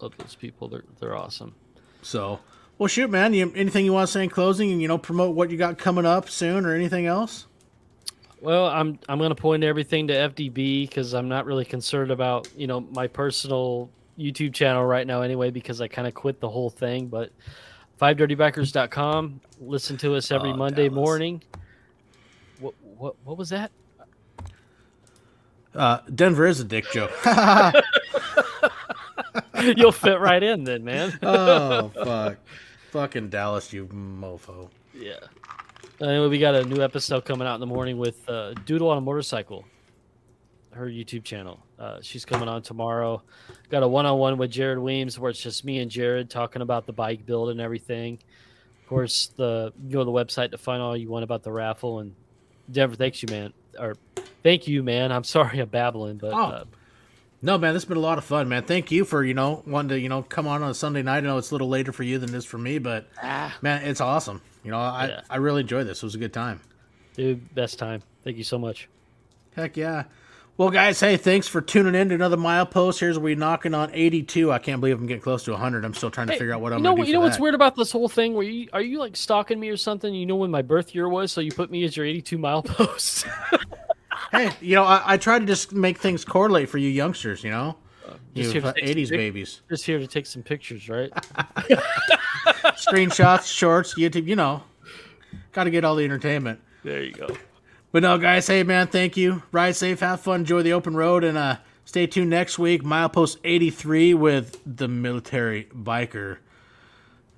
[0.00, 0.68] Love those people.
[0.68, 1.54] They're they're awesome.
[2.02, 2.40] So,
[2.78, 3.34] well, shoot, man.
[3.34, 5.78] You, anything you want to say in closing, and you know, promote what you got
[5.78, 7.46] coming up soon, or anything else?
[8.40, 12.66] Well, I'm I'm gonna point everything to FDB because I'm not really concerned about you
[12.66, 13.88] know my personal
[14.18, 17.06] YouTube channel right now anyway because I kind of quit the whole thing.
[17.06, 17.30] But
[18.00, 19.40] fivedirtybikers.com.
[19.60, 20.96] Listen to us every Oh, Monday Dallas.
[20.96, 21.42] morning.
[22.58, 23.70] What what what was that?
[25.74, 27.12] Uh, Denver is a dick joke.
[29.62, 31.18] You'll fit right in then, man.
[31.22, 32.38] oh fuck,
[32.90, 34.68] fucking Dallas, you mofo.
[34.94, 35.14] yeah.
[36.00, 38.98] Anyway, we got a new episode coming out in the morning with uh, Doodle on
[38.98, 39.64] a motorcycle.
[40.72, 41.60] Her YouTube channel.
[41.78, 43.22] Uh, she's coming on tomorrow.
[43.70, 46.92] Got a one-on-one with Jared Weems where it's just me and Jared talking about the
[46.92, 48.18] bike build and everything.
[48.82, 51.52] Of course, the you go to the website to find all you want about the
[51.52, 52.00] raffle.
[52.00, 52.14] And
[52.70, 53.52] Denver, thanks you, man.
[53.78, 53.96] Or
[54.42, 55.12] thank you, man.
[55.12, 56.36] I'm sorry I'm babbling, but Oh.
[56.44, 56.64] uh,
[57.44, 58.62] No, man, this has been a lot of fun, man.
[58.64, 61.18] Thank you for you know wanting to you know come on on a Sunday night.
[61.18, 63.06] I know it's a little later for you than it is for me, but
[63.62, 64.40] man, it's awesome.
[64.64, 65.20] You know, I Yeah.
[65.28, 65.98] I really enjoyed this.
[65.98, 66.60] It was a good time.
[67.16, 68.02] dude, best time.
[68.24, 68.88] Thank you so much.
[69.56, 70.04] Heck yeah.
[70.58, 73.00] Well, guys, hey, thanks for tuning in to another milepost.
[73.00, 74.52] Here's we knocking on 82.
[74.52, 75.84] I can't believe I'm getting close to 100.
[75.84, 77.08] I'm still trying to Hey, figure out what I'm you know going to do.
[77.08, 77.42] You know what's that.
[77.42, 78.34] weird about this whole thing?
[78.34, 80.14] Where you are you like stalking me or something?
[80.14, 82.62] You know when my birth year was, so you put me as your 82 mile
[82.62, 83.26] post.
[84.30, 87.44] Hey, you know, I, I try to just make things correlate for you youngsters.
[87.44, 87.76] You know,
[88.08, 91.10] uh, you just here to 80s babies, Just here to take some pictures, right?
[92.78, 94.26] screenshots, shorts, YouTube.
[94.26, 94.62] You know,
[95.52, 96.60] got to get all the entertainment.
[96.82, 97.28] there you go.
[97.92, 99.42] But no, guys, hey man, thank you.
[99.52, 102.82] Ride safe, have fun, enjoy the open road, and uh, stay tuned next week.
[102.82, 106.38] Milepost 83 with the military biker.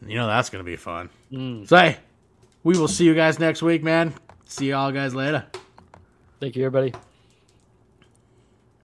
[0.06, 1.10] You know that's gonna be fun.
[1.66, 1.98] So hey,
[2.62, 4.14] we will see you guys next week, man.
[4.46, 5.44] See y'all guys later.
[6.38, 6.94] Thank you, everybody.